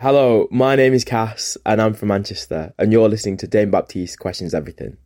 Hello, 0.00 0.46
my 0.52 0.76
name 0.76 0.94
is 0.94 1.02
Cass 1.02 1.58
and 1.66 1.82
I'm 1.82 1.92
from 1.92 2.06
Manchester 2.06 2.72
and 2.78 2.92
you're 2.92 3.08
listening 3.08 3.36
to 3.38 3.48
Dane 3.48 3.72
Baptiste 3.72 4.16
Questions 4.20 4.54
Everything. 4.54 4.96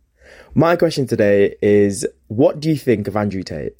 My 0.53 0.75
question 0.75 1.07
today 1.07 1.55
is 1.63 2.05
what 2.27 2.59
do 2.59 2.69
you 2.69 2.75
think 2.75 3.07
of 3.07 3.17
Andrew 3.17 3.41
Tate? 3.41 3.75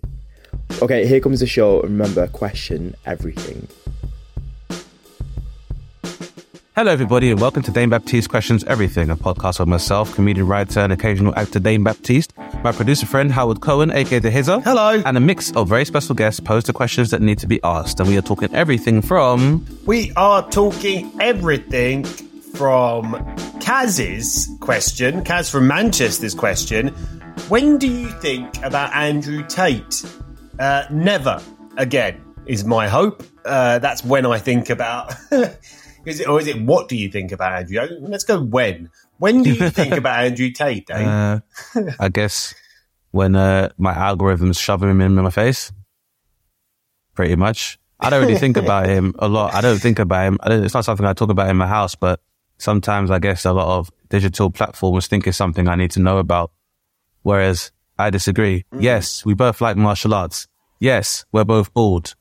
Okay, 0.82 1.06
here 1.06 1.20
comes 1.20 1.40
the 1.40 1.46
show. 1.46 1.82
Remember, 1.82 2.26
question 2.26 2.96
everything. 3.06 3.68
Hello, 6.76 6.92
everybody, 6.92 7.30
and 7.30 7.40
welcome 7.40 7.62
to 7.62 7.70
Dane 7.70 7.90
Baptiste 7.90 8.30
Questions 8.30 8.64
Everything, 8.64 9.12
a 9.12 9.16
podcast 9.16 9.60
with 9.60 9.68
myself, 9.68 10.12
comedian, 10.16 10.48
writer, 10.48 10.80
and 10.80 10.92
occasional 10.92 11.32
actor 11.36 11.60
Dane 11.60 11.84
Baptiste, 11.84 12.34
my 12.64 12.72
producer 12.72 13.06
friend 13.06 13.32
Howard 13.32 13.62
Cohen, 13.62 13.92
aka 13.92 14.18
The 14.18 14.32
Hizzer. 14.32 14.60
Hello. 14.62 15.00
And 15.06 15.16
a 15.16 15.20
mix 15.20 15.52
of 15.52 15.70
very 15.70 15.86
special 15.86 16.16
guests 16.16 16.40
pose 16.40 16.64
the 16.64 16.74
questions 16.74 17.12
that 17.12 17.22
need 17.22 17.38
to 17.38 17.46
be 17.46 17.60
asked. 17.64 18.00
And 18.00 18.10
we 18.10 18.18
are 18.18 18.24
talking 18.24 18.52
everything 18.56 19.04
from. 19.04 19.64
We 19.86 20.12
are 20.16 20.50
talking 20.50 21.12
everything 21.22 22.06
from 22.06 23.14
Kaz's 23.60 24.50
question, 24.60 25.24
Kaz 25.24 25.52
from 25.52 25.68
Manchester's 25.68 26.34
question. 26.34 26.88
When 27.50 27.78
do 27.78 27.88
you 27.88 28.10
think 28.20 28.64
about 28.64 28.92
Andrew 28.96 29.46
Tate? 29.46 30.04
Uh, 30.58 30.86
never 30.90 31.40
again 31.78 32.20
is 32.48 32.66
my 32.66 32.88
hope. 32.88 33.22
Uh, 33.46 33.78
that's 33.78 34.04
when 34.04 34.26
I 34.26 34.40
think 34.40 34.72
about. 34.72 35.14
is 36.06 36.20
it, 36.20 36.28
or 36.28 36.40
is 36.40 36.48
it 36.48 36.62
what 36.62 36.90
do 36.90 36.96
you 36.96 37.10
think 37.10 37.32
about 37.32 37.54
Andrew? 37.54 37.88
Let's 38.02 38.24
go 38.24 38.42
when. 38.42 38.90
When 39.18 39.44
do 39.44 39.54
you 39.54 39.70
think 39.70 39.94
about 39.98 40.26
Andrew 40.26 40.52
Tate, 40.52 40.88
Dave? 40.88 41.08
Uh, 41.08 41.40
I 42.00 42.10
guess 42.10 42.54
when 43.12 43.36
uh, 43.36 43.70
my 43.78 43.94
algorithms 43.94 44.60
shove 44.60 44.84
him 44.84 45.00
in 45.02 45.16
my 45.16 45.30
face. 45.30 45.72
Pretty 47.16 47.36
much. 47.36 47.80
I 48.00 48.10
don't 48.10 48.22
really 48.22 48.40
think 48.40 48.58
about 48.58 48.88
him 48.88 49.14
a 49.20 49.30
lot. 49.30 49.54
I 49.54 49.62
don't 49.62 49.80
think 49.80 50.00
about 50.00 50.26
him. 50.26 50.38
it's 50.46 50.74
not 50.74 50.84
something 50.84 51.06
I 51.06 51.14
talk 51.14 51.30
about 51.30 51.50
in 51.50 51.56
my 51.56 51.68
house, 51.68 51.96
but 51.96 52.20
sometimes 52.58 53.12
I 53.12 53.20
guess 53.20 53.46
a 53.46 53.54
lot 53.54 53.78
of 53.78 53.92
digital 54.10 54.50
platforms 54.50 55.08
think 55.08 55.28
it's 55.28 55.38
something 55.38 55.68
I 55.68 55.76
need 55.76 55.92
to 55.92 56.00
know 56.02 56.18
about. 56.18 56.52
Whereas 57.22 57.72
I 57.98 58.10
disagree. 58.10 58.66
Mm. 58.74 58.82
Yes, 58.82 59.24
we 59.26 59.36
both 59.36 59.62
like 59.62 59.78
martial 59.78 60.14
arts. 60.14 60.48
Yes, 60.80 61.24
we're 61.32 61.46
both 61.46 61.74
bald. 61.74 62.16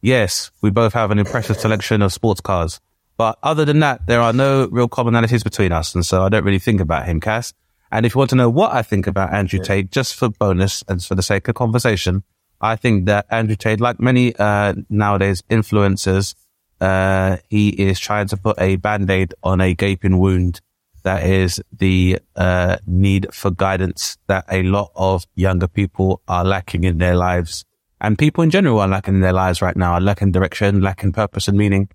Yes, 0.00 0.50
we 0.62 0.70
both 0.70 0.94
have 0.94 1.10
an 1.10 1.18
impressive 1.18 1.58
selection 1.58 2.00
of 2.00 2.12
sports 2.12 2.40
cars. 2.40 2.80
But 3.16 3.38
other 3.42 3.64
than 3.64 3.80
that, 3.80 4.06
there 4.06 4.20
are 4.20 4.32
no 4.32 4.68
real 4.70 4.88
commonalities 4.88 5.42
between 5.42 5.72
us. 5.72 5.94
And 5.94 6.04
so 6.04 6.22
I 6.22 6.28
don't 6.28 6.44
really 6.44 6.58
think 6.58 6.80
about 6.80 7.06
him, 7.06 7.20
Cass. 7.20 7.54
And 7.90 8.04
if 8.04 8.14
you 8.14 8.18
want 8.18 8.30
to 8.30 8.36
know 8.36 8.50
what 8.50 8.72
I 8.72 8.82
think 8.82 9.06
about 9.06 9.32
Andrew 9.32 9.58
yeah. 9.58 9.64
Tate, 9.64 9.90
just 9.90 10.14
for 10.14 10.28
bonus 10.28 10.84
and 10.88 11.02
for 11.02 11.14
the 11.14 11.22
sake 11.22 11.48
of 11.48 11.54
conversation, 11.54 12.24
I 12.60 12.76
think 12.76 13.06
that 13.06 13.26
Andrew 13.30 13.56
Tate, 13.56 13.80
like 13.80 14.00
many 14.00 14.34
uh, 14.36 14.74
nowadays 14.90 15.42
influencers, 15.48 16.34
uh, 16.80 17.38
he 17.48 17.68
is 17.70 17.98
trying 17.98 18.28
to 18.28 18.36
put 18.36 18.60
a 18.60 18.76
band-aid 18.76 19.34
on 19.42 19.60
a 19.60 19.74
gaping 19.74 20.18
wound 20.18 20.60
that 21.04 21.24
is 21.24 21.62
the 21.72 22.18
uh, 22.34 22.76
need 22.86 23.32
for 23.32 23.50
guidance 23.50 24.18
that 24.26 24.44
a 24.50 24.62
lot 24.64 24.90
of 24.96 25.24
younger 25.36 25.68
people 25.68 26.20
are 26.26 26.44
lacking 26.44 26.84
in 26.84 26.98
their 26.98 27.14
lives. 27.14 27.64
And 28.00 28.18
people 28.18 28.42
in 28.42 28.50
general 28.50 28.80
are 28.80 28.88
lacking 28.88 29.14
in 29.14 29.20
their 29.20 29.32
lives 29.32 29.62
right 29.62 29.76
now, 29.76 29.92
are 29.92 30.00
lacking 30.00 30.32
direction, 30.32 30.82
lacking 30.82 31.12
purpose 31.12 31.46
and 31.48 31.56
meaning. 31.56 31.88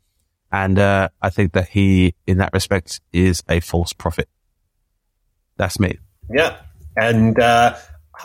And 0.51 0.77
uh, 0.77 1.09
I 1.21 1.29
think 1.29 1.53
that 1.53 1.69
he, 1.69 2.15
in 2.27 2.37
that 2.39 2.51
respect, 2.53 3.01
is 3.13 3.43
a 3.47 3.59
false 3.59 3.93
prophet. 3.93 4.27
That's 5.57 5.79
me. 5.79 5.99
Yeah. 6.29 6.57
And 6.95 7.39
uh, 7.39 7.77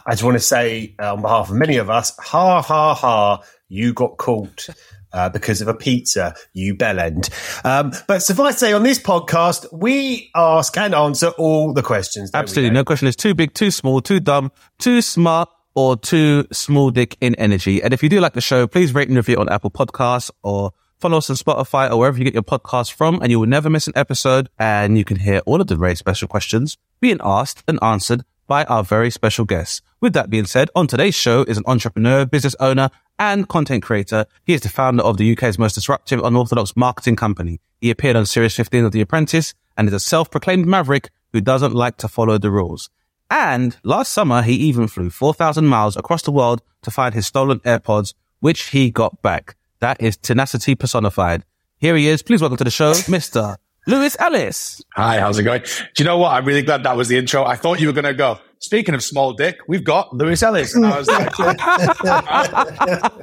I 0.06 0.10
just 0.10 0.22
want 0.22 0.36
to 0.36 0.42
say, 0.42 0.94
uh, 1.00 1.15
on 1.15 1.22
behalf 1.22 1.50
of 1.50 1.56
many 1.56 1.76
of 1.76 1.88
us, 1.91 2.16
ha, 2.19 2.62
ha, 2.62 2.94
ha, 2.94 3.42
you 3.69 3.92
got 3.92 4.16
caught. 4.16 4.69
Uh, 5.12 5.31
because 5.31 5.62
of 5.62 5.69
a 5.69 5.72
pizza, 5.72 6.34
you 6.53 6.75
bellend. 6.75 7.31
Um, 7.65 7.92
but 8.06 8.22
suffice 8.22 8.54
to 8.54 8.59
say, 8.59 8.72
on 8.75 8.82
this 8.82 8.98
podcast, 8.98 9.66
we 9.72 10.31
ask 10.34 10.76
and 10.76 10.94
answer 10.94 11.28
all 11.38 11.72
the 11.72 11.82
questions. 11.82 12.31
Absolutely. 12.34 12.75
No 12.75 12.84
question 12.84 13.09
is 13.09 13.16
too 13.16 13.34
big, 13.34 13.54
too 13.54 13.70
small, 13.70 14.03
too 14.03 14.20
dumb, 14.20 14.53
too 14.78 15.00
smart, 15.00 15.48
or 15.75 15.97
too 15.97 16.47
small 16.53 16.91
dick 16.91 17.16
in 17.20 17.34
energy. 17.36 17.82
And 17.82 17.94
if 17.94 18.03
you 18.03 18.09
do 18.09 18.20
like 18.20 18.34
the 18.34 18.42
show, 18.42 18.66
please 18.66 18.92
rate 18.94 19.09
and 19.09 19.16
review 19.16 19.36
on 19.36 19.48
Apple 19.48 19.70
Podcasts 19.70 20.31
or 20.42 20.72
Follow 20.98 21.18
us 21.18 21.28
on 21.28 21.36
Spotify 21.36 21.90
or 21.90 21.98
wherever 21.98 22.16
you 22.16 22.24
get 22.24 22.32
your 22.32 22.42
podcast 22.42 22.92
from, 22.92 23.20
and 23.20 23.30
you 23.30 23.38
will 23.38 23.46
never 23.46 23.68
miss 23.68 23.86
an 23.86 23.92
episode. 23.96 24.48
And 24.58 24.96
you 24.96 25.04
can 25.04 25.18
hear 25.18 25.40
all 25.44 25.60
of 25.60 25.66
the 25.66 25.76
very 25.76 25.94
special 25.94 26.26
questions 26.26 26.78
being 27.00 27.18
asked 27.22 27.62
and 27.68 27.78
answered 27.82 28.24
by 28.46 28.64
our 28.64 28.82
very 28.82 29.10
special 29.10 29.44
guests. 29.44 29.82
With 30.00 30.14
that 30.14 30.30
being 30.30 30.46
said, 30.46 30.70
on 30.74 30.86
today's 30.86 31.14
show 31.14 31.42
is 31.42 31.58
an 31.58 31.64
entrepreneur, 31.66 32.24
business 32.24 32.56
owner, 32.60 32.90
and 33.18 33.48
content 33.48 33.82
creator. 33.82 34.24
He 34.44 34.54
is 34.54 34.62
the 34.62 34.68
founder 34.68 35.02
of 35.02 35.16
the 35.18 35.32
UK's 35.32 35.58
most 35.58 35.74
disruptive 35.74 36.22
unorthodox 36.22 36.76
marketing 36.76 37.16
company. 37.16 37.60
He 37.80 37.90
appeared 37.90 38.16
on 38.16 38.24
series 38.24 38.54
15 38.54 38.84
of 38.84 38.92
The 38.92 39.00
Apprentice 39.02 39.52
and 39.76 39.88
is 39.88 39.94
a 39.94 40.00
self-proclaimed 40.00 40.66
maverick 40.66 41.10
who 41.32 41.40
doesn't 41.42 41.74
like 41.74 41.98
to 41.98 42.08
follow 42.08 42.38
the 42.38 42.50
rules. 42.50 42.88
And 43.30 43.76
last 43.82 44.12
summer, 44.12 44.42
he 44.42 44.54
even 44.54 44.88
flew 44.88 45.10
4,000 45.10 45.66
miles 45.66 45.96
across 45.96 46.22
the 46.22 46.30
world 46.30 46.62
to 46.82 46.90
find 46.90 47.14
his 47.14 47.26
stolen 47.26 47.60
AirPods, 47.60 48.14
which 48.40 48.68
he 48.68 48.90
got 48.90 49.20
back. 49.20 49.56
That 49.86 50.02
is 50.02 50.16
tenacity 50.16 50.74
personified. 50.74 51.44
Here 51.78 51.94
he 51.94 52.08
is. 52.08 52.20
Please 52.20 52.41
welcome 52.41 52.56
to 52.56 52.64
the 52.64 52.72
show, 52.72 52.91
Mr. 53.06 53.54
Lewis 53.86 54.16
Ellis. 54.19 54.82
Hi, 54.97 55.20
how's 55.20 55.38
it 55.38 55.44
going? 55.44 55.62
Do 55.62 56.02
you 56.02 56.04
know 56.04 56.19
what? 56.19 56.32
I'm 56.32 56.44
really 56.44 56.62
glad 56.62 56.82
that 56.82 56.97
was 56.97 57.06
the 57.06 57.16
intro. 57.16 57.44
I 57.44 57.54
thought 57.54 57.78
you 57.78 57.86
were 57.86 57.92
going 57.92 58.06
to 58.06 58.12
go. 58.12 58.41
Speaking 58.58 58.97
of 58.97 59.04
small 59.04 59.32
dick, 59.32 59.58
we've 59.69 59.84
got 59.84 60.12
Lewis 60.12 60.42
Ellis. 60.42 60.74
And 60.74 60.86
I 60.86 60.98
was 60.98 61.06
like, 61.06 61.32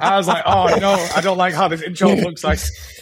I 0.00 0.16
was 0.16 0.26
like, 0.26 0.42
oh 0.46 0.74
no, 0.80 0.92
I 1.14 1.20
don't 1.20 1.36
like 1.36 1.52
how 1.52 1.68
this 1.68 1.82
intro 1.82 2.14
looks 2.14 2.42
like. 2.42 2.60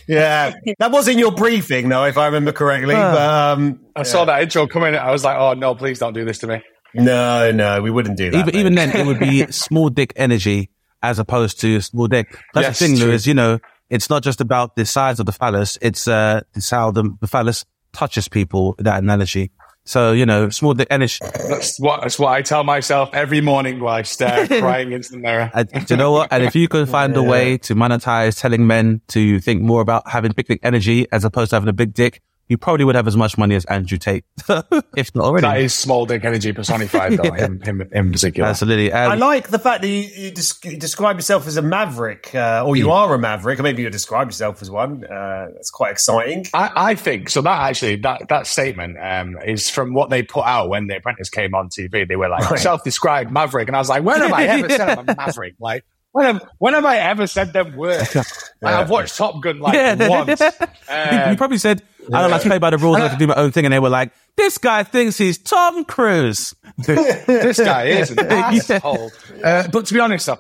Yeah, 0.08 0.54
that 0.80 0.90
was 0.90 1.06
in 1.06 1.20
your 1.20 1.30
briefing, 1.30 1.88
though, 1.88 2.06
if 2.06 2.18
I 2.18 2.26
remember 2.26 2.50
correctly. 2.50 2.96
But, 2.96 3.16
um, 3.16 3.78
I 3.94 4.00
yeah. 4.00 4.02
saw 4.02 4.24
that 4.24 4.42
intro 4.42 4.66
coming. 4.66 4.96
I 4.96 5.12
was 5.12 5.22
like, 5.22 5.38
oh 5.38 5.52
no, 5.52 5.76
please 5.76 6.00
don't 6.00 6.14
do 6.14 6.24
this 6.24 6.38
to 6.38 6.48
me. 6.48 6.64
No, 6.94 7.52
no, 7.52 7.80
we 7.80 7.92
wouldn't 7.92 8.18
do 8.18 8.32
that. 8.32 8.48
Even, 8.48 8.56
even 8.56 8.74
then, 8.74 8.90
it 8.90 9.06
would 9.06 9.20
be 9.20 9.46
small 9.52 9.88
dick 9.88 10.12
energy 10.16 10.68
as 11.02 11.18
opposed 11.18 11.60
to 11.60 11.80
small 11.80 12.06
dick. 12.06 12.28
That's 12.54 12.66
yes, 12.66 12.78
the 12.78 12.86
thing, 12.86 12.96
Lewis. 12.96 13.26
You 13.26 13.34
know, 13.34 13.58
it's 13.90 14.08
not 14.08 14.22
just 14.22 14.40
about 14.40 14.76
the 14.76 14.86
size 14.86 15.20
of 15.20 15.26
the 15.26 15.32
phallus; 15.32 15.78
it's 15.82 16.08
uh, 16.08 16.42
it's 16.54 16.70
how 16.70 16.90
the, 16.90 17.10
the 17.20 17.26
phallus 17.26 17.64
touches 17.92 18.28
people. 18.28 18.74
That 18.78 19.02
analogy. 19.02 19.52
So 19.84 20.12
you 20.12 20.26
know, 20.26 20.48
small 20.48 20.74
dick 20.74 20.88
energy. 20.90 21.18
That's 21.48 21.80
what 21.80 22.02
that's 22.02 22.18
what 22.18 22.32
I 22.32 22.42
tell 22.42 22.62
myself 22.62 23.10
every 23.12 23.40
morning 23.40 23.80
while 23.80 23.96
I 23.96 24.02
stare 24.02 24.46
crying 24.60 24.92
into 24.92 25.12
the 25.12 25.18
mirror. 25.18 25.50
And, 25.52 25.68
do 25.68 25.94
you 25.94 25.96
know 25.98 26.12
what? 26.12 26.28
And 26.30 26.44
if 26.44 26.54
you 26.54 26.68
can 26.68 26.86
find 26.86 27.14
yeah. 27.16 27.20
a 27.20 27.24
way 27.24 27.58
to 27.58 27.74
monetize 27.74 28.40
telling 28.40 28.66
men 28.66 29.00
to 29.08 29.40
think 29.40 29.60
more 29.62 29.80
about 29.80 30.08
having 30.08 30.32
big 30.32 30.46
dick 30.46 30.60
energy 30.62 31.06
as 31.10 31.24
opposed 31.24 31.50
to 31.50 31.56
having 31.56 31.68
a 31.68 31.72
big 31.72 31.94
dick, 31.94 32.22
you 32.48 32.58
probably 32.58 32.84
would 32.84 32.94
have 32.94 33.06
as 33.06 33.16
much 33.16 33.38
money 33.38 33.54
as 33.54 33.64
Andrew 33.64 33.98
Tate, 33.98 34.24
if 34.96 35.14
not 35.14 35.24
already. 35.24 35.46
That 35.46 35.60
is 35.60 35.72
small 35.72 36.06
dick 36.06 36.24
energy 36.24 36.52
personified, 36.52 37.12
though, 37.12 37.24
yeah. 37.34 37.46
him, 37.46 37.60
him, 37.60 37.88
in 37.92 38.12
particular. 38.12 38.48
Absolutely. 38.48 38.92
Um, 38.92 39.12
I 39.12 39.14
like 39.14 39.48
the 39.48 39.58
fact 39.58 39.82
that 39.82 39.88
you, 39.88 40.02
you, 40.16 40.30
des- 40.32 40.70
you 40.70 40.76
describe 40.76 41.16
yourself 41.16 41.46
as 41.46 41.56
a 41.56 41.62
maverick, 41.62 42.34
uh, 42.34 42.64
or 42.66 42.76
you 42.76 42.88
yeah. 42.88 42.94
are 42.94 43.14
a 43.14 43.18
maverick, 43.18 43.58
or 43.58 43.62
maybe 43.62 43.82
you 43.82 43.90
describe 43.90 44.28
yourself 44.28 44.60
as 44.60 44.70
one. 44.70 45.04
Uh, 45.04 45.46
that's 45.54 45.70
quite 45.70 45.92
exciting. 45.92 46.44
I, 46.52 46.70
I, 46.76 46.94
think 46.94 47.30
so. 47.30 47.40
That 47.42 47.60
actually, 47.68 47.96
that 47.96 48.28
that 48.28 48.46
statement 48.46 48.98
um, 49.00 49.38
is 49.44 49.70
from 49.70 49.94
what 49.94 50.10
they 50.10 50.22
put 50.22 50.44
out 50.44 50.68
when 50.68 50.88
The 50.88 50.96
Apprentice 50.96 51.30
came 51.30 51.54
on 51.54 51.68
TV. 51.68 52.06
They 52.06 52.16
were 52.16 52.28
like 52.28 52.50
right. 52.50 52.58
self-described 52.58 53.30
maverick, 53.30 53.68
and 53.68 53.76
I 53.76 53.78
was 53.78 53.88
like, 53.88 54.02
when 54.02 54.20
have 54.20 54.32
I 54.32 54.44
ever 54.44 54.68
said 54.68 54.98
I'm 54.98 55.08
a 55.08 55.14
maverick? 55.16 55.54
Like, 55.58 55.84
when 56.12 56.26
have, 56.26 56.48
when 56.58 56.74
have 56.74 56.84
I 56.84 56.98
ever 56.98 57.26
said 57.26 57.54
them 57.54 57.76
words? 57.76 58.14
yeah. 58.14 58.22
I've 58.62 58.90
watched 58.90 59.16
Top 59.16 59.42
Gun 59.42 59.60
like 59.60 59.74
yeah. 59.74 60.08
once. 60.08 60.40
Um, 60.40 61.30
you 61.30 61.36
probably 61.36 61.58
said 61.58 61.82
I 62.12 62.22
don't 62.22 62.30
like 62.30 62.42
to 62.42 62.48
play 62.48 62.58
by 62.58 62.70
the 62.70 62.78
rules. 62.78 62.96
I 62.96 63.00
like 63.02 63.12
to 63.12 63.18
do 63.18 63.26
my 63.26 63.34
own 63.34 63.52
thing. 63.52 63.64
And 63.64 63.72
they 63.72 63.78
were 63.78 63.88
like, 63.90 64.12
this 64.36 64.58
guy 64.58 64.82
thinks 64.82 65.18
he's 65.18 65.38
Tom 65.38 65.84
Cruise. 65.84 66.54
this 66.78 67.58
guy 67.60 67.84
is 67.86 68.10
an 68.10 68.18
asshole. 68.30 69.10
Uh, 69.44 69.68
but 69.68 69.86
to 69.86 69.94
be 69.94 70.00
honest, 70.00 70.26
though, 70.26 70.38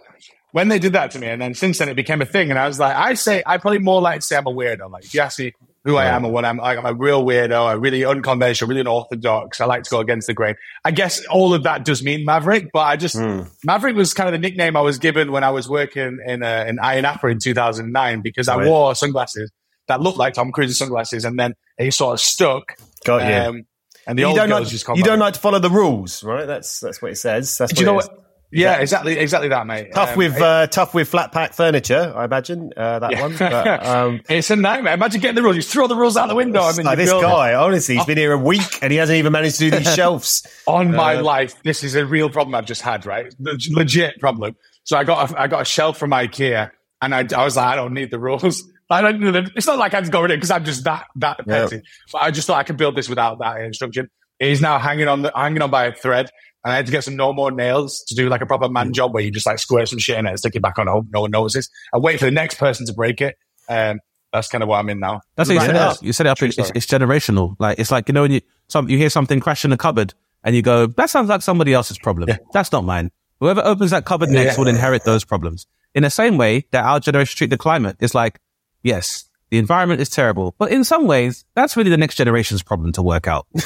when 0.52 0.68
they 0.68 0.78
did 0.78 0.92
that 0.94 1.10
to 1.12 1.18
me, 1.18 1.28
and 1.28 1.40
then 1.40 1.54
since 1.54 1.78
then 1.78 1.88
it 1.88 1.94
became 1.94 2.20
a 2.22 2.26
thing, 2.26 2.50
and 2.50 2.58
I 2.58 2.66
was 2.66 2.78
like, 2.80 2.94
I 2.96 3.14
say, 3.14 3.42
I 3.46 3.58
probably 3.58 3.78
more 3.78 4.00
like 4.00 4.20
to 4.20 4.26
say 4.26 4.36
I'm 4.36 4.46
a 4.46 4.50
weirdo. 4.52 4.90
Like, 4.90 5.04
if 5.04 5.14
you 5.14 5.20
ask 5.20 5.38
me, 5.38 5.52
who 5.84 5.96
I 5.96 6.04
am 6.06 6.24
and 6.24 6.32
what 6.32 6.44
I'm 6.44 6.58
like. 6.58 6.78
I'm 6.78 6.86
a 6.86 6.94
real 6.94 7.24
weirdo, 7.24 7.72
a 7.72 7.76
really 7.76 8.04
unconventional, 8.04 8.68
really 8.68 8.82
unorthodox. 8.82 9.60
I 9.60 9.64
like 9.64 9.82
to 9.82 9.90
go 9.90 9.98
against 9.98 10.28
the 10.28 10.32
grain. 10.32 10.54
I 10.84 10.92
guess 10.92 11.24
all 11.26 11.54
of 11.54 11.64
that 11.64 11.84
does 11.84 12.04
mean 12.04 12.24
Maverick, 12.24 12.70
but 12.72 12.80
I 12.82 12.94
just, 12.96 13.16
Hmm. 13.16 13.42
Maverick 13.64 13.96
was 13.96 14.14
kind 14.14 14.28
of 14.28 14.32
the 14.32 14.38
nickname 14.38 14.76
I 14.76 14.80
was 14.80 14.98
given 14.98 15.32
when 15.32 15.42
I 15.42 15.50
was 15.50 15.68
working 15.68 16.18
in, 16.24 16.44
uh, 16.44 16.66
in 16.68 16.78
Iron 16.78 17.04
Apple 17.04 17.30
in 17.30 17.40
2009 17.40 18.20
because 18.20 18.46
I 18.46 18.58
Right. 18.58 18.68
wore 18.68 18.94
sunglasses 18.94 19.50
that 19.88 20.00
looked 20.00 20.18
like 20.18 20.34
Tom 20.34 20.52
Cruise's 20.52 20.78
sunglasses 20.78 21.24
and 21.24 21.38
then 21.38 21.54
he 21.78 21.90
sort 21.90 22.14
of 22.14 22.20
stuck. 22.20 22.76
Got 23.04 23.26
you. 23.28 23.34
Um, 23.50 23.66
and 24.06 24.18
the 24.18 24.22
you 24.22 24.28
old 24.28 24.36
don't 24.36 24.48
girls 24.48 24.62
like 24.62 24.70
just 24.70 24.84
call 24.84 24.96
you 24.96 25.04
don't 25.04 25.18
like 25.20 25.34
to 25.34 25.40
follow 25.40 25.58
the 25.60 25.70
rules, 25.70 26.24
right? 26.24 26.46
That's 26.46 26.80
that's 26.80 27.00
what 27.00 27.12
it 27.12 27.16
says. 27.16 27.56
That's 27.58 27.72
Do 27.72 27.80
you 27.80 27.86
know 27.86 27.94
what? 27.94 28.08
Yeah, 28.54 28.80
exactly, 28.80 29.18
exactly 29.18 29.48
that, 29.48 29.66
mate. 29.66 29.94
Tough 29.94 30.10
Um, 30.10 30.18
with 30.18 30.38
uh, 30.38 30.66
tough 30.66 30.92
with 30.92 31.08
flat 31.08 31.32
pack 31.32 31.54
furniture, 31.54 32.12
I 32.14 32.26
imagine 32.26 32.70
uh, 32.76 32.98
that 32.98 33.12
Yeah. 33.12 33.20
one. 33.22 33.34
But, 33.38 33.86
um, 33.86 34.20
it's 34.28 34.50
a 34.50 34.56
nightmare. 34.56 34.92
Imagine 34.92 35.22
getting 35.22 35.36
the 35.36 35.42
rules. 35.42 35.56
You 35.56 35.62
throw 35.62 35.86
the 35.86 35.96
rules 35.96 36.18
out 36.18 36.28
the 36.28 36.34
window. 36.34 36.60
I 36.60 36.76
mean, 36.76 36.84
like 36.84 36.98
this 36.98 37.08
building. 37.08 37.30
guy, 37.30 37.54
honestly, 37.54 37.94
he's 37.96 38.04
been 38.04 38.18
here 38.18 38.32
a 38.32 38.38
week 38.38 38.60
and 38.82 38.92
he 38.92 38.98
hasn't 38.98 39.16
even 39.16 39.32
managed 39.32 39.56
to 39.60 39.70
do 39.70 39.78
these 39.78 39.94
shelves. 39.94 40.46
on 40.66 40.90
my 40.90 41.16
Uh, 41.16 41.22
life, 41.22 41.54
this 41.62 41.82
is 41.82 41.94
a 41.94 42.04
real 42.04 42.28
problem 42.28 42.54
I've 42.54 42.66
just 42.66 42.82
had, 42.82 43.06
right? 43.06 43.34
Legit 43.40 44.20
problem. 44.20 44.54
So 44.84 44.98
I 44.98 45.04
got 45.04 45.30
a, 45.30 45.40
I 45.40 45.46
got 45.46 45.62
a 45.62 45.64
shelf 45.64 45.96
from 45.96 46.10
IKEA, 46.10 46.72
and 47.00 47.14
I, 47.14 47.26
I 47.34 47.44
was 47.44 47.56
like, 47.56 47.66
I 47.66 47.76
don't 47.76 47.94
need 47.94 48.10
the 48.10 48.18
rules. 48.18 48.62
I 48.92 49.00
don't 49.02 49.20
need. 49.20 49.50
It's 49.56 49.66
not 49.66 49.78
like 49.78 49.94
I 49.94 50.00
just 50.00 50.12
go 50.12 50.24
in 50.24 50.30
it 50.30 50.36
because 50.36 50.50
I'm 50.50 50.64
just 50.64 50.84
that 50.84 51.06
that 51.16 51.40
Yeah. 51.46 51.64
petty. 51.64 51.82
But 52.12 52.22
I 52.22 52.30
just 52.30 52.46
thought 52.46 52.58
I 52.58 52.62
could 52.64 52.76
build 52.76 52.96
this 52.96 53.08
without 53.08 53.38
that 53.40 53.60
instruction. 53.60 54.08
He's 54.38 54.60
now 54.60 54.78
hanging 54.78 55.08
on 55.08 55.22
the 55.22 55.32
hanging 55.34 55.62
on 55.62 55.70
by 55.70 55.86
a 55.86 55.92
thread, 55.94 56.30
and 56.64 56.72
I 56.72 56.76
had 56.76 56.86
to 56.86 56.92
get 56.92 57.04
some 57.04 57.16
no 57.16 57.32
more 57.32 57.50
nails 57.50 58.02
to 58.08 58.14
do 58.14 58.28
like 58.28 58.40
a 58.40 58.46
proper 58.46 58.68
Mm. 58.68 58.72
man 58.72 58.92
job 58.92 59.14
where 59.14 59.22
you 59.22 59.30
just 59.30 59.46
like 59.46 59.58
squirt 59.58 59.88
some 59.88 59.98
shit 59.98 60.18
in 60.18 60.26
it 60.26 60.30
and 60.30 60.38
stick 60.38 60.54
it 60.56 60.62
back 60.62 60.78
on. 60.78 60.86
Hope 60.88 61.06
no 61.12 61.22
one 61.22 61.30
notices. 61.30 61.70
I 61.94 61.98
wait 61.98 62.18
for 62.18 62.24
the 62.26 62.30
next 62.32 62.56
person 62.58 62.86
to 62.86 62.92
break 62.92 63.20
it. 63.20 63.36
Um, 63.68 64.00
that's 64.32 64.48
kind 64.48 64.62
of 64.62 64.68
what 64.68 64.78
I'm 64.78 64.88
in 64.88 64.98
now. 64.98 65.20
That's 65.36 65.48
what 65.48 65.54
you 65.54 65.60
Right 65.60 65.66
set 65.66 65.76
it 65.76 65.80
up. 65.82 65.96
You 66.02 66.12
set 66.12 66.26
it 66.26 66.30
up. 66.30 66.42
It's, 66.42 66.56
it's 66.58 66.86
generational. 66.86 67.54
Like 67.58 67.78
it's 67.78 67.90
like 67.90 68.08
you 68.08 68.14
know 68.14 68.22
when 68.22 68.32
you 68.32 68.40
some 68.68 68.88
you 68.88 68.98
hear 68.98 69.10
something 69.10 69.40
crash 69.40 69.64
in 69.64 69.70
the 69.70 69.76
cupboard 69.76 70.14
and 70.42 70.56
you 70.56 70.62
go, 70.62 70.86
that 70.86 71.08
sounds 71.10 71.28
like 71.28 71.42
somebody 71.42 71.72
else's 71.72 71.98
problem. 71.98 72.28
That's 72.52 72.72
not 72.72 72.84
mine. 72.84 73.10
Whoever 73.40 73.60
opens 73.64 73.90
that 73.90 74.04
cupboard 74.04 74.28
next 74.30 74.56
will 74.58 74.68
inherit 74.68 75.04
those 75.04 75.24
problems. 75.24 75.66
In 75.94 76.02
the 76.04 76.10
same 76.10 76.36
way 76.38 76.64
that 76.70 76.84
our 76.84 76.98
generation 77.00 77.36
treat 77.36 77.50
the 77.50 77.58
climate, 77.58 77.96
it's 78.00 78.14
like, 78.14 78.38
yes, 78.82 79.24
the 79.50 79.58
environment 79.58 80.00
is 80.00 80.08
terrible, 80.08 80.54
but 80.58 80.72
in 80.72 80.82
some 80.82 81.06
ways, 81.06 81.44
that's 81.54 81.76
really 81.76 81.90
the 81.90 81.98
next 81.98 82.14
generation's 82.14 82.62
problem 82.62 82.92
to 82.92 83.02
work 83.02 83.26
out. 83.26 83.46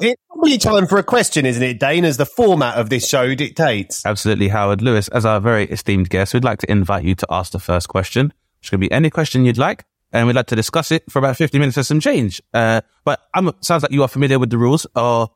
It's 0.00 0.22
probably 0.28 0.56
time 0.56 0.86
for 0.86 0.96
a 0.96 1.02
question, 1.02 1.44
isn't 1.44 1.62
it, 1.62 1.78
Dane? 1.78 2.06
As 2.06 2.16
the 2.16 2.24
format 2.24 2.78
of 2.78 2.88
this 2.88 3.06
show 3.06 3.34
dictates. 3.34 4.06
Absolutely, 4.06 4.48
Howard 4.48 4.80
Lewis, 4.80 5.08
as 5.08 5.26
our 5.26 5.38
very 5.38 5.64
esteemed 5.66 6.08
guest, 6.08 6.32
we'd 6.32 6.44
like 6.44 6.60
to 6.60 6.70
invite 6.70 7.04
you 7.04 7.14
to 7.14 7.26
ask 7.28 7.52
the 7.52 7.58
first 7.58 7.88
question, 7.88 8.32
which 8.60 8.70
can 8.70 8.80
be 8.80 8.90
any 8.90 9.10
question 9.10 9.44
you'd 9.44 9.58
like, 9.58 9.84
and 10.12 10.26
we'd 10.26 10.36
like 10.36 10.46
to 10.46 10.56
discuss 10.56 10.90
it 10.90 11.04
for 11.10 11.18
about 11.18 11.36
50 11.36 11.58
minutes 11.58 11.76
or 11.76 11.82
some 11.82 12.00
change. 12.00 12.40
Uh, 12.54 12.80
but 13.04 13.20
I'm, 13.34 13.50
sounds 13.60 13.82
like 13.82 13.92
you 13.92 14.02
are 14.02 14.08
familiar 14.08 14.38
with 14.38 14.48
the 14.48 14.56
rules, 14.56 14.86
or 14.96 15.30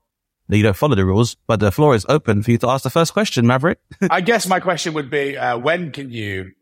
no, 0.48 0.56
you 0.56 0.62
don't 0.62 0.76
follow 0.76 0.94
the 0.94 1.04
rules, 1.04 1.36
but 1.46 1.60
the 1.60 1.70
floor 1.70 1.94
is 1.94 2.06
open 2.08 2.42
for 2.42 2.50
you 2.50 2.58
to 2.58 2.68
ask 2.68 2.82
the 2.82 2.90
first 2.90 3.12
question, 3.12 3.46
Maverick. 3.46 3.78
I 4.10 4.22
guess 4.22 4.46
my 4.46 4.60
question 4.60 4.94
would 4.94 5.10
be, 5.10 5.36
uh, 5.36 5.58
when 5.58 5.92
can 5.92 6.10
you 6.10 6.52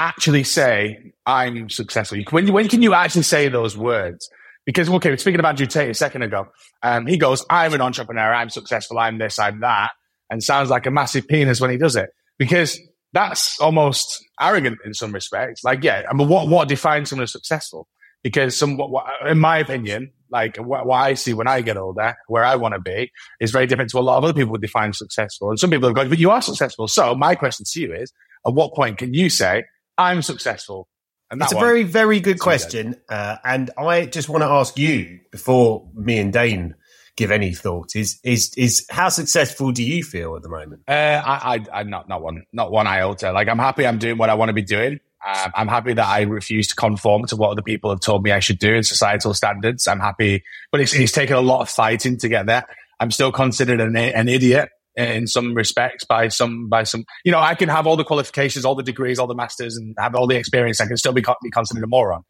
actually 0.00 0.44
say 0.44 1.12
I'm 1.26 1.68
successful? 1.68 2.18
When, 2.30 2.52
when 2.52 2.68
can 2.68 2.82
you 2.82 2.94
actually 2.94 3.22
say 3.22 3.48
those 3.48 3.76
words? 3.76 4.28
Because, 4.64 4.88
okay, 4.88 5.16
speaking 5.16 5.40
about 5.40 5.50
Andrew 5.50 5.66
Tate 5.66 5.90
a 5.90 5.94
second 5.94 6.22
ago, 6.22 6.48
um, 6.82 7.06
he 7.06 7.16
goes, 7.16 7.44
I'm 7.50 7.74
an 7.74 7.80
entrepreneur, 7.80 8.32
I'm 8.32 8.50
successful, 8.50 8.98
I'm 8.98 9.18
this, 9.18 9.38
I'm 9.38 9.60
that, 9.60 9.90
and 10.30 10.42
sounds 10.42 10.70
like 10.70 10.86
a 10.86 10.90
massive 10.90 11.28
penis 11.28 11.60
when 11.60 11.70
he 11.70 11.76
does 11.76 11.96
it. 11.96 12.10
Because 12.38 12.80
that's 13.12 13.60
almost 13.60 14.24
arrogant 14.40 14.78
in 14.84 14.94
some 14.94 15.12
respects. 15.12 15.62
Like, 15.64 15.84
yeah, 15.84 16.04
I 16.08 16.14
mean, 16.14 16.28
what, 16.28 16.48
what 16.48 16.68
defines 16.68 17.10
someone 17.10 17.24
as 17.24 17.32
successful? 17.32 17.86
Because 18.22 18.56
some, 18.56 18.76
what, 18.76 18.90
what, 18.90 19.06
in 19.26 19.38
my 19.38 19.58
opinion, 19.58 20.12
like 20.30 20.56
what, 20.56 20.86
what 20.86 20.96
I 20.96 21.14
see 21.14 21.34
when 21.34 21.48
I 21.48 21.60
get 21.60 21.76
older, 21.76 22.14
where 22.28 22.44
I 22.44 22.56
want 22.56 22.74
to 22.74 22.80
be, 22.80 23.10
is 23.40 23.50
very 23.50 23.66
different 23.66 23.90
to 23.90 23.98
a 23.98 24.00
lot 24.00 24.18
of 24.18 24.24
other 24.24 24.34
people 24.34 24.52
would 24.52 24.62
define 24.62 24.92
successful. 24.92 25.50
And 25.50 25.58
some 25.58 25.70
people 25.70 25.88
have 25.88 25.96
gone, 25.96 26.08
but 26.08 26.18
you 26.18 26.30
are 26.30 26.40
successful. 26.40 26.86
So 26.86 27.14
my 27.14 27.34
question 27.34 27.66
to 27.68 27.80
you 27.80 27.94
is, 27.94 28.12
at 28.46 28.54
what 28.54 28.74
point 28.74 28.98
can 28.98 29.12
you 29.12 29.28
say, 29.28 29.64
I'm 30.00 30.22
successful? 30.22 30.88
And 31.30 31.40
It's 31.42 31.52
a 31.52 31.56
one- 31.56 31.64
very, 31.64 31.82
very 31.84 32.20
good 32.20 32.40
question. 32.40 32.96
Uh, 33.08 33.36
and 33.44 33.70
I 33.78 34.06
just 34.06 34.28
want 34.28 34.42
to 34.42 34.48
ask 34.48 34.78
you 34.78 35.20
before 35.30 35.86
me 35.94 36.18
and 36.18 36.32
Dane 36.32 36.74
give 37.16 37.30
any 37.30 37.52
thoughts 37.52 37.94
is, 37.94 38.18
is, 38.24 38.52
is 38.56 38.86
how 38.90 39.10
successful 39.10 39.72
do 39.72 39.82
you 39.84 40.02
feel 40.02 40.36
at 40.36 40.42
the 40.42 40.48
moment? 40.48 40.82
Uh, 40.88 40.92
I, 41.24 41.56
I, 41.72 41.80
I, 41.80 41.82
not, 41.84 42.08
not 42.08 42.22
one, 42.22 42.44
not 42.52 42.72
one 42.72 42.86
iota. 42.86 43.30
Like, 43.32 43.48
I'm 43.48 43.58
happy 43.58 43.86
I'm 43.86 43.98
doing 43.98 44.16
what 44.16 44.30
I 44.30 44.34
want 44.34 44.48
to 44.48 44.54
be 44.54 44.62
doing. 44.62 45.00
Um, 45.24 45.52
I'm 45.54 45.68
happy 45.68 45.92
that 45.92 46.06
I 46.06 46.22
refuse 46.22 46.68
to 46.68 46.74
conform 46.74 47.26
to 47.26 47.36
what 47.36 47.50
other 47.50 47.62
people 47.62 47.90
have 47.90 48.00
told 48.00 48.24
me 48.24 48.32
I 48.32 48.40
should 48.40 48.58
do 48.58 48.74
in 48.74 48.82
societal 48.82 49.34
standards. 49.34 49.86
I'm 49.86 50.00
happy, 50.00 50.42
but 50.72 50.80
it's, 50.80 50.94
it's 50.94 51.12
taken 51.12 51.36
a 51.36 51.42
lot 51.42 51.60
of 51.60 51.68
fighting 51.68 52.16
to 52.18 52.28
get 52.28 52.46
there. 52.46 52.64
I'm 52.98 53.10
still 53.10 53.30
considered 53.30 53.80
an, 53.80 53.96
an 53.96 54.28
idiot 54.28 54.70
in 54.96 55.26
some 55.26 55.54
respects 55.54 56.04
by 56.04 56.28
some, 56.28 56.68
by 56.68 56.82
some, 56.82 57.04
you 57.24 57.32
know, 57.32 57.38
I 57.38 57.54
can 57.54 57.68
have 57.68 57.86
all 57.86 57.96
the 57.96 58.04
qualifications, 58.04 58.64
all 58.64 58.74
the 58.74 58.82
degrees, 58.82 59.18
all 59.18 59.26
the 59.26 59.34
masters 59.34 59.76
and 59.76 59.94
have 59.98 60.14
all 60.14 60.26
the 60.26 60.36
experience. 60.36 60.80
I 60.80 60.86
can 60.86 60.96
still 60.96 61.12
be, 61.12 61.22
co- 61.22 61.36
be 61.42 61.50
considered 61.50 61.84
a 61.84 61.86
moron. 61.86 62.22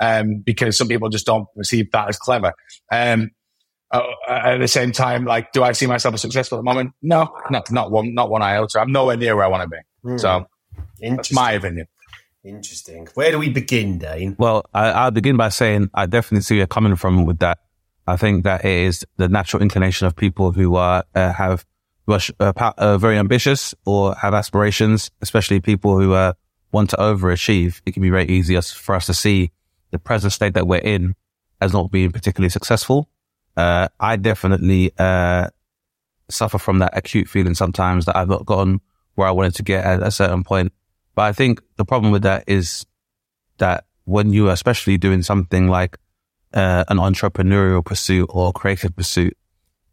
Um, 0.00 0.42
because 0.44 0.78
some 0.78 0.88
people 0.88 1.08
just 1.08 1.26
don't 1.26 1.46
perceive 1.56 1.90
that 1.92 2.08
as 2.08 2.16
clever. 2.16 2.52
Um, 2.92 3.30
uh, 3.90 4.02
at 4.28 4.58
the 4.58 4.68
same 4.68 4.92
time, 4.92 5.24
like, 5.24 5.52
do 5.52 5.62
I 5.62 5.72
see 5.72 5.86
myself 5.86 6.14
as 6.14 6.20
successful 6.20 6.58
at 6.58 6.60
the 6.60 6.64
moment? 6.64 6.92
No, 7.02 7.34
not 7.50 7.70
not 7.72 7.90
one, 7.90 8.14
not 8.14 8.30
one 8.30 8.42
iota. 8.42 8.80
I'm 8.80 8.92
nowhere 8.92 9.16
near 9.16 9.34
where 9.34 9.44
I 9.44 9.48
want 9.48 9.62
to 9.62 9.68
be. 9.68 10.18
So 10.18 10.46
that's 11.00 11.32
my 11.32 11.52
opinion. 11.52 11.86
Interesting. 12.44 13.08
Where 13.14 13.30
do 13.30 13.38
we 13.38 13.50
begin, 13.50 13.98
Dane? 13.98 14.36
Well, 14.38 14.64
I, 14.72 14.90
I'll 14.90 15.10
begin 15.10 15.36
by 15.36 15.48
saying 15.48 15.90
I 15.94 16.06
definitely 16.06 16.42
see 16.42 16.54
where 16.54 16.58
you're 16.58 16.66
coming 16.66 16.96
from 16.96 17.24
with 17.26 17.38
that. 17.40 17.58
I 18.06 18.16
think 18.16 18.44
that 18.44 18.64
it 18.64 18.70
is 18.70 19.04
the 19.16 19.28
natural 19.28 19.62
inclination 19.62 20.06
of 20.06 20.16
people 20.16 20.52
who 20.52 20.76
are 20.76 21.04
uh, 21.14 21.32
have 21.32 21.66
are 22.14 22.20
uh, 22.40 22.52
pa- 22.52 22.74
uh, 22.78 22.98
very 22.98 23.18
ambitious 23.18 23.74
or 23.84 24.14
have 24.14 24.34
aspirations, 24.34 25.10
especially 25.20 25.60
people 25.60 25.98
who 25.98 26.12
uh, 26.12 26.32
want 26.72 26.90
to 26.90 26.96
overachieve. 26.96 27.80
It 27.86 27.92
can 27.92 28.02
be 28.02 28.10
very 28.10 28.26
easy 28.26 28.60
for 28.60 28.94
us 28.94 29.06
to 29.06 29.14
see 29.14 29.50
the 29.90 29.98
present 29.98 30.32
state 30.32 30.54
that 30.54 30.66
we're 30.66 30.78
in 30.78 31.14
as 31.60 31.72
not 31.72 31.90
being 31.90 32.10
particularly 32.12 32.50
successful. 32.50 33.08
Uh, 33.56 33.88
I 33.98 34.16
definitely 34.16 34.92
uh, 34.98 35.48
suffer 36.30 36.58
from 36.58 36.78
that 36.78 36.96
acute 36.96 37.28
feeling 37.28 37.54
sometimes 37.54 38.04
that 38.04 38.16
I've 38.16 38.28
not 38.28 38.46
gotten 38.46 38.80
where 39.14 39.26
I 39.26 39.32
wanted 39.32 39.56
to 39.56 39.62
get 39.62 39.84
at 39.84 40.02
a 40.02 40.10
certain 40.10 40.44
point. 40.44 40.72
But 41.14 41.22
I 41.22 41.32
think 41.32 41.60
the 41.76 41.84
problem 41.84 42.12
with 42.12 42.22
that 42.22 42.44
is 42.46 42.86
that 43.58 43.84
when 44.04 44.32
you 44.32 44.48
are 44.48 44.52
especially 44.52 44.96
doing 44.96 45.22
something 45.22 45.68
like 45.68 45.98
uh, 46.54 46.84
an 46.88 46.98
entrepreneurial 46.98 47.84
pursuit 47.84 48.30
or 48.32 48.52
creative 48.52 48.94
pursuit, 48.94 49.36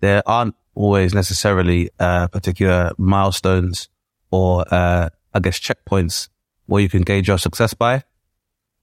there 0.01 0.21
aren't 0.27 0.55
always 0.75 1.13
necessarily 1.13 1.89
uh, 1.99 2.27
particular 2.27 2.91
milestones 2.97 3.89
or 4.31 4.65
uh, 4.71 5.09
I 5.33 5.39
guess 5.39 5.59
checkpoints 5.59 6.29
where 6.67 6.81
you 6.81 6.89
can 6.89 7.01
gauge 7.01 7.27
your 7.27 7.37
success 7.37 7.73
by, 7.73 8.03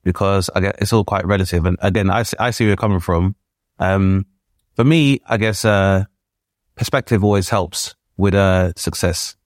because 0.02 0.50
I 0.54 0.60
guess 0.60 0.74
it's 0.78 0.92
all 0.92 1.04
quite 1.04 1.26
relative. 1.26 1.66
And 1.66 1.76
again, 1.80 2.10
I 2.10 2.22
see, 2.22 2.36
I 2.40 2.50
see 2.50 2.64
where 2.64 2.70
you're 2.70 2.76
coming 2.76 3.00
from. 3.00 3.34
Um, 3.78 4.26
for 4.74 4.84
me, 4.84 5.20
I 5.28 5.36
guess 5.36 5.64
uh, 5.64 6.05
perspective 6.76 7.22
always 7.22 7.48
helps 7.48 7.94
with 8.17 8.34
uh, 8.34 8.72
success, 8.76 9.36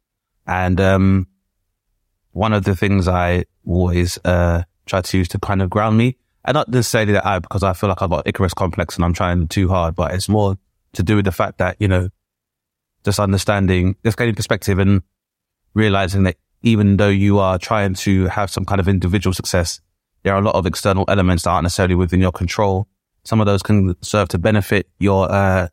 and 0.47 0.80
um, 0.80 1.26
one 2.32 2.52
of 2.52 2.64
the 2.64 2.76
things 2.76 3.09
I 3.09 3.47
always 3.66 4.18
uh, 4.25 4.62
try 4.85 5.00
to 5.00 5.18
use 5.18 5.28
to 5.28 5.38
kind 5.38 5.62
of 5.62 5.71
ground 5.71 5.97
me, 5.97 6.16
and 6.44 6.54
not 6.54 6.68
necessarily 6.68 7.12
that 7.14 7.26
I, 7.26 7.38
because 7.38 7.62
I 7.62 7.73
feel 7.73 7.88
like 7.88 8.02
I've 8.02 8.11
got 8.11 8.26
Icarus 8.26 8.54
complex 8.54 8.97
and 8.97 9.04
I'm 9.04 9.14
trying 9.14 9.49
too 9.49 9.68
hard, 9.68 9.94
but 9.94 10.14
it's 10.14 10.28
more 10.28 10.56
to 10.92 11.02
do 11.02 11.16
with 11.16 11.25
the 11.25 11.32
fact 11.32 11.59
that, 11.59 11.76
you 11.80 11.88
know, 11.88 12.09
just 13.06 13.20
understanding, 13.20 13.96
just 14.04 14.18
getting 14.18 14.34
perspective 14.34 14.78
and 14.78 15.00
realizing 15.75 16.25
that 16.25 16.36
even 16.62 16.96
though 16.96 17.08
you 17.08 17.38
are 17.38 17.56
trying 17.56 17.94
to 17.94 18.26
have 18.26 18.50
some 18.50 18.64
kind 18.64 18.80
of 18.80 18.88
individual 18.88 19.32
success, 19.32 19.80
there 20.25 20.34
are 20.34 20.40
a 20.40 20.44
lot 20.44 20.56
of 20.56 20.66
external 20.66 21.04
elements 21.06 21.44
that 21.44 21.50
aren't 21.50 21.62
necessarily 21.62 21.94
within 21.94 22.20
your 22.20 22.32
control. 22.32 22.88
Some 23.22 23.40
of 23.40 23.46
those 23.46 23.62
can 23.62 23.94
serve 24.02 24.28
to 24.30 24.38
benefit 24.38 24.88
your, 24.98 25.30
uh, 25.30 25.68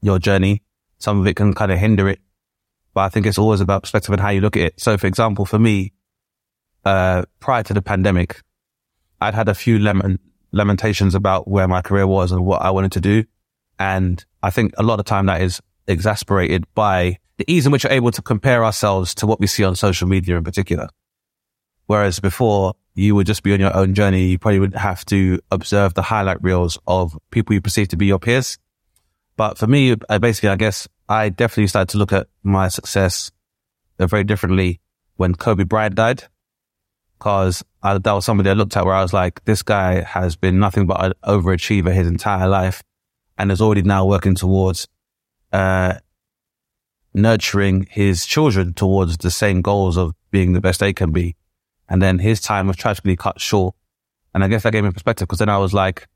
your 0.00 0.18
journey. 0.18 0.62
Some 0.98 1.20
of 1.20 1.26
it 1.26 1.36
can 1.36 1.52
kind 1.52 1.70
of 1.70 1.78
hinder 1.78 2.08
it. 2.08 2.20
But 2.94 3.02
I 3.02 3.08
think 3.10 3.26
it's 3.26 3.38
always 3.38 3.60
about 3.60 3.82
perspective 3.82 4.12
and 4.14 4.20
how 4.20 4.30
you 4.30 4.40
look 4.40 4.56
at 4.56 4.62
it. 4.62 4.80
So 4.80 4.96
for 4.96 5.06
example, 5.06 5.44
for 5.44 5.58
me, 5.58 5.92
uh, 6.86 7.24
prior 7.38 7.62
to 7.64 7.74
the 7.74 7.82
pandemic, 7.82 8.40
I'd 9.20 9.34
had 9.34 9.50
a 9.50 9.54
few 9.54 9.78
lemon, 9.78 10.18
lamentations 10.52 11.14
about 11.14 11.46
where 11.46 11.68
my 11.68 11.82
career 11.82 12.06
was 12.06 12.32
and 12.32 12.46
what 12.46 12.62
I 12.62 12.70
wanted 12.70 12.92
to 12.92 13.00
do. 13.00 13.24
And 13.78 14.24
I 14.42 14.48
think 14.48 14.72
a 14.78 14.82
lot 14.82 15.00
of 15.00 15.04
time 15.04 15.26
that 15.26 15.42
is 15.42 15.60
exasperated 15.86 16.64
by 16.74 17.18
the 17.38 17.50
ease 17.50 17.66
in 17.66 17.72
which 17.72 17.84
we're 17.84 17.90
able 17.90 18.10
to 18.10 18.22
compare 18.22 18.64
ourselves 18.64 19.14
to 19.16 19.26
what 19.26 19.40
we 19.40 19.46
see 19.46 19.64
on 19.64 19.74
social 19.74 20.06
media 20.06 20.36
in 20.36 20.44
particular. 20.44 20.88
Whereas 21.86 22.20
before 22.20 22.74
you 22.94 23.14
would 23.14 23.26
just 23.26 23.42
be 23.42 23.52
on 23.52 23.60
your 23.60 23.74
own 23.76 23.94
journey, 23.94 24.26
you 24.26 24.38
probably 24.38 24.60
would 24.60 24.74
have 24.74 25.04
to 25.06 25.40
observe 25.50 25.94
the 25.94 26.02
highlight 26.02 26.42
reels 26.42 26.78
of 26.86 27.18
people 27.30 27.54
you 27.54 27.60
perceive 27.60 27.88
to 27.88 27.96
be 27.96 28.06
your 28.06 28.18
peers. 28.18 28.58
But 29.36 29.58
for 29.58 29.66
me, 29.66 29.96
I 30.08 30.18
basically, 30.18 30.50
I 30.50 30.56
guess 30.56 30.86
I 31.08 31.30
definitely 31.30 31.68
started 31.68 31.88
to 31.92 31.98
look 31.98 32.12
at 32.12 32.28
my 32.42 32.68
success 32.68 33.32
very 33.98 34.24
differently 34.24 34.80
when 35.16 35.34
Kobe 35.34 35.64
Bryant 35.64 35.94
died. 35.94 36.24
because 37.22 37.62
that 37.84 38.04
was 38.04 38.24
somebody 38.24 38.50
I 38.50 38.54
looked 38.54 38.76
at 38.76 38.84
where 38.84 38.96
I 38.96 39.02
was 39.02 39.12
like, 39.12 39.44
this 39.44 39.62
guy 39.62 40.02
has 40.02 40.34
been 40.34 40.58
nothing 40.58 40.86
but 40.86 41.04
an 41.04 41.12
overachiever 41.24 41.94
his 41.94 42.08
entire 42.08 42.48
life 42.48 42.82
and 43.38 43.52
is 43.52 43.60
already 43.60 43.82
now 43.82 44.04
working 44.04 44.34
towards, 44.34 44.88
uh, 45.52 45.94
nurturing 47.14 47.86
his 47.90 48.26
children 48.26 48.72
towards 48.74 49.18
the 49.18 49.30
same 49.30 49.62
goals 49.62 49.96
of 49.96 50.14
being 50.30 50.52
the 50.52 50.60
best 50.60 50.80
they 50.80 50.92
can 50.92 51.12
be. 51.12 51.36
And 51.88 52.00
then 52.00 52.18
his 52.18 52.40
time 52.40 52.66
was 52.66 52.76
tragically 52.76 53.16
cut 53.16 53.40
short. 53.40 53.74
And 54.34 54.42
I 54.42 54.48
guess 54.48 54.62
that 54.62 54.72
gave 54.72 54.84
me 54.84 54.90
perspective 54.90 55.28
because 55.28 55.40
then 55.40 55.50
I 55.50 55.58
was 55.58 55.74
like, 55.74 56.08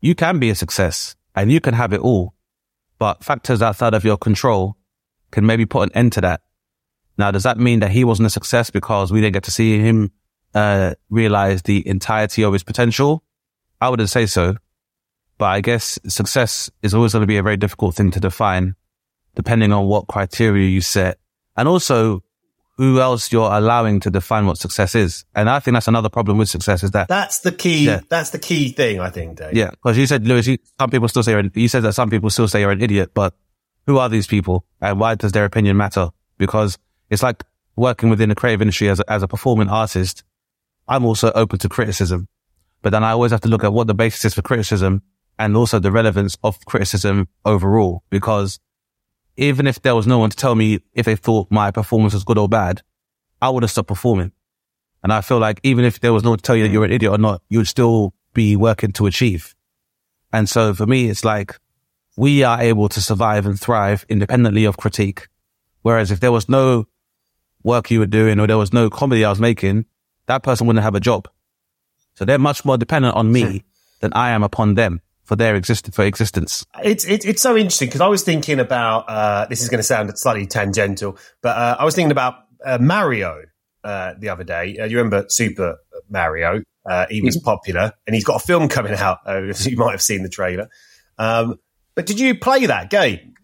you 0.00 0.14
can 0.14 0.38
be 0.38 0.50
a 0.50 0.54
success 0.54 1.16
and 1.34 1.50
you 1.50 1.60
can 1.60 1.74
have 1.74 1.92
it 1.92 2.00
all, 2.00 2.34
but 2.98 3.24
factors 3.24 3.60
outside 3.60 3.94
of 3.94 4.04
your 4.04 4.16
control 4.16 4.76
can 5.32 5.44
maybe 5.44 5.66
put 5.66 5.88
an 5.88 5.96
end 5.96 6.12
to 6.12 6.20
that. 6.20 6.42
Now, 7.18 7.30
does 7.30 7.42
that 7.42 7.58
mean 7.58 7.80
that 7.80 7.90
he 7.90 8.04
wasn't 8.04 8.26
a 8.26 8.30
success 8.30 8.70
because 8.70 9.10
we 9.10 9.20
didn't 9.20 9.34
get 9.34 9.44
to 9.44 9.50
see 9.50 9.78
him 9.78 10.12
uh, 10.54 10.94
realize 11.10 11.62
the 11.62 11.86
entirety 11.88 12.42
of 12.42 12.52
his 12.52 12.62
potential? 12.62 13.24
I 13.80 13.88
wouldn't 13.88 14.10
say 14.10 14.26
so. 14.26 14.56
But 15.38 15.46
I 15.46 15.60
guess 15.60 15.98
success 16.08 16.70
is 16.82 16.94
always 16.94 17.12
going 17.12 17.22
to 17.22 17.26
be 17.26 17.36
a 17.36 17.42
very 17.42 17.56
difficult 17.56 17.94
thing 17.94 18.10
to 18.12 18.20
define, 18.20 18.74
depending 19.34 19.72
on 19.72 19.86
what 19.86 20.06
criteria 20.06 20.68
you 20.68 20.80
set. 20.80 21.18
And 21.56 21.68
also 21.68 22.22
who 22.78 23.00
else 23.00 23.32
you're 23.32 23.50
allowing 23.50 24.00
to 24.00 24.10
define 24.10 24.46
what 24.46 24.58
success 24.58 24.94
is. 24.94 25.24
And 25.34 25.48
I 25.48 25.60
think 25.60 25.74
that's 25.74 25.88
another 25.88 26.10
problem 26.10 26.36
with 26.36 26.48
success 26.48 26.82
is 26.82 26.90
that 26.90 27.08
that's 27.08 27.40
the 27.40 27.52
key. 27.52 27.86
Yeah. 27.86 28.00
That's 28.08 28.30
the 28.30 28.38
key 28.38 28.70
thing, 28.70 29.00
I 29.00 29.08
think, 29.08 29.38
Dave. 29.38 29.54
Yeah. 29.54 29.70
Because 29.70 29.96
you 29.96 30.06
said, 30.06 30.26
Lewis, 30.26 30.46
you, 30.46 30.58
some 30.78 30.90
people 30.90 31.08
still 31.08 31.22
say 31.22 31.32
you're, 31.32 31.50
you 31.54 31.68
said 31.68 31.82
that 31.84 31.94
some 31.94 32.10
people 32.10 32.28
still 32.28 32.48
say 32.48 32.60
you're 32.60 32.70
an 32.70 32.82
idiot, 32.82 33.12
but 33.14 33.34
who 33.86 33.98
are 33.98 34.08
these 34.08 34.26
people 34.26 34.66
and 34.80 35.00
why 35.00 35.14
does 35.14 35.32
their 35.32 35.46
opinion 35.46 35.76
matter? 35.76 36.10
Because 36.36 36.76
it's 37.08 37.22
like 37.22 37.44
working 37.76 38.10
within 38.10 38.28
the 38.28 38.34
creative 38.34 38.60
industry 38.60 38.90
as 38.90 39.00
a, 39.00 39.10
as 39.10 39.22
a 39.22 39.28
performing 39.28 39.68
artist. 39.68 40.22
I'm 40.86 41.04
also 41.04 41.32
open 41.32 41.58
to 41.60 41.68
criticism, 41.68 42.28
but 42.82 42.90
then 42.90 43.02
I 43.04 43.12
always 43.12 43.32
have 43.32 43.40
to 43.42 43.48
look 43.48 43.64
at 43.64 43.72
what 43.72 43.86
the 43.86 43.94
basis 43.94 44.26
is 44.26 44.34
for 44.34 44.42
criticism 44.42 45.02
and 45.38 45.56
also 45.56 45.78
the 45.78 45.92
relevance 45.92 46.36
of 46.42 46.64
criticism 46.64 47.28
overall. 47.44 48.02
Because 48.10 48.58
even 49.36 49.66
if 49.66 49.82
there 49.82 49.94
was 49.94 50.06
no 50.06 50.18
one 50.18 50.30
to 50.30 50.36
tell 50.36 50.54
me 50.54 50.80
if 50.94 51.06
they 51.06 51.16
thought 51.16 51.50
my 51.50 51.70
performance 51.70 52.14
was 52.14 52.24
good 52.24 52.38
or 52.38 52.48
bad, 52.48 52.82
I 53.40 53.50
would 53.50 53.62
have 53.62 53.70
stopped 53.70 53.88
performing. 53.88 54.32
And 55.02 55.12
I 55.12 55.20
feel 55.20 55.38
like 55.38 55.60
even 55.62 55.84
if 55.84 56.00
there 56.00 56.12
was 56.12 56.24
no 56.24 56.30
one 56.30 56.38
to 56.38 56.42
tell 56.42 56.56
you 56.56 56.64
that 56.64 56.70
you're 56.70 56.84
an 56.84 56.92
idiot 56.92 57.12
or 57.12 57.18
not, 57.18 57.42
you 57.48 57.58
would 57.58 57.68
still 57.68 58.14
be 58.32 58.56
working 58.56 58.92
to 58.92 59.06
achieve. 59.06 59.54
And 60.32 60.48
so 60.48 60.74
for 60.74 60.86
me, 60.86 61.08
it's 61.08 61.24
like 61.24 61.58
we 62.16 62.42
are 62.42 62.60
able 62.60 62.88
to 62.88 63.00
survive 63.00 63.46
and 63.46 63.60
thrive 63.60 64.04
independently 64.08 64.64
of 64.64 64.76
critique. 64.76 65.28
Whereas 65.82 66.10
if 66.10 66.20
there 66.20 66.32
was 66.32 66.48
no 66.48 66.86
work 67.62 67.90
you 67.90 68.00
were 68.00 68.06
doing 68.06 68.40
or 68.40 68.46
there 68.46 68.58
was 68.58 68.72
no 68.72 68.90
comedy 68.90 69.24
I 69.24 69.30
was 69.30 69.40
making, 69.40 69.84
that 70.26 70.42
person 70.42 70.66
wouldn't 70.66 70.82
have 70.82 70.94
a 70.94 71.00
job. 71.00 71.28
So 72.14 72.24
they're 72.24 72.38
much 72.38 72.64
more 72.64 72.78
dependent 72.78 73.14
on 73.14 73.30
me 73.30 73.64
than 74.00 74.12
I 74.14 74.30
am 74.30 74.42
upon 74.42 74.74
them 74.74 75.02
for 75.26 75.36
their 75.36 75.54
existence 75.56 75.94
for 75.94 76.04
existence. 76.04 76.64
It's 76.82 77.04
it's, 77.04 77.26
it's 77.26 77.42
so 77.42 77.56
interesting 77.56 77.88
because 77.88 78.00
I 78.00 78.06
was 78.06 78.22
thinking 78.22 78.60
about 78.60 79.04
uh, 79.08 79.46
this 79.46 79.60
is 79.60 79.68
going 79.68 79.80
to 79.80 79.84
sound 79.84 80.16
slightly 80.18 80.46
tangential, 80.46 81.18
but 81.42 81.56
uh, 81.56 81.76
I 81.78 81.84
was 81.84 81.94
thinking 81.94 82.12
about 82.12 82.36
uh, 82.64 82.78
Mario 82.80 83.42
uh, 83.84 84.14
the 84.18 84.28
other 84.28 84.44
day. 84.44 84.78
Uh, 84.78 84.86
you 84.86 84.96
remember 84.96 85.26
Super 85.28 85.76
Mario? 86.08 86.62
Uh, 86.88 87.06
he 87.10 87.20
was 87.20 87.36
mm-hmm. 87.36 87.44
popular, 87.44 87.92
and 88.06 88.14
he's 88.14 88.24
got 88.24 88.40
a 88.42 88.46
film 88.46 88.68
coming 88.68 88.94
out. 88.94 89.18
you 89.60 89.76
might 89.76 89.90
have 89.90 90.02
seen 90.02 90.22
the 90.22 90.28
trailer. 90.28 90.68
Um, 91.18 91.58
but 91.96 92.06
did 92.06 92.20
you 92.20 92.38
play 92.38 92.66
that 92.66 92.88
game 92.88 93.34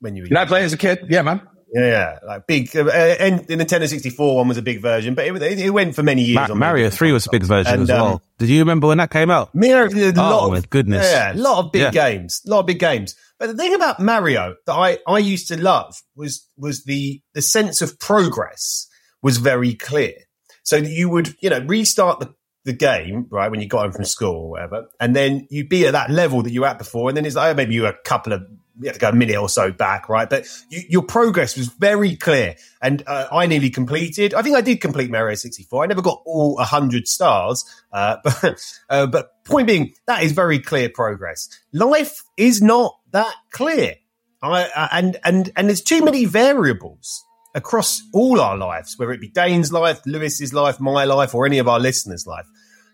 when 0.00 0.14
you? 0.14 0.24
Were 0.24 0.28
did 0.28 0.36
I 0.36 0.44
play 0.44 0.62
as 0.62 0.74
a 0.74 0.76
kid? 0.76 1.06
Yeah, 1.08 1.22
man. 1.22 1.40
Yeah, 1.74 2.20
like 2.24 2.46
big. 2.46 2.74
Uh, 2.74 2.88
and 2.88 3.40
the 3.48 3.56
Nintendo 3.56 3.88
64 3.88 4.36
one 4.36 4.46
was 4.46 4.58
a 4.58 4.62
big 4.62 4.80
version, 4.80 5.14
but 5.16 5.26
it, 5.26 5.58
it 5.58 5.70
went 5.70 5.96
for 5.96 6.04
many 6.04 6.22
years. 6.22 6.48
Ma- 6.48 6.54
Mario 6.54 6.88
3 6.88 7.10
was 7.10 7.26
a 7.26 7.30
big 7.30 7.42
version 7.42 7.74
and, 7.74 7.82
as 7.82 7.88
well. 7.88 8.06
Um, 8.06 8.20
Did 8.38 8.48
you 8.48 8.60
remember 8.60 8.86
when 8.86 8.98
that 8.98 9.10
came 9.10 9.28
out? 9.28 9.52
Mario, 9.54 9.88
a 9.88 10.12
lot 10.12 10.50
oh, 10.50 10.54
of, 10.54 10.70
goodness. 10.70 11.04
Yeah, 11.04 11.32
a 11.32 11.34
lot 11.34 11.64
of 11.64 11.72
big 11.72 11.82
yeah. 11.82 11.90
games. 11.90 12.42
A 12.46 12.50
lot 12.50 12.60
of 12.60 12.66
big 12.66 12.78
games. 12.78 13.16
But 13.40 13.48
the 13.48 13.56
thing 13.56 13.74
about 13.74 13.98
Mario 13.98 14.54
that 14.66 14.72
I, 14.72 14.98
I 15.08 15.18
used 15.18 15.48
to 15.48 15.60
love 15.60 15.96
was 16.14 16.48
was 16.56 16.84
the 16.84 17.20
the 17.34 17.42
sense 17.42 17.82
of 17.82 17.98
progress 17.98 18.86
was 19.20 19.38
very 19.38 19.74
clear. 19.74 20.14
So 20.62 20.80
that 20.80 20.88
you 20.88 21.10
would, 21.10 21.34
you 21.40 21.50
know, 21.50 21.60
restart 21.66 22.20
the 22.20 22.34
the 22.64 22.72
game, 22.72 23.26
right, 23.30 23.50
when 23.50 23.60
you 23.60 23.68
got 23.68 23.82
home 23.82 23.92
from 23.92 24.04
school 24.04 24.44
or 24.44 24.50
whatever, 24.50 24.86
and 24.98 25.14
then 25.14 25.46
you'd 25.50 25.68
be 25.68 25.86
at 25.86 25.92
that 25.92 26.08
level 26.08 26.42
that 26.42 26.50
you 26.50 26.62
were 26.62 26.66
at 26.66 26.78
before, 26.78 27.10
and 27.10 27.16
then 27.16 27.26
it's 27.26 27.36
like, 27.36 27.52
oh, 27.52 27.54
maybe 27.54 27.74
you 27.74 27.82
were 27.82 27.88
a 27.88 28.02
couple 28.04 28.32
of 28.32 28.42
you 28.80 28.86
had 28.86 28.94
to 28.94 29.00
go 29.00 29.08
a 29.10 29.12
minute 29.12 29.36
or 29.36 29.48
so 29.48 29.70
back, 29.70 30.08
right? 30.08 30.28
But 30.28 30.46
you, 30.68 30.82
your 30.88 31.02
progress 31.02 31.56
was 31.56 31.68
very 31.68 32.16
clear, 32.16 32.56
and 32.82 33.02
uh, 33.06 33.28
I 33.30 33.46
nearly 33.46 33.70
completed. 33.70 34.34
I 34.34 34.42
think 34.42 34.56
I 34.56 34.60
did 34.60 34.80
complete 34.80 35.10
Mario 35.10 35.34
64. 35.34 35.84
I 35.84 35.86
never 35.86 36.02
got 36.02 36.22
all 36.24 36.56
hundred 36.58 37.06
stars, 37.06 37.64
uh, 37.92 38.16
but 38.24 38.78
uh, 38.90 39.06
but 39.06 39.44
point 39.44 39.66
being, 39.66 39.94
that 40.06 40.22
is 40.22 40.32
very 40.32 40.58
clear 40.58 40.88
progress. 40.88 41.48
Life 41.72 42.22
is 42.36 42.60
not 42.60 42.96
that 43.12 43.34
clear, 43.50 43.96
I, 44.42 44.64
uh, 44.64 44.88
and 44.92 45.16
and 45.24 45.52
and 45.56 45.68
there's 45.68 45.82
too 45.82 46.04
many 46.04 46.24
variables 46.24 47.24
across 47.54 48.02
all 48.12 48.40
our 48.40 48.56
lives, 48.56 48.98
whether 48.98 49.12
it 49.12 49.20
be 49.20 49.28
Dane's 49.28 49.72
life, 49.72 50.00
Lewis's 50.04 50.52
life, 50.52 50.80
my 50.80 51.04
life, 51.04 51.34
or 51.34 51.46
any 51.46 51.58
of 51.58 51.68
our 51.68 51.78
listeners' 51.78 52.26
life. 52.26 52.46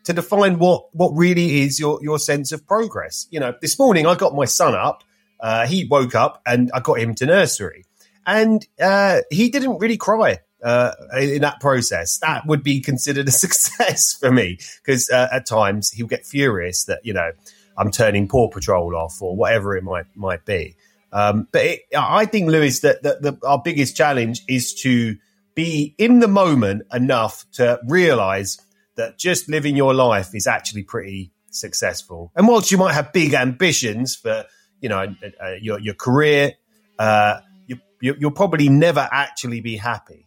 To 0.05 0.13
define 0.13 0.59
what 0.59 0.95
what 0.95 1.11
really 1.11 1.63
is 1.63 1.79
your 1.79 1.99
your 2.03 2.19
sense 2.19 2.53
of 2.53 2.67
progress. 2.67 3.27
You 3.31 3.41
know, 3.41 3.55
this 3.61 3.79
morning 3.79 4.07
I 4.07 4.15
got 4.15 4.35
my 4.35 4.47
son 4.47 4.75
up 4.75 5.05
uh, 5.41 5.67
he 5.67 5.85
woke 5.85 6.15
up 6.15 6.43
and 6.47 6.71
I 6.75 6.81
got 6.81 6.99
him 6.99 7.15
to 7.17 7.27
nursery, 7.27 7.85
and 8.27 8.67
uh, 8.81 9.21
he 9.31 9.49
didn't 9.49 9.79
really 9.79 9.97
cry. 9.97 10.41
Uh, 10.63 10.93
in 11.19 11.41
that 11.41 11.59
process, 11.59 12.19
that 12.19 12.47
would 12.47 12.63
be 12.63 12.83
considered 12.83 13.27
a 13.27 13.31
success 13.47 14.13
for 14.13 14.31
me 14.31 14.59
because 14.85 15.09
uh, 15.09 15.29
at 15.33 15.47
times 15.47 15.91
he'll 15.91 16.07
get 16.07 16.27
furious 16.27 16.85
that 16.85 17.01
you 17.03 17.15
know 17.15 17.33
I'm 17.79 17.91
turning 17.91 18.29
Paw 18.29 18.49
Patrol 18.51 18.95
off 18.95 19.23
or 19.23 19.35
whatever 19.35 19.77
it 19.77 19.83
might 19.83 20.05
might 20.15 20.45
be. 20.45 20.77
Um, 21.13 21.49
but 21.51 21.65
it, 21.65 21.81
I 21.97 22.27
think 22.27 22.49
Lewis 22.49 22.81
that, 22.81 23.03
that, 23.03 23.39
our 23.43 23.61
biggest 23.61 23.97
challenge 23.97 24.43
is 24.49 24.75
to 24.83 25.17
be 25.55 25.95
in 25.99 26.21
the 26.21 26.29
moment 26.29 26.83
enough 26.93 27.45
to 27.53 27.81
realize 27.89 28.61
that 28.97 29.19
just 29.19 29.49
living 29.49 29.77
your 29.77 29.95
life 29.95 30.35
is 30.35 30.47
actually 30.47 30.83
pretty 30.83 31.33
successful. 31.51 32.31
And 32.37 32.47
whilst 32.47 32.71
you 32.71 32.79
might 32.79 32.95
have 32.95 33.13
big 33.13 33.35
ambitions 33.35 34.15
for 34.15 34.45
you 34.81 34.89
know 34.89 34.99
uh, 34.99 35.45
uh, 35.45 35.55
your 35.61 35.79
your 35.81 35.95
career, 35.95 36.55
uh, 36.99 37.41
you, 37.67 37.79
you, 38.01 38.17
you'll 38.19 38.31
probably 38.31 38.69
never 38.69 39.09
actually 39.11 39.61
be 39.61 39.77
happy, 39.77 40.27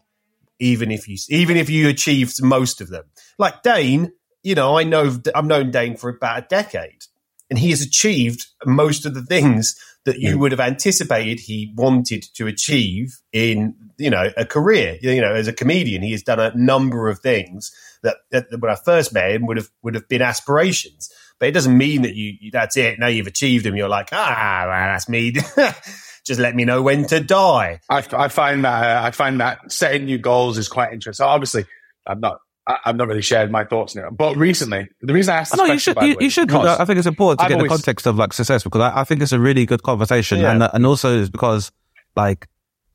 even 0.59 0.91
if 0.91 1.07
you 1.07 1.17
even 1.29 1.57
if 1.57 1.69
you 1.69 1.89
achieved 1.89 2.41
most 2.41 2.81
of 2.81 2.89
them. 2.89 3.05
Like 3.37 3.63
Dane, 3.63 4.13
you 4.43 4.55
know, 4.55 4.77
I 4.77 4.83
know 4.83 5.17
I've 5.33 5.45
known 5.45 5.71
Dane 5.71 5.97
for 5.97 6.09
about 6.09 6.39
a 6.39 6.47
decade, 6.47 7.05
and 7.49 7.59
he 7.59 7.69
has 7.71 7.81
achieved 7.81 8.47
most 8.65 9.05
of 9.05 9.13
the 9.13 9.23
things 9.23 9.75
that 10.05 10.19
you 10.19 10.35
mm. 10.35 10.39
would 10.39 10.51
have 10.51 10.59
anticipated 10.59 11.39
he 11.39 11.71
wanted 11.75 12.23
to 12.35 12.47
achieve 12.47 13.19
in 13.31 13.75
you 13.97 14.09
know 14.09 14.29
a 14.35 14.45
career. 14.45 14.97
You 15.01 15.21
know, 15.21 15.33
as 15.33 15.47
a 15.47 15.53
comedian, 15.53 16.01
he 16.01 16.11
has 16.11 16.23
done 16.23 16.39
a 16.39 16.53
number 16.55 17.09
of 17.09 17.19
things 17.19 17.71
that, 18.01 18.17
that 18.31 18.47
when 18.59 18.71
I 18.71 18.75
first 18.75 19.13
met 19.13 19.31
him 19.31 19.45
would 19.47 19.57
have 19.57 19.69
would 19.81 19.95
have 19.95 20.07
been 20.07 20.21
aspirations. 20.21 21.11
But 21.39 21.49
it 21.49 21.51
doesn't 21.51 21.77
mean 21.77 22.03
that 22.03 22.15
you, 22.15 22.51
that's 22.51 22.77
it. 22.77 22.99
Now 22.99 23.07
you've 23.07 23.27
achieved 23.27 23.65
them. 23.65 23.75
You're 23.75 23.89
like, 23.89 24.09
ah, 24.11 24.65
that's 24.67 25.09
me. 25.09 25.33
Just 26.25 26.39
let 26.39 26.55
me 26.55 26.63
know 26.63 26.81
when 26.81 27.05
to 27.07 27.19
die. 27.19 27.81
I, 27.89 27.97
I 28.13 28.27
find 28.29 28.63
that 28.63 29.03
uh, 29.03 29.05
I 29.05 29.11
find 29.11 29.41
that 29.41 29.69
setting 29.71 30.05
new 30.05 30.17
goals 30.17 30.57
is 30.57 30.69
quite 30.69 30.93
interesting. 30.93 31.25
So 31.25 31.27
obviously, 31.27 31.65
I'm 32.07 32.21
not 32.21 32.39
I, 32.65 32.77
have 32.85 32.95
not 32.95 33.07
really 33.07 33.21
shared 33.21 33.51
my 33.51 33.65
thoughts 33.65 33.95
on 33.97 34.05
it. 34.05 34.11
But 34.11 34.37
recently, 34.37 34.87
the 35.01 35.13
reason 35.13 35.33
I 35.33 35.39
asked, 35.39 35.57
no, 35.57 35.65
you 35.65 35.79
should, 35.79 35.97
you, 36.01 36.15
you, 36.19 36.29
should. 36.29 36.51
I 36.53 36.85
think 36.85 36.97
it's 36.97 37.07
important 37.07 37.39
to 37.39 37.43
I've 37.43 37.49
get 37.49 37.55
always, 37.57 37.71
the 37.71 37.75
context 37.75 38.07
of 38.07 38.15
like 38.15 38.31
success 38.33 38.63
because 38.63 38.81
I, 38.81 39.01
I 39.01 39.03
think 39.03 39.21
it's 39.21 39.33
a 39.33 39.39
really 39.39 39.65
good 39.65 39.83
conversation, 39.83 40.39
yeah. 40.39 40.51
and 40.51 40.69
and 40.73 40.85
also 40.85 41.19
it's 41.19 41.29
because 41.29 41.71
like 42.15 42.47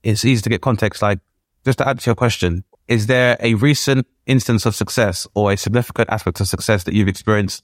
it's 0.02 0.24
easy 0.24 0.42
to 0.42 0.48
get 0.48 0.62
context. 0.62 1.02
Like 1.02 1.18
just 1.66 1.78
to 1.78 1.88
answer 1.88 2.10
your 2.10 2.14
question, 2.14 2.64
is 2.86 3.06
there 3.06 3.36
a 3.40 3.54
recent 3.54 4.06
instance 4.26 4.64
of 4.64 4.74
success 4.74 5.26
or 5.34 5.52
a 5.52 5.56
significant 5.56 6.08
aspect 6.08 6.40
of 6.40 6.48
success 6.48 6.84
that 6.84 6.94
you've 6.94 7.08
experienced 7.08 7.62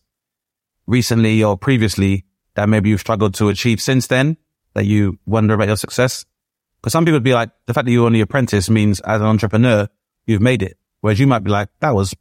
recently 0.86 1.42
or 1.42 1.56
previously 1.56 2.24
that 2.54 2.68
maybe 2.68 2.88
you've 2.88 3.00
struggled 3.00 3.34
to 3.34 3.48
achieve 3.48 3.80
since 3.80 4.06
then 4.06 4.36
that 4.74 4.84
you 4.84 5.18
wonder 5.26 5.54
about 5.54 5.68
your 5.68 5.76
success? 5.76 6.24
Because 6.80 6.92
some 6.92 7.04
people 7.04 7.16
would 7.16 7.24
be 7.24 7.34
like, 7.34 7.50
the 7.66 7.74
fact 7.74 7.86
that 7.86 7.92
you're 7.92 8.06
only 8.06 8.20
apprentice 8.20 8.68
means 8.68 9.00
as 9.00 9.20
an 9.20 9.26
entrepreneur, 9.26 9.88
you've 10.26 10.42
made 10.42 10.62
it. 10.62 10.76
Whereas 11.00 11.18
you 11.18 11.26
might 11.26 11.44
be 11.44 11.50
like, 11.50 11.68
that 11.80 11.94
was, 11.94 12.14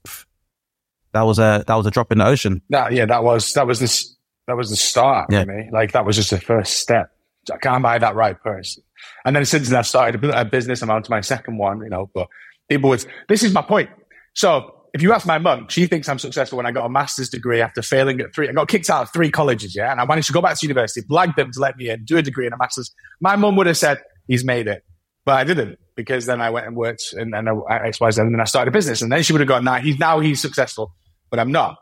that 1.11 1.21
was 1.21 1.39
a, 1.39 1.63
that 1.67 1.75
was 1.75 1.85
a 1.85 1.91
drop 1.91 2.11
in 2.11 2.19
the 2.19 2.25
ocean. 2.25 2.61
That, 2.69 2.93
yeah, 2.93 3.05
that 3.05 3.23
was, 3.23 3.51
that 3.53 3.67
was 3.67 3.79
this, 3.79 4.15
that 4.47 4.57
was 4.57 4.69
the 4.69 4.75
start 4.75 5.27
yeah. 5.31 5.43
for 5.43 5.51
me. 5.53 5.69
Like 5.71 5.91
that 5.93 6.05
was 6.05 6.15
just 6.15 6.29
the 6.29 6.39
first 6.39 6.79
step. 6.79 7.11
I 7.51 7.57
can't 7.57 7.83
buy 7.83 7.97
that 7.97 8.15
right 8.15 8.41
person. 8.41 8.83
And 9.25 9.35
then 9.35 9.45
since 9.45 9.69
then 9.69 9.79
I've 9.79 9.87
started 9.87 10.23
a 10.23 10.45
business. 10.45 10.81
I'm 10.81 10.89
on 10.89 11.03
to 11.03 11.11
my 11.11 11.21
second 11.21 11.57
one, 11.57 11.81
you 11.81 11.89
know, 11.89 12.09
but 12.13 12.27
people 12.69 12.89
would, 12.89 13.05
this 13.27 13.43
is 13.43 13.53
my 13.53 13.61
point. 13.61 13.89
So 14.33 14.82
if 14.93 15.01
you 15.01 15.11
ask 15.11 15.25
my 15.25 15.39
mum, 15.39 15.67
she 15.69 15.87
thinks 15.87 16.07
I'm 16.07 16.19
successful 16.19 16.57
when 16.57 16.65
I 16.65 16.71
got 16.71 16.85
a 16.85 16.89
master's 16.89 17.29
degree 17.29 17.61
after 17.61 17.81
failing 17.81 18.21
at 18.21 18.33
three. 18.33 18.47
I 18.47 18.51
got 18.51 18.67
kicked 18.67 18.89
out 18.89 19.03
of 19.03 19.13
three 19.13 19.31
colleges, 19.31 19.75
yeah, 19.75 19.91
and 19.91 19.99
I 19.99 20.05
managed 20.05 20.27
to 20.27 20.33
go 20.33 20.41
back 20.41 20.57
to 20.57 20.65
university, 20.67 21.01
blagged 21.01 21.35
them 21.35 21.51
to 21.51 21.59
let 21.59 21.77
me 21.77 21.89
in, 21.89 22.05
do 22.05 22.17
a 22.17 22.21
degree 22.21 22.45
and 22.45 22.53
a 22.53 22.57
master's. 22.57 22.93
My 23.19 23.35
mum 23.35 23.55
would 23.55 23.67
have 23.67 23.77
said, 23.77 24.01
he's 24.27 24.45
made 24.45 24.67
it. 24.67 24.83
but 25.25 25.35
I 25.35 25.43
didn't 25.43 25.79
because 25.95 26.25
then 26.25 26.41
I 26.41 26.49
went 26.49 26.67
and 26.67 26.75
worked 26.75 27.13
and 27.13 27.33
then 27.33 27.47
X, 27.69 27.99
Y, 27.99 28.11
Z, 28.11 28.21
and 28.21 28.33
then 28.33 28.41
I 28.41 28.45
started 28.45 28.69
a 28.69 28.71
business. 28.71 29.01
And 29.01 29.11
then 29.11 29.23
she 29.23 29.33
would 29.33 29.41
have 29.41 29.47
gone, 29.47 29.63
now 29.63 29.75
he's, 29.75 29.99
now 29.99 30.19
he's 30.19 30.41
successful, 30.41 30.93
but 31.29 31.39
I'm 31.39 31.51
not. 31.51 31.77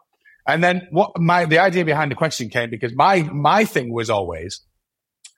And 0.48 0.64
then 0.64 0.88
what 0.92 1.20
my, 1.20 1.46
the 1.46 1.60
idea 1.60 1.86
behind 1.86 2.12
the 2.12 2.16
question 2.16 2.50
came 2.50 2.70
because 2.70 2.94
my, 2.94 3.22
my 3.24 3.66
thing 3.66 3.94
was 3.94 4.10
always, 4.10 4.62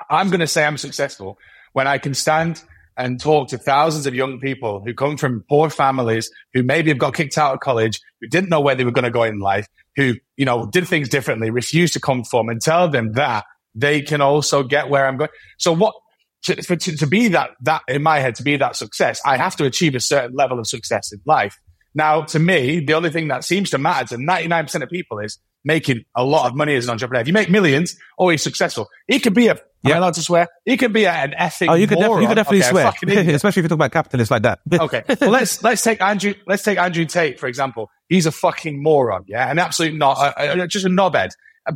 I'm 0.10 0.30
going 0.30 0.40
to 0.40 0.48
say 0.48 0.66
I'm 0.66 0.78
successful 0.78 1.38
when 1.74 1.88
I 1.88 1.98
can 1.98 2.14
stand 2.14 2.62
and 2.98 3.20
talk 3.20 3.50
to 3.50 3.58
thousands 3.58 4.06
of 4.06 4.14
young 4.14 4.40
people 4.40 4.82
who 4.86 4.94
come 4.94 5.18
from 5.18 5.44
poor 5.50 5.70
families, 5.70 6.30
who 6.54 6.64
maybe 6.64 6.90
have 6.90 6.98
got 6.98 7.14
kicked 7.14 7.38
out 7.38 7.54
of 7.54 7.60
college, 7.60 8.00
who 8.22 8.28
didn't 8.28 8.50
know 8.50 8.62
where 8.62 8.76
they 8.76 8.84
were 8.84 8.92
going 8.92 9.04
to 9.04 9.12
go 9.12 9.24
in 9.24 9.40
life, 9.40 9.68
who, 9.96 10.16
you 10.38 10.46
know, 10.46 10.66
did 10.66 10.88
things 10.88 11.10
differently, 11.10 11.50
refused 11.50 11.94
to 11.94 12.00
conform 12.00 12.50
and 12.50 12.62
tell 12.62 12.90
them 12.90 13.14
that 13.14 13.46
they 13.76 14.02
can 14.02 14.22
also 14.22 14.64
get 14.64 14.90
where 14.90 15.08
I'm 15.08 15.18
going. 15.18 15.30
So 15.58 15.74
what, 15.74 15.96
to, 16.44 16.62
for, 16.62 16.76
to, 16.76 16.98
to 16.98 17.08
be 17.08 17.30
that, 17.30 17.52
that 17.62 17.82
in 17.88 18.04
my 18.04 18.20
head, 18.20 18.36
to 18.36 18.44
be 18.44 18.58
that 18.58 18.76
success, 18.76 19.22
I 19.26 19.38
have 19.38 19.56
to 19.58 19.66
achieve 19.66 19.96
a 19.96 20.00
certain 20.00 20.36
level 20.36 20.60
of 20.60 20.68
success 20.68 21.12
in 21.12 21.20
life. 21.26 21.58
Now, 21.96 22.24
to 22.24 22.40
me, 22.40 22.80
the 22.80 22.94
only 22.94 23.12
thing 23.12 23.28
that 23.30 23.44
seems 23.44 23.70
to 23.72 23.78
matter 23.78 24.16
to 24.16 24.18
99% 24.18 24.82
of 24.82 24.90
people 24.90 25.20
is 25.20 25.40
making 25.64 26.04
a 26.16 26.24
lot 26.24 26.50
of 26.50 26.56
money 26.56 26.76
as 26.76 26.86
an 26.86 26.92
entrepreneur. 26.92 27.22
If 27.22 27.28
you 27.28 27.34
make 27.34 27.50
millions, 27.50 27.96
oh, 28.18 28.24
always 28.24 28.42
successful. 28.42 28.90
It 29.08 29.20
could 29.20 29.34
be 29.34 29.48
a, 29.48 29.58
yeah. 29.90 29.96
I 29.96 29.98
allowed 29.98 30.14
to 30.16 30.22
swear? 30.22 30.48
It 30.66 30.78
can 30.78 30.94
be 30.94 31.06
an 31.06 31.34
ethic. 31.34 31.70
Oh, 31.70 31.74
you 31.74 31.88
could, 31.88 32.00
def- 32.00 32.22
you 32.22 32.28
could 32.28 32.36
definitely 32.36 32.64
okay, 32.64 32.70
swear. 32.70 32.94
Especially 33.36 33.62
if 33.62 33.64
you 33.64 33.70
talk 33.70 33.76
about 33.76 33.92
capitalists 33.92 34.32
like 34.32 34.44
that. 34.44 34.60
okay. 34.80 35.04
Well, 35.20 35.32
let's, 35.32 35.64
let's 35.64 35.82
take 35.82 36.02
Andrew, 36.02 36.34
let's 36.48 36.64
take 36.64 36.78
Andrew 36.78 37.06
Tate, 37.06 37.40
for 37.40 37.48
example. 37.48 37.90
He's 38.10 38.26
a 38.26 38.32
fucking 38.32 38.82
moron. 38.82 39.26
Yeah. 39.28 39.50
An 39.50 39.60
absolute 39.60 39.96
not, 39.96 40.18
uh, 40.38 40.68
just 40.68 40.86
a 40.86 40.90
knobhead. 40.90 41.30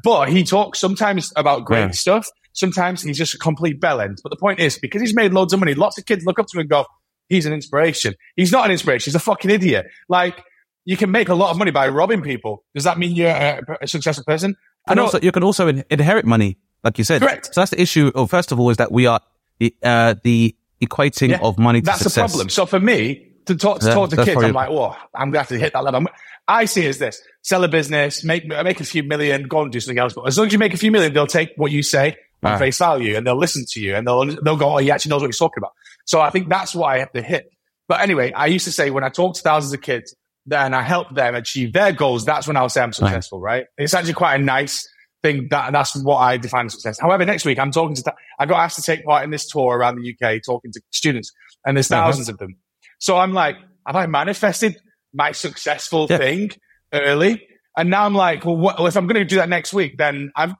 But 0.03 0.29
he 0.29 0.43
talks 0.43 0.79
sometimes 0.79 1.31
about 1.35 1.65
great 1.65 1.81
yeah. 1.81 1.91
stuff. 1.91 2.27
Sometimes 2.53 3.03
he's 3.03 3.17
just 3.17 3.33
a 3.33 3.37
complete 3.37 3.79
bellend. 3.79 4.17
But 4.23 4.29
the 4.29 4.37
point 4.37 4.59
is, 4.59 4.79
because 4.79 5.01
he's 5.01 5.15
made 5.15 5.31
loads 5.31 5.53
of 5.53 5.59
money, 5.59 5.75
lots 5.75 5.97
of 5.97 6.05
kids 6.05 6.25
look 6.25 6.39
up 6.39 6.47
to 6.47 6.57
him 6.57 6.61
and 6.61 6.69
go, 6.69 6.85
he's 7.29 7.45
an 7.45 7.53
inspiration. 7.53 8.15
He's 8.35 8.51
not 8.51 8.65
an 8.65 8.71
inspiration. 8.71 9.11
He's 9.11 9.15
a 9.15 9.19
fucking 9.19 9.51
idiot. 9.51 9.85
Like, 10.09 10.41
you 10.85 10.97
can 10.97 11.11
make 11.11 11.29
a 11.29 11.35
lot 11.35 11.51
of 11.51 11.57
money 11.57 11.71
by 11.71 11.87
robbing 11.89 12.21
people. 12.21 12.63
Does 12.73 12.85
that 12.85 12.97
mean 12.97 13.15
you're 13.15 13.29
a, 13.29 13.61
a 13.81 13.87
successful 13.87 14.23
person? 14.25 14.55
And 14.87 14.99
also, 14.99 15.19
you 15.19 15.31
can 15.31 15.43
also 15.43 15.67
in- 15.67 15.83
inherit 15.89 16.25
money, 16.25 16.57
like 16.83 16.97
you 16.97 17.03
said. 17.03 17.21
Correct. 17.21 17.53
So 17.53 17.61
that's 17.61 17.71
the 17.71 17.81
issue. 17.81 18.11
Well, 18.13 18.27
first 18.27 18.51
of 18.51 18.59
all, 18.59 18.69
is 18.69 18.77
that 18.77 18.91
we 18.91 19.05
are 19.05 19.21
the, 19.59 19.73
uh, 19.83 20.15
the 20.23 20.55
equating 20.81 21.29
yeah, 21.29 21.39
of 21.41 21.57
money 21.57 21.81
to 21.81 21.85
that's 21.85 22.01
success. 22.01 22.31
the 22.31 22.35
problem. 22.35 22.49
So 22.49 22.65
for 22.65 22.79
me 22.79 23.33
to 23.45 23.55
talk 23.55 23.79
to, 23.79 23.87
yeah, 23.87 23.93
talk 23.93 24.09
to 24.11 24.23
kids, 24.23 24.43
I'm 24.43 24.53
like, 24.53 24.69
oh, 24.69 24.95
I'm 25.15 25.29
gonna 25.29 25.39
have 25.39 25.47
to 25.49 25.57
hit 25.57 25.73
that 25.73 25.83
level. 25.83 26.05
I 26.47 26.65
see 26.65 26.85
it 26.85 26.89
as 26.89 26.99
this: 26.99 27.21
sell 27.41 27.63
a 27.63 27.67
business, 27.67 28.23
make 28.23 28.45
make 28.45 28.79
a 28.79 28.85
few 28.85 29.03
million, 29.03 29.43
go 29.43 29.63
and 29.63 29.71
do 29.71 29.79
something 29.79 29.99
else. 29.99 30.13
But 30.13 30.27
as 30.27 30.37
long 30.37 30.47
as 30.47 30.53
you 30.53 30.59
make 30.59 30.73
a 30.73 30.77
few 30.77 30.91
million, 30.91 31.13
they'll 31.13 31.27
take 31.27 31.51
what 31.57 31.71
you 31.71 31.83
say 31.83 32.17
on 32.43 32.53
ah. 32.53 32.57
face 32.57 32.77
value 32.77 33.17
and 33.17 33.25
they'll 33.25 33.37
listen 33.37 33.65
to 33.67 33.79
you 33.79 33.95
and 33.95 34.07
they'll 34.07 34.25
they'll 34.25 34.57
go, 34.57 34.75
oh, 34.75 34.77
he 34.77 34.91
actually 34.91 35.09
knows 35.09 35.21
what 35.21 35.27
he's 35.27 35.39
talking 35.39 35.61
about. 35.61 35.73
So 36.05 36.21
I 36.21 36.29
think 36.29 36.49
that's 36.49 36.73
what 36.75 36.87
I 36.87 36.99
have 36.99 37.11
to 37.13 37.21
hit. 37.21 37.51
But 37.87 38.01
anyway, 38.01 38.31
I 38.33 38.47
used 38.47 38.65
to 38.65 38.71
say 38.71 38.89
when 38.89 39.03
I 39.03 39.09
talk 39.09 39.35
to 39.35 39.41
thousands 39.41 39.73
of 39.73 39.81
kids, 39.81 40.15
then 40.45 40.73
I 40.73 40.81
help 40.81 41.13
them 41.13 41.35
achieve 41.35 41.73
their 41.73 41.91
goals. 41.91 42.25
That's 42.25 42.47
when 42.47 42.57
I'll 42.57 42.69
say 42.69 42.81
I'm 42.81 42.93
successful, 42.93 43.39
right? 43.39 43.65
It's 43.77 43.93
actually 43.93 44.13
quite 44.13 44.35
a 44.39 44.43
nice 44.43 44.87
thing 45.23 45.47
that 45.49 45.71
that's 45.73 45.95
what 45.95 46.17
I 46.17 46.37
define 46.37 46.67
as 46.67 46.73
success. 46.73 46.99
However, 46.99 47.25
next 47.25 47.45
week 47.45 47.59
I'm 47.59 47.71
talking 47.71 47.95
to, 47.95 48.13
I 48.39 48.45
got 48.45 48.59
asked 48.59 48.75
to 48.77 48.81
take 48.81 49.05
part 49.05 49.23
in 49.23 49.29
this 49.29 49.47
tour 49.47 49.77
around 49.77 49.97
the 49.97 50.13
UK 50.13 50.41
talking 50.45 50.71
to 50.71 50.81
students 50.91 51.31
and 51.65 51.75
there's 51.75 51.89
1000s 51.89 51.93
uh-huh. 51.93 52.31
of 52.31 52.37
them. 52.37 52.55
So 52.99 53.17
I'm 53.17 53.33
like, 53.33 53.57
have 53.85 53.95
I 53.95 54.05
manifested 54.05 54.77
my 55.13 55.31
successful 55.31 56.07
yeah. 56.09 56.17
thing 56.17 56.51
early? 56.93 57.47
And 57.75 57.89
now 57.89 58.05
I'm 58.05 58.15
like, 58.15 58.45
well, 58.45 58.57
what, 58.57 58.77
well 58.77 58.87
if 58.87 58.97
I'm 58.97 59.07
going 59.07 59.15
to 59.15 59.25
do 59.25 59.35
that 59.37 59.49
next 59.49 59.73
week, 59.73 59.97
then 59.97 60.31
I'm, 60.35 60.55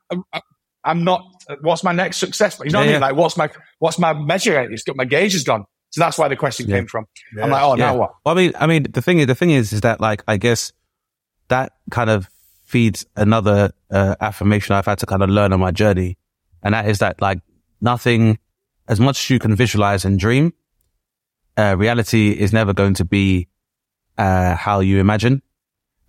I'm 0.83 1.03
not, 1.03 1.23
what's 1.61 1.83
my 1.83 1.91
next 1.91 2.17
success? 2.17 2.59
You 2.63 2.71
know 2.71 2.79
yeah, 2.79 2.85
what 2.85 2.89
I 2.89 2.91
mean? 2.93 3.01
Like, 3.01 3.15
what's 3.15 3.37
my, 3.37 3.49
what's 3.79 3.99
my 3.99 4.13
measure? 4.13 4.59
It's 4.71 4.83
got, 4.83 4.95
my 4.95 5.05
gauge 5.05 5.35
is 5.35 5.43
gone. 5.43 5.65
So 5.91 6.01
that's 6.01 6.17
why 6.17 6.27
the 6.27 6.35
question 6.35 6.67
yeah. 6.67 6.77
came 6.77 6.87
from. 6.87 7.05
Yeah. 7.35 7.43
I'm 7.43 7.49
like, 7.49 7.63
oh, 7.63 7.75
yeah. 7.75 7.85
now 7.85 7.97
what? 7.97 8.11
Well, 8.25 8.35
I 8.35 8.37
mean, 8.37 8.53
I 8.59 8.67
mean, 8.67 8.83
the 8.83 9.01
thing 9.01 9.19
is, 9.19 9.27
the 9.27 9.35
thing 9.35 9.51
is, 9.51 9.73
is 9.73 9.81
that 9.81 9.99
like, 9.99 10.23
I 10.27 10.37
guess 10.37 10.71
that 11.47 11.73
kind 11.91 12.09
of 12.09 12.29
feeds 12.67 13.05
another 13.15 13.71
uh, 13.89 14.15
affirmation 14.19 14.75
I've 14.75 14.85
had 14.85 14.99
to 14.99 15.05
kind 15.05 15.23
of 15.23 15.29
learn 15.29 15.53
on 15.53 15.59
my 15.59 15.71
journey. 15.71 16.17
And 16.61 16.73
that 16.73 16.87
is 16.89 16.99
that 16.99 17.21
like 17.21 17.39
nothing, 17.79 18.39
as 18.89 18.99
much 18.99 19.19
as 19.19 19.29
you 19.29 19.39
can 19.39 19.55
visualize 19.55 20.03
and 20.03 20.19
dream, 20.19 20.53
uh, 21.57 21.75
reality 21.77 22.31
is 22.31 22.51
never 22.51 22.73
going 22.73 22.93
to 22.95 23.05
be, 23.05 23.47
uh, 24.17 24.55
how 24.55 24.81
you 24.81 24.99
imagine. 24.99 25.41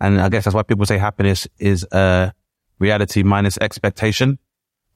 And 0.01 0.21
I 0.21 0.29
guess 0.29 0.45
that's 0.45 0.55
why 0.55 0.65
people 0.65 0.85
say 0.85 0.99
happiness 0.99 1.47
is, 1.59 1.85
uh, 1.93 2.33
reality 2.81 3.23
minus 3.23 3.57
expectation. 3.59 4.39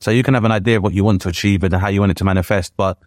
So 0.01 0.11
you 0.11 0.25
can 0.25 0.35
have 0.35 0.45
an 0.45 0.53
idea 0.53 0.79
of 0.79 0.83
what 0.83 0.95
you 0.95 1.05
want 1.05 1.23
to 1.23 1.29
achieve 1.29 1.63
and 1.63 1.73
how 1.75 1.89
you 1.89 2.01
want 2.01 2.11
it 2.11 2.17
to 2.19 2.25
manifest, 2.25 2.75
but 2.77 2.99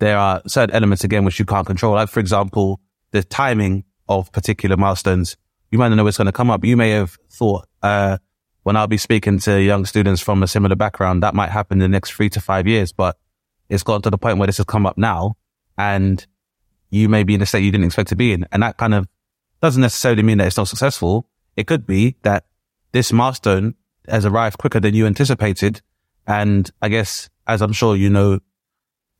there 0.00 0.18
are 0.18 0.42
certain 0.48 0.74
elements 0.74 1.04
again 1.04 1.24
which 1.24 1.38
you 1.38 1.44
can't 1.44 1.66
control. 1.66 1.94
Like 1.94 2.08
for 2.08 2.18
example, 2.18 2.80
the 3.12 3.22
timing 3.22 3.84
of 4.08 4.32
particular 4.32 4.76
milestones. 4.76 5.36
You 5.70 5.78
might 5.78 5.88
not 5.88 5.96
know 5.96 6.04
what's 6.04 6.16
going 6.16 6.26
to 6.26 6.32
come 6.32 6.50
up. 6.50 6.64
You 6.64 6.76
may 6.76 6.90
have 6.90 7.16
thought, 7.30 7.66
uh, 7.82 8.18
when 8.62 8.76
I'll 8.76 8.86
be 8.86 8.96
speaking 8.96 9.38
to 9.40 9.60
young 9.60 9.84
students 9.86 10.20
from 10.20 10.42
a 10.42 10.48
similar 10.48 10.76
background, 10.76 11.22
that 11.22 11.34
might 11.34 11.50
happen 11.50 11.80
in 11.80 11.90
the 11.90 11.96
next 11.96 12.12
three 12.12 12.28
to 12.30 12.40
five 12.40 12.66
years, 12.66 12.92
but 12.92 13.16
it's 13.68 13.82
gotten 13.82 14.02
to 14.02 14.10
the 14.10 14.18
point 14.18 14.38
where 14.38 14.46
this 14.46 14.58
has 14.58 14.66
come 14.66 14.84
up 14.84 14.98
now 14.98 15.36
and 15.78 16.26
you 16.90 17.08
may 17.08 17.22
be 17.22 17.34
in 17.34 17.42
a 17.42 17.46
state 17.46 17.62
you 17.62 17.70
didn't 17.70 17.86
expect 17.86 18.08
to 18.08 18.16
be 18.16 18.32
in. 18.32 18.46
And 18.52 18.62
that 18.62 18.76
kind 18.76 18.94
of 18.94 19.06
doesn't 19.62 19.80
necessarily 19.80 20.22
mean 20.22 20.38
that 20.38 20.48
it's 20.48 20.56
not 20.56 20.68
successful. 20.68 21.28
It 21.56 21.66
could 21.66 21.86
be 21.86 22.16
that 22.22 22.44
this 22.92 23.12
milestone 23.12 23.76
has 24.08 24.26
arrived 24.26 24.58
quicker 24.58 24.80
than 24.80 24.94
you 24.94 25.06
anticipated. 25.06 25.80
And 26.26 26.68
I 26.82 26.88
guess, 26.88 27.30
as 27.46 27.62
I'm 27.62 27.72
sure 27.72 27.96
you 27.96 28.10
know, 28.10 28.40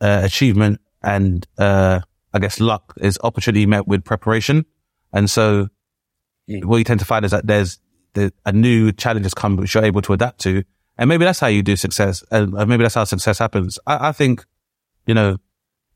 uh, 0.01 0.23
achievement 0.25 0.81
and, 1.03 1.47
uh, 1.59 2.01
I 2.33 2.39
guess 2.39 2.61
luck 2.61 2.95
is 3.01 3.19
opportunity 3.23 3.67
met 3.67 3.87
with 3.87 4.05
preparation. 4.05 4.65
And 5.13 5.29
so 5.31 5.69
yeah. 6.47 6.61
what 6.65 6.79
you 6.79 6.85
tend 6.85 7.01
to 7.01 7.07
find 7.07 7.25
is 7.25 7.31
that 7.31 7.47
there's 7.47 7.79
the, 8.15 8.33
a 8.45 8.53
new 8.53 8.93
challenge 8.93 9.25
has 9.25 9.35
come 9.35 9.57
which 9.57 9.75
you're 9.75 9.85
able 9.85 10.03
to 10.03 10.13
adapt 10.13 10.41
to. 10.41 10.65
And 10.99 11.09
maybe 11.09 11.25
that's 11.25 11.41
how 11.41 11.47
you 11.47 11.63
do 11.63 11.77
success. 11.77 12.23
And 12.31 12.53
maybe 12.53 12.83
that's 12.83 12.95
how 12.95 13.05
success 13.05 13.39
happens. 13.39 13.79
I, 13.87 14.09
I 14.09 14.13
think, 14.13 14.45
you 15.07 15.15
know, 15.15 15.39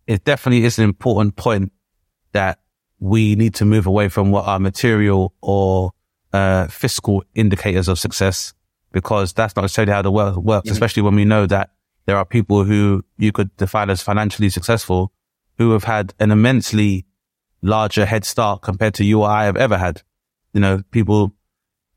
it 0.06 0.24
definitely 0.24 0.64
is 0.64 0.78
an 0.78 0.84
important 0.84 1.36
point 1.36 1.72
that 2.32 2.60
we 3.00 3.34
need 3.34 3.54
to 3.56 3.64
move 3.64 3.86
away 3.86 4.08
from 4.08 4.30
what 4.30 4.46
are 4.46 4.58
material 4.58 5.34
or, 5.42 5.92
uh, 6.32 6.66
fiscal 6.68 7.22
indicators 7.34 7.86
of 7.86 7.98
success 7.98 8.54
because 8.92 9.32
that's 9.32 9.54
not 9.56 9.62
necessarily 9.62 9.92
how 9.92 10.02
the 10.02 10.10
world 10.10 10.44
works, 10.44 10.66
mm-hmm. 10.66 10.72
especially 10.72 11.02
when 11.02 11.14
we 11.14 11.24
know 11.24 11.46
that 11.46 11.70
there 12.06 12.16
are 12.16 12.24
people 12.24 12.64
who 12.64 13.04
you 13.18 13.32
could 13.32 13.54
define 13.56 13.90
as 13.90 14.02
financially 14.02 14.48
successful 14.48 15.12
who 15.58 15.72
have 15.72 15.84
had 15.84 16.14
an 16.18 16.30
immensely 16.30 17.06
larger 17.62 18.04
head 18.04 18.24
start 18.24 18.62
compared 18.62 18.94
to 18.94 19.04
you 19.04 19.22
or 19.22 19.28
I 19.28 19.44
have 19.44 19.56
ever 19.56 19.78
had. 19.78 20.02
You 20.54 20.60
know, 20.60 20.82
people, 20.90 21.34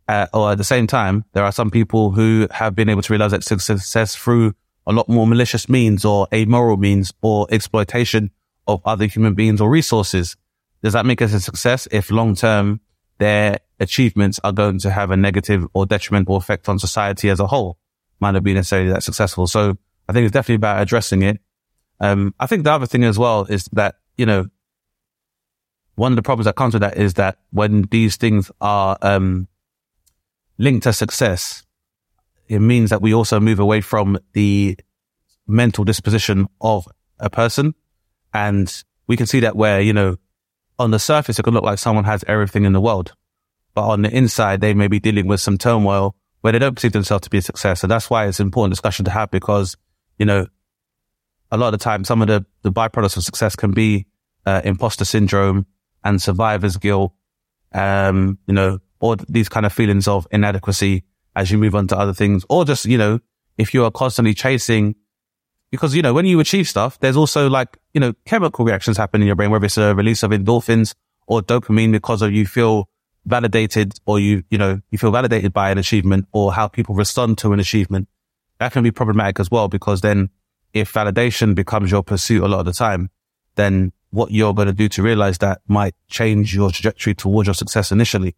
uh, 0.10 0.28
or 0.34 0.52
at 0.52 0.58
the 0.58 0.64
same 0.66 0.88
time, 0.88 1.24
there 1.34 1.46
are 1.46 1.52
some 1.54 1.72
people 1.72 2.12
who 2.12 2.48
have 2.52 2.76
been 2.76 2.90
able 2.90 3.04
to 3.04 3.14
realize 3.14 3.32
that 3.32 3.44
success 3.44 4.16
through 4.16 4.54
a 4.86 4.92
lot 4.92 5.08
more 5.08 5.28
malicious 5.28 5.70
means 5.70 6.04
or 6.04 6.28
amoral 6.34 6.78
means 6.78 7.14
or 7.22 7.48
exploitation 7.52 8.32
of 8.68 8.82
other 8.86 9.06
human 9.06 9.36
beings 9.36 9.62
or 9.62 9.70
resources. 9.70 10.36
Does 10.84 10.94
that 10.94 11.06
make 11.06 11.22
us 11.22 11.34
a 11.34 11.40
success 11.40 11.88
if 11.92 12.12
long 12.12 12.36
term 12.36 12.82
their 13.18 13.60
achievements 13.80 14.40
are 14.44 14.52
going 14.52 14.80
to 14.80 14.92
have 14.92 15.12
a 15.12 15.18
negative 15.18 15.66
or 15.74 15.86
detrimental 15.86 16.36
effect 16.36 16.68
on 16.70 16.80
society 16.80 17.30
as 17.30 17.40
a 17.40 17.48
whole? 17.48 17.78
Might 18.20 18.32
not 18.32 18.44
be 18.44 18.54
necessarily 18.54 18.90
that 18.92 19.04
successful. 19.04 19.48
So 19.48 19.78
I 20.10 20.14
think 20.14 20.26
it's 20.26 20.34
definitely 20.34 20.56
about 20.56 20.82
addressing 20.82 21.22
it. 21.22 21.40
Um, 22.00 22.34
I 22.40 22.48
think 22.48 22.64
the 22.64 22.72
other 22.72 22.86
thing 22.86 23.04
as 23.04 23.20
well 23.20 23.46
is 23.46 23.66
that, 23.74 23.96
you 24.18 24.26
know, 24.26 24.46
one 25.98 26.12
of 26.12 26.16
the 26.16 26.22
problems 26.22 26.46
that 26.46 26.56
comes 26.56 26.74
with 26.74 26.82
that 26.82 26.98
is 26.98 27.16
that 27.16 27.40
when 27.52 27.82
these 27.92 28.16
things 28.16 28.50
are, 28.62 28.98
um, 29.02 29.48
linked 30.58 30.84
to 30.84 30.94
success, 30.94 31.64
it 32.48 32.60
means 32.60 32.90
that 32.90 33.02
we 33.02 33.14
also 33.14 33.40
move 33.40 33.60
away 33.60 33.82
from 33.82 34.18
the 34.34 34.78
mental 35.48 35.84
disposition 35.84 36.48
of 36.62 36.88
a 37.20 37.30
person. 37.30 37.74
And 38.34 38.72
we 39.08 39.18
can 39.18 39.28
see 39.28 39.40
that 39.42 39.56
where, 39.56 39.82
you 39.82 39.94
know, 39.94 40.18
on 40.80 40.92
the 40.92 41.00
surface, 41.00 41.40
it 41.40 41.44
could 41.44 41.54
look 41.54 41.64
like 41.64 41.80
someone 41.80 42.06
has 42.06 42.24
everything 42.28 42.64
in 42.64 42.74
the 42.74 42.82
world, 42.82 43.14
but 43.74 43.88
on 43.88 44.04
the 44.04 44.16
inside, 44.16 44.62
they 44.62 44.74
may 44.74 44.88
be 44.88 45.00
dealing 45.00 45.28
with 45.28 45.42
some 45.42 45.58
turmoil 45.58 46.16
where 46.42 46.54
they 46.54 46.60
don't 46.60 46.76
perceive 46.76 46.94
themselves 46.94 47.24
to 47.24 47.30
be 47.30 47.40
a 47.40 47.42
success. 47.42 47.84
And 47.84 47.92
that's 47.92 48.10
why 48.10 48.28
it's 48.28 48.40
an 48.40 48.48
important 48.48 48.72
discussion 48.72 49.06
to 49.06 49.12
have 49.12 49.32
because 49.32 49.76
you 50.18 50.26
know, 50.26 50.48
a 51.52 51.58
lot 51.58 51.74
of 51.74 51.80
the 51.80 51.84
time, 51.84 52.04
some 52.04 52.22
of 52.22 52.28
the, 52.28 52.46
the 52.62 52.72
byproducts 52.72 53.18
of 53.18 53.24
success 53.24 53.56
can 53.56 53.72
be 53.72 54.06
uh, 54.46 54.62
imposter 54.64 55.06
syndrome 55.06 55.66
and 56.08 56.22
survivor's 56.22 56.78
guilt, 56.78 57.14
um, 57.74 58.38
you 58.48 58.54
know, 58.54 58.80
or 59.00 59.18
these 59.28 59.50
kind 59.50 59.66
of 59.66 59.74
feelings 59.74 60.08
of 60.08 60.26
inadequacy 60.32 61.04
as 61.36 61.52
you 61.52 61.58
move 61.58 61.76
on 61.76 61.86
to 61.88 61.98
other 61.98 62.14
things, 62.14 62.46
or 62.50 62.64
just, 62.64 62.86
you 62.86 62.98
know, 62.98 63.20
if 63.58 63.74
you 63.74 63.84
are 63.84 63.92
constantly 63.92 64.34
chasing, 64.34 64.96
because, 65.70 65.94
you 65.94 66.02
know, 66.02 66.14
when 66.14 66.26
you 66.26 66.40
achieve 66.40 66.68
stuff, 66.68 66.98
there's 67.00 67.18
also 67.18 67.50
like, 67.50 67.78
you 67.94 68.00
know, 68.00 68.14
chemical 68.26 68.64
reactions 68.64 68.96
happen 68.98 69.22
in 69.22 69.28
your 69.28 69.36
brain, 69.36 69.52
whether 69.52 69.66
it's 69.66 69.78
a 69.78 69.94
release 69.94 70.24
of 70.24 70.32
endorphins 70.32 70.96
or 71.28 71.42
dopamine 71.42 71.92
because 71.92 72.22
of 72.22 72.32
you 72.32 72.46
feel 72.46 72.90
validated 73.26 74.00
or 74.06 74.18
you, 74.18 74.44
you 74.50 74.58
know, 74.58 74.80
you 74.90 74.98
feel 74.98 75.12
validated 75.12 75.52
by 75.52 75.70
an 75.70 75.78
achievement 75.78 76.26
or 76.32 76.54
how 76.54 76.70
people 76.70 76.96
respond 76.96 77.38
to 77.40 77.52
an 77.52 77.60
achievement. 77.60 78.08
That 78.60 78.72
can 78.72 78.82
be 78.82 78.92
problematic 78.92 79.42
as 79.42 79.52
well 79.52 79.68
because 79.68 80.00
then 80.00 80.30
if 80.74 80.94
validation 80.94 81.54
becomes 81.54 81.92
your 81.92 82.02
pursuit 82.02 82.42
a 82.42 82.48
lot 82.48 82.62
of 82.62 82.66
the 82.66 82.74
time, 82.74 83.10
then 83.56 83.92
what 84.12 84.32
you're 84.32 84.54
going 84.54 84.68
to 84.68 84.74
do 84.74 84.88
to 84.90 85.04
realize 85.04 85.38
that 85.40 85.62
might 85.68 85.96
change 86.08 86.56
your 86.56 86.72
trajectory 86.72 87.14
towards 87.14 87.48
your 87.48 87.54
success 87.54 87.92
initially. 87.92 88.36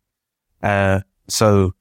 Uh, 0.62 1.02
so 1.28 1.74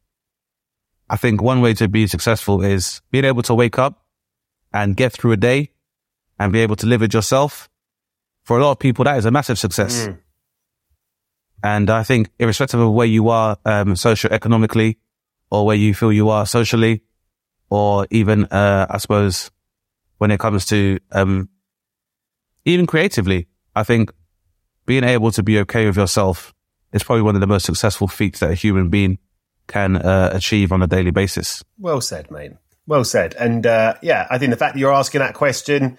I 1.08 1.16
think 1.16 1.40
one 1.40 1.60
way 1.60 1.74
to 1.74 1.88
be 1.88 2.06
successful 2.06 2.62
is 2.62 3.00
being 3.10 3.24
able 3.24 3.42
to 3.42 3.54
wake 3.54 3.78
up 3.78 4.04
and 4.72 4.96
get 4.96 5.12
through 5.12 5.32
a 5.32 5.36
day 5.36 5.72
and 6.38 6.52
be 6.52 6.60
able 6.60 6.76
to 6.76 6.86
live 6.86 7.02
it 7.02 7.14
yourself. 7.14 7.68
For 8.44 8.58
a 8.58 8.62
lot 8.62 8.72
of 8.72 8.78
people, 8.78 9.04
that 9.04 9.18
is 9.18 9.24
a 9.24 9.30
massive 9.30 9.58
success. 9.58 10.06
Mm. 10.06 10.18
And 11.62 11.90
I 11.90 12.02
think 12.02 12.30
irrespective 12.38 12.80
of 12.80 12.92
where 12.92 13.06
you 13.06 13.30
are, 13.30 13.58
um, 13.64 13.96
socio-economically 13.96 14.98
or 15.50 15.66
where 15.66 15.76
you 15.76 15.94
feel 15.94 16.12
you 16.12 16.28
are 16.28 16.46
socially 16.46 17.02
or 17.68 18.06
even, 18.10 18.44
uh, 18.44 18.86
I 18.88 18.98
suppose 18.98 19.50
when 20.18 20.30
it 20.30 20.38
comes 20.38 20.66
to, 20.66 20.98
um, 21.10 21.48
even 22.64 22.86
creatively, 22.86 23.48
I 23.78 23.84
think 23.84 24.10
being 24.86 25.04
able 25.04 25.30
to 25.32 25.42
be 25.42 25.58
okay 25.60 25.86
with 25.86 25.96
yourself 25.96 26.52
is 26.92 27.02
probably 27.04 27.22
one 27.22 27.34
of 27.36 27.40
the 27.40 27.46
most 27.46 27.64
successful 27.64 28.08
feats 28.08 28.40
that 28.40 28.50
a 28.50 28.54
human 28.54 28.88
being 28.88 29.18
can 29.68 29.96
uh, 29.96 30.30
achieve 30.32 30.72
on 30.72 30.82
a 30.82 30.86
daily 30.86 31.10
basis. 31.12 31.62
Well 31.78 32.00
said, 32.00 32.30
mate. 32.30 32.52
Well 32.86 33.04
said. 33.04 33.34
And 33.38 33.66
uh, 33.66 33.94
yeah, 34.02 34.26
I 34.30 34.38
think 34.38 34.50
the 34.50 34.56
fact 34.56 34.74
that 34.74 34.80
you're 34.80 34.94
asking 34.94 35.20
that 35.20 35.34
question, 35.34 35.98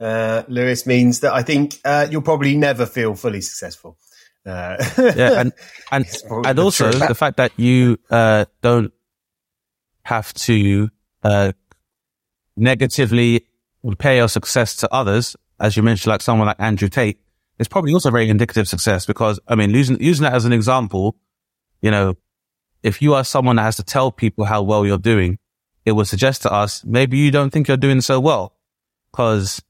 uh, 0.00 0.42
Lewis, 0.48 0.86
means 0.86 1.20
that 1.20 1.32
I 1.32 1.42
think 1.42 1.78
uh, 1.84 2.08
you'll 2.10 2.22
probably 2.22 2.56
never 2.56 2.86
feel 2.86 3.14
fully 3.14 3.40
successful. 3.40 3.98
Uh, 4.44 4.76
yeah, 4.98 5.40
and 5.40 5.52
and 5.92 6.06
and 6.44 6.58
the 6.58 6.62
also 6.62 6.90
truth. 6.90 7.06
the 7.06 7.14
fact 7.14 7.36
that 7.36 7.52
you 7.56 7.98
uh, 8.10 8.46
don't 8.62 8.92
have 10.04 10.34
to 10.34 10.88
uh, 11.22 11.52
negatively 12.56 13.46
compare 13.82 14.16
your 14.16 14.28
success 14.28 14.74
to 14.76 14.92
others, 14.92 15.36
as 15.62 15.76
you 15.76 15.82
mentioned, 15.82 16.10
like 16.10 16.20
someone 16.20 16.46
like 16.48 16.60
Andrew 16.60 16.88
Tate, 16.88 17.18
is 17.58 17.68
probably 17.68 17.94
also 17.94 18.10
very 18.10 18.28
indicative 18.28 18.62
of 18.62 18.68
success 18.68 19.06
because 19.06 19.40
I 19.48 19.54
mean, 19.54 19.70
using 19.70 19.98
using 20.02 20.24
that 20.24 20.34
as 20.34 20.44
an 20.44 20.52
example, 20.52 21.16
you 21.80 21.90
know, 21.90 22.14
if 22.82 23.00
you 23.00 23.14
are 23.14 23.24
someone 23.24 23.56
that 23.56 23.62
has 23.62 23.76
to 23.76 23.82
tell 23.84 24.10
people 24.12 24.44
how 24.44 24.62
well 24.62 24.84
you're 24.84 24.98
doing, 24.98 25.38
it 25.84 25.92
would 25.92 26.08
suggest 26.08 26.42
to 26.42 26.52
us 26.52 26.84
maybe 26.84 27.16
you 27.16 27.30
don't 27.30 27.50
think 27.50 27.68
you're 27.68 27.76
doing 27.76 28.00
so 28.00 28.18
well, 28.20 28.56
because 29.10 29.62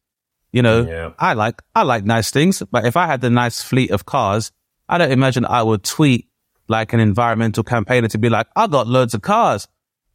you 0.53 0.63
know, 0.63 0.83
Yeah. 0.87 1.11
I 1.19 1.33
like 1.35 1.63
I 1.75 1.83
like 1.83 2.05
nice 2.05 2.31
things, 2.31 2.63
but 2.71 2.85
if 2.87 2.97
I 2.97 3.07
had 3.07 3.21
the 3.21 3.31
nice 3.31 3.63
fleet 3.63 3.91
of 3.91 4.05
cars, 4.07 4.53
I 4.89 4.99
don't 4.99 5.13
imagine 5.13 5.45
I 5.45 5.63
would 5.63 5.83
tweet 5.85 6.29
like 6.69 6.93
an 6.93 7.01
environmental 7.01 7.65
campaigner 7.65 8.09
to 8.09 8.19
be 8.19 8.29
like, 8.31 8.47
I 8.57 8.67
got 8.67 8.87
loads 8.87 9.15
of 9.15 9.23
cars. 9.23 9.69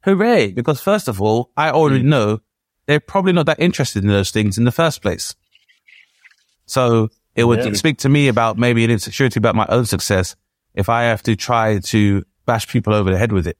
Hooray. 0.05 0.51
Because 0.53 0.79
first 0.81 1.07
of 1.07 1.21
all, 1.21 1.51
I 1.57 1.69
already 1.71 2.01
Hmm. 2.01 2.09
know 2.09 2.39
they're 2.85 2.99
probably 2.99 3.33
not 3.33 3.45
that 3.47 3.59
interested 3.59 4.03
in 4.03 4.09
those 4.09 4.31
things 4.31 4.57
in 4.57 4.63
the 4.63 4.71
first 4.71 5.01
place. 5.01 5.35
So 6.67 7.09
it 7.35 7.45
would 7.45 7.63
Yeah. 7.65 7.73
speak 7.73 7.97
to 7.99 8.09
me 8.09 8.27
about 8.27 8.57
maybe 8.57 8.83
an 8.85 8.91
insecurity 8.91 9.39
about 9.39 9.55
my 9.55 9.65
own 9.69 9.85
success 9.85 10.35
if 10.75 10.89
I 10.89 11.03
have 11.03 11.23
to 11.23 11.35
try 11.35 11.79
to 11.79 12.23
bash 12.45 12.67
people 12.67 12.93
over 12.93 13.09
the 13.11 13.17
head 13.17 13.31
with 13.31 13.47
it. 13.47 13.57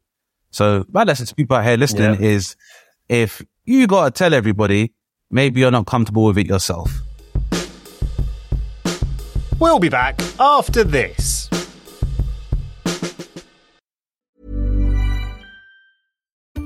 So 0.52 0.86
my 0.92 1.04
lesson 1.04 1.26
to 1.26 1.34
people 1.36 1.58
out 1.58 1.64
here 1.66 1.78
listening 1.78 2.22
Yeah. 2.22 2.30
is 2.30 2.56
if 3.10 3.42
you 3.66 3.88
got 3.88 4.06
to 4.06 4.12
tell 4.12 4.34
everybody, 4.34 4.94
maybe 5.32 5.60
you're 5.62 5.72
not 5.72 5.86
comfortable 5.88 6.26
with 6.26 6.38
it 6.38 6.48
yourself. 6.48 7.02
we'll 9.60 9.80
be 9.80 9.90
back 9.90 10.20
after 10.40 10.84
this. 10.84 11.47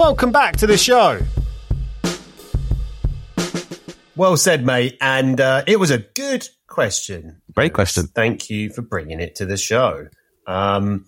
Welcome 0.00 0.32
back 0.32 0.56
to 0.56 0.66
the 0.66 0.78
show. 0.78 1.20
Well 4.16 4.38
said, 4.38 4.64
mate. 4.64 4.96
And 4.98 5.38
uh, 5.38 5.62
it 5.66 5.78
was 5.78 5.90
a 5.90 5.98
good 5.98 6.48
question. 6.66 7.42
Great 7.54 7.74
question. 7.74 8.06
Thank 8.06 8.48
you 8.48 8.70
for 8.70 8.80
bringing 8.80 9.20
it 9.20 9.34
to 9.34 9.44
the 9.44 9.58
show. 9.58 10.06
Um, 10.46 11.04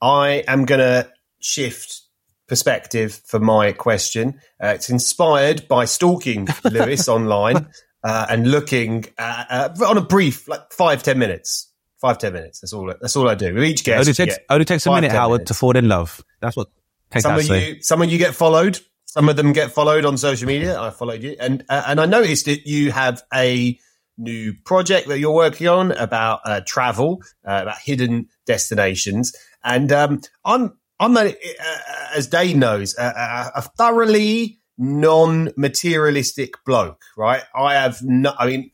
I 0.00 0.44
am 0.46 0.66
going 0.66 0.78
to 0.78 1.10
shift 1.40 2.02
perspective 2.46 3.20
for 3.26 3.40
my 3.40 3.72
question. 3.72 4.38
Uh, 4.62 4.68
it's 4.68 4.88
inspired 4.88 5.66
by 5.66 5.84
stalking 5.84 6.46
Lewis 6.64 7.08
online 7.08 7.66
uh, 8.04 8.26
and 8.30 8.48
looking 8.52 9.06
at, 9.18 9.46
uh, 9.50 9.84
on 9.84 9.98
a 9.98 10.02
brief, 10.02 10.46
like 10.46 10.72
five 10.72 11.02
ten 11.02 11.18
minutes. 11.18 11.72
Five 12.00 12.18
ten 12.18 12.34
minutes. 12.34 12.60
That's 12.60 12.72
all. 12.72 12.86
That's 13.00 13.16
all 13.16 13.28
I 13.28 13.34
do. 13.34 13.52
With 13.52 13.64
each 13.64 13.82
guest, 13.82 13.98
only 13.98 14.12
takes 14.12 14.36
get 14.36 14.46
only 14.48 14.64
takes 14.64 14.86
a 14.86 14.90
five, 14.90 15.02
minute, 15.02 15.10
Howard, 15.10 15.38
minutes. 15.38 15.48
to 15.48 15.54
fall 15.54 15.76
in 15.76 15.88
love. 15.88 16.24
That's 16.40 16.56
what 16.56 16.68
some 17.16 17.38
of 17.38 17.46
you 17.46 17.82
some 17.82 18.02
of 18.02 18.10
you 18.10 18.18
get 18.18 18.34
followed. 18.34 18.78
Some 19.06 19.28
of 19.28 19.36
them 19.36 19.52
get 19.52 19.72
followed 19.72 20.04
on 20.04 20.18
social 20.18 20.46
media. 20.46 20.78
I 20.78 20.90
followed 20.90 21.22
you. 21.22 21.36
And 21.40 21.64
uh, 21.68 21.84
and 21.86 22.00
i 22.00 22.06
noticed 22.06 22.44
that 22.46 22.66
you 22.66 22.92
have 22.92 23.22
a 23.32 23.78
new 24.18 24.52
project 24.64 25.08
that 25.08 25.18
you're 25.18 25.34
working 25.34 25.68
on 25.68 25.92
about 25.92 26.40
uh, 26.44 26.60
travel 26.66 27.22
uh, 27.46 27.60
about 27.62 27.78
hidden 27.78 28.28
destinations. 28.46 29.34
And 29.64 29.90
um, 29.92 30.20
i'm 30.44 30.78
i'm 31.00 31.16
a, 31.16 31.30
uh, 31.30 32.08
as 32.14 32.26
dave 32.26 32.56
knows 32.56 32.96
a, 32.98 33.02
a, 33.02 33.52
a 33.56 33.62
thoroughly 33.62 34.60
non-materialistic 34.76 36.54
bloke 36.64 37.02
right? 37.16 37.42
I 37.54 37.74
have 37.74 38.00
no 38.02 38.34
i 38.38 38.46
mean 38.46 38.70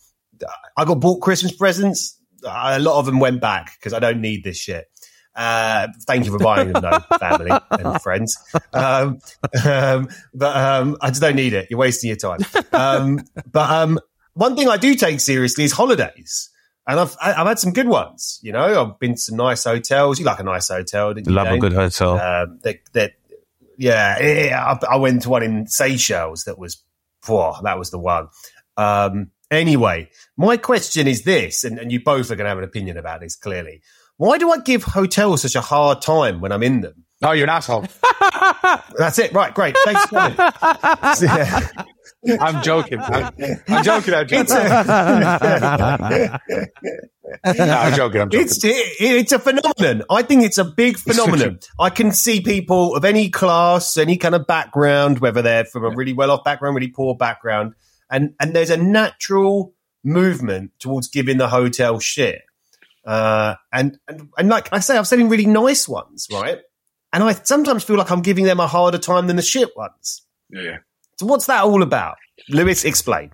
i 0.76 0.84
got 0.84 1.00
bought 1.00 1.20
christmas 1.20 1.52
presents. 1.52 2.18
A 2.46 2.78
lot 2.78 2.98
of 2.98 3.06
them 3.06 3.20
went 3.20 3.40
back 3.40 3.76
because 3.78 3.92
i 3.94 3.98
don't 3.98 4.20
need 4.20 4.44
this 4.44 4.58
shit 4.58 4.86
uh, 5.36 5.88
thank 6.06 6.24
you 6.26 6.32
for 6.32 6.38
buying 6.38 6.72
them, 6.72 6.82
though, 6.82 6.98
family 7.18 7.50
and 7.70 8.00
friends. 8.02 8.36
Um, 8.72 9.18
um, 9.64 10.08
but 10.32 10.56
um, 10.56 10.96
I 11.00 11.08
just 11.08 11.20
don't 11.20 11.36
need 11.36 11.52
it. 11.52 11.68
You're 11.70 11.78
wasting 11.80 12.08
your 12.08 12.16
time. 12.16 12.40
Um, 12.72 13.20
but 13.50 13.70
um, 13.70 13.98
one 14.34 14.56
thing 14.56 14.68
I 14.68 14.76
do 14.76 14.94
take 14.94 15.20
seriously 15.20 15.64
is 15.64 15.72
holidays, 15.72 16.50
and 16.86 17.00
I've 17.00 17.16
I- 17.20 17.34
I've 17.34 17.46
had 17.46 17.58
some 17.58 17.72
good 17.72 17.88
ones. 17.88 18.38
You 18.42 18.52
know, 18.52 18.82
I've 18.84 18.98
been 18.98 19.12
to 19.14 19.20
some 19.20 19.36
nice 19.36 19.64
hotels. 19.64 20.18
You 20.18 20.24
like 20.24 20.40
a 20.40 20.44
nice 20.44 20.68
hotel? 20.68 21.14
Didn't 21.14 21.26
you, 21.28 21.32
Love 21.34 21.48
a 21.48 21.58
good 21.58 21.72
hotel. 21.72 22.18
Um, 22.20 22.60
they, 22.62 22.80
they, 22.92 23.12
yeah, 23.76 24.22
yeah, 24.22 24.64
I, 24.82 24.94
I 24.94 24.96
went 24.96 25.22
to 25.22 25.30
one 25.30 25.42
in 25.42 25.66
Seychelles 25.66 26.44
that 26.44 26.58
was, 26.58 26.82
whoa, 27.26 27.54
that 27.64 27.76
was 27.78 27.90
the 27.90 27.98
one. 27.98 28.28
Um, 28.76 29.30
anyway, 29.50 30.10
my 30.36 30.56
question 30.56 31.08
is 31.08 31.22
this, 31.24 31.64
and, 31.64 31.78
and 31.78 31.90
you 31.90 32.00
both 32.02 32.30
are 32.30 32.36
going 32.36 32.44
to 32.44 32.50
have 32.50 32.58
an 32.58 32.64
opinion 32.64 32.96
about 32.98 33.20
this 33.20 33.34
clearly. 33.36 33.82
Why 34.16 34.38
do 34.38 34.50
I 34.50 34.58
give 34.58 34.84
hotels 34.84 35.42
such 35.42 35.54
a 35.54 35.60
hard 35.60 36.02
time 36.02 36.40
when 36.40 36.52
I'm 36.52 36.62
in 36.62 36.80
them? 36.82 37.04
Oh, 37.22 37.32
you're 37.32 37.44
an 37.44 37.50
asshole. 37.50 37.82
That's 38.98 39.18
it. 39.18 39.32
Right. 39.32 39.54
Great. 39.54 39.76
Thanks. 39.84 40.12
Yeah. 41.22 41.68
I'm 42.40 42.62
joking. 42.62 43.00
I'm, 43.00 43.32
I'm 43.68 43.84
joking. 43.84 44.14
I'm 44.14 44.26
joking. 44.26 44.46
A, 44.50 46.40
No, 47.44 47.64
I'm 47.64 47.94
joking. 47.94 48.20
I'm 48.20 48.30
joking. 48.30 48.46
it's, 48.46 48.64
it, 48.64 48.74
it's 49.00 49.32
a 49.32 49.38
phenomenon. 49.38 50.04
I 50.10 50.22
think 50.22 50.42
it's 50.42 50.58
a 50.58 50.64
big 50.64 50.98
phenomenon. 50.98 51.58
I 51.78 51.90
can 51.90 52.12
see 52.12 52.40
people 52.40 52.94
of 52.96 53.04
any 53.04 53.30
class, 53.30 53.96
any 53.96 54.16
kind 54.16 54.34
of 54.34 54.46
background, 54.46 55.18
whether 55.20 55.42
they're 55.42 55.64
from 55.64 55.84
a 55.84 55.90
really 55.90 56.12
well 56.12 56.30
off 56.30 56.44
background, 56.44 56.76
really 56.76 56.88
poor 56.88 57.14
background, 57.14 57.74
and, 58.10 58.34
and 58.40 58.54
there's 58.54 58.70
a 58.70 58.76
natural 58.76 59.74
movement 60.02 60.72
towards 60.78 61.08
giving 61.08 61.38
the 61.38 61.48
hotel 61.48 61.98
shit. 61.98 62.42
Uh, 63.04 63.54
and, 63.72 63.98
and, 64.08 64.28
and 64.38 64.48
like 64.48 64.72
I 64.72 64.80
say, 64.80 64.96
I've 64.96 65.06
seen 65.06 65.28
really 65.28 65.46
nice 65.46 65.88
ones, 65.88 66.26
right? 66.32 66.58
And 67.12 67.22
I 67.22 67.32
sometimes 67.32 67.84
feel 67.84 67.96
like 67.96 68.10
I'm 68.10 68.22
giving 68.22 68.44
them 68.44 68.60
a 68.60 68.66
harder 68.66 68.98
time 68.98 69.26
than 69.26 69.36
the 69.36 69.42
shit 69.42 69.76
ones. 69.76 70.22
Yeah. 70.50 70.78
So 71.18 71.26
what's 71.26 71.46
that 71.46 71.64
all 71.64 71.82
about? 71.82 72.16
Lewis, 72.48 72.84
explain. 72.84 73.30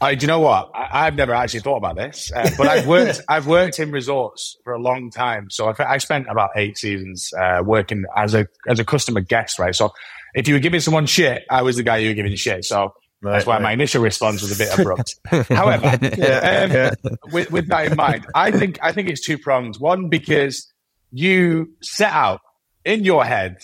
I, 0.00 0.14
do 0.14 0.24
you 0.24 0.28
know 0.28 0.40
what? 0.40 0.70
I, 0.74 1.06
I've 1.06 1.14
never 1.14 1.32
actually 1.32 1.60
thought 1.60 1.76
about 1.76 1.96
this, 1.96 2.30
uh, 2.34 2.50
but 2.58 2.66
I've 2.66 2.86
worked. 2.86 3.22
I've 3.28 3.46
worked 3.46 3.78
in 3.78 3.90
resorts 3.90 4.56
for 4.62 4.72
a 4.72 4.78
long 4.78 5.10
time. 5.10 5.50
So 5.50 5.68
I, 5.68 5.94
I 5.94 5.98
spent 5.98 6.26
about 6.28 6.50
eight 6.56 6.76
seasons 6.76 7.32
uh, 7.32 7.62
working 7.64 8.04
as 8.16 8.34
a 8.34 8.46
as 8.68 8.78
a 8.78 8.84
customer 8.84 9.20
guest, 9.20 9.58
right? 9.58 9.74
So 9.74 9.92
if 10.34 10.46
you 10.46 10.54
were 10.54 10.60
giving 10.60 10.80
someone 10.80 11.06
shit, 11.06 11.44
I 11.48 11.62
was 11.62 11.76
the 11.76 11.82
guy 11.82 11.98
you 11.98 12.08
were 12.08 12.14
giving 12.14 12.34
shit. 12.36 12.64
So 12.64 12.92
that's 13.32 13.46
why 13.46 13.54
right. 13.54 13.62
my 13.62 13.72
initial 13.72 14.02
response 14.02 14.42
was 14.42 14.52
a 14.52 14.64
bit 14.64 14.78
abrupt. 14.78 15.16
However, 15.48 15.86
um, 15.86 17.18
with, 17.32 17.50
with 17.50 17.68
that 17.68 17.86
in 17.90 17.96
mind, 17.96 18.26
I 18.34 18.50
think 18.50 18.78
I 18.82 18.92
think 18.92 19.08
it's 19.08 19.20
two 19.20 19.38
prongs. 19.38 19.78
One 19.78 20.08
because 20.08 20.70
you 21.10 21.74
set 21.80 22.12
out 22.12 22.40
in 22.84 23.04
your 23.04 23.24
head. 23.24 23.58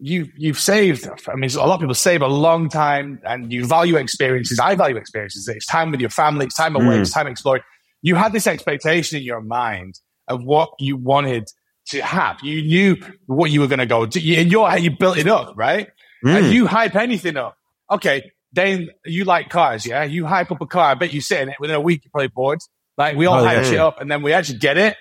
You 0.00 0.28
you've 0.36 0.60
saved. 0.60 1.08
I 1.26 1.34
mean, 1.34 1.50
a 1.50 1.58
lot 1.58 1.74
of 1.74 1.80
people 1.80 1.94
save 1.94 2.22
a 2.22 2.28
long 2.28 2.68
time, 2.68 3.20
and 3.24 3.52
you 3.52 3.66
value 3.66 3.96
experiences. 3.96 4.60
I 4.60 4.76
value 4.76 4.96
experiences. 4.96 5.48
It's 5.48 5.66
time 5.66 5.90
with 5.90 6.00
your 6.00 6.10
family. 6.10 6.46
It's 6.46 6.54
time 6.54 6.76
away. 6.76 7.00
It's 7.00 7.12
time 7.12 7.26
exploring. 7.26 7.62
You 8.00 8.14
had 8.14 8.32
this 8.32 8.46
expectation 8.46 9.18
in 9.18 9.24
your 9.24 9.40
mind 9.40 9.98
of 10.28 10.44
what 10.44 10.70
you 10.78 10.96
wanted 10.96 11.48
to 11.88 12.00
have. 12.00 12.38
You 12.44 12.62
knew 12.62 12.96
what 13.26 13.50
you 13.50 13.60
were 13.60 13.66
going 13.66 13.80
to 13.80 13.86
go 13.86 14.06
do. 14.06 14.20
In 14.20 14.48
your 14.48 14.70
head, 14.70 14.82
you 14.82 14.90
built 14.96 15.18
it 15.18 15.26
up, 15.26 15.54
right? 15.56 15.88
And 16.24 16.52
you 16.52 16.66
hype 16.66 16.94
anything 16.94 17.36
up. 17.36 17.56
Okay, 17.90 18.30
Dane, 18.54 18.88
you 19.04 19.24
like 19.24 19.50
cars, 19.50 19.84
yeah? 19.86 20.04
You 20.04 20.26
hype 20.26 20.50
up 20.50 20.60
a 20.60 20.66
car. 20.66 20.90
I 20.90 20.94
bet 20.94 21.12
you 21.12 21.20
sit 21.20 21.40
in 21.40 21.48
it 21.50 21.56
within 21.60 21.76
a 21.76 21.80
week, 21.80 22.02
you're 22.04 22.10
probably 22.10 22.28
bored. 22.28 22.60
Like 22.96 23.16
we 23.16 23.26
all 23.26 23.40
Oh, 23.40 23.44
hype 23.44 23.58
yeah. 23.64 23.70
shit 23.70 23.78
up, 23.80 24.00
and 24.00 24.10
then 24.10 24.22
we 24.22 24.32
actually 24.32 24.58
get 24.58 24.76
it. 24.78 24.96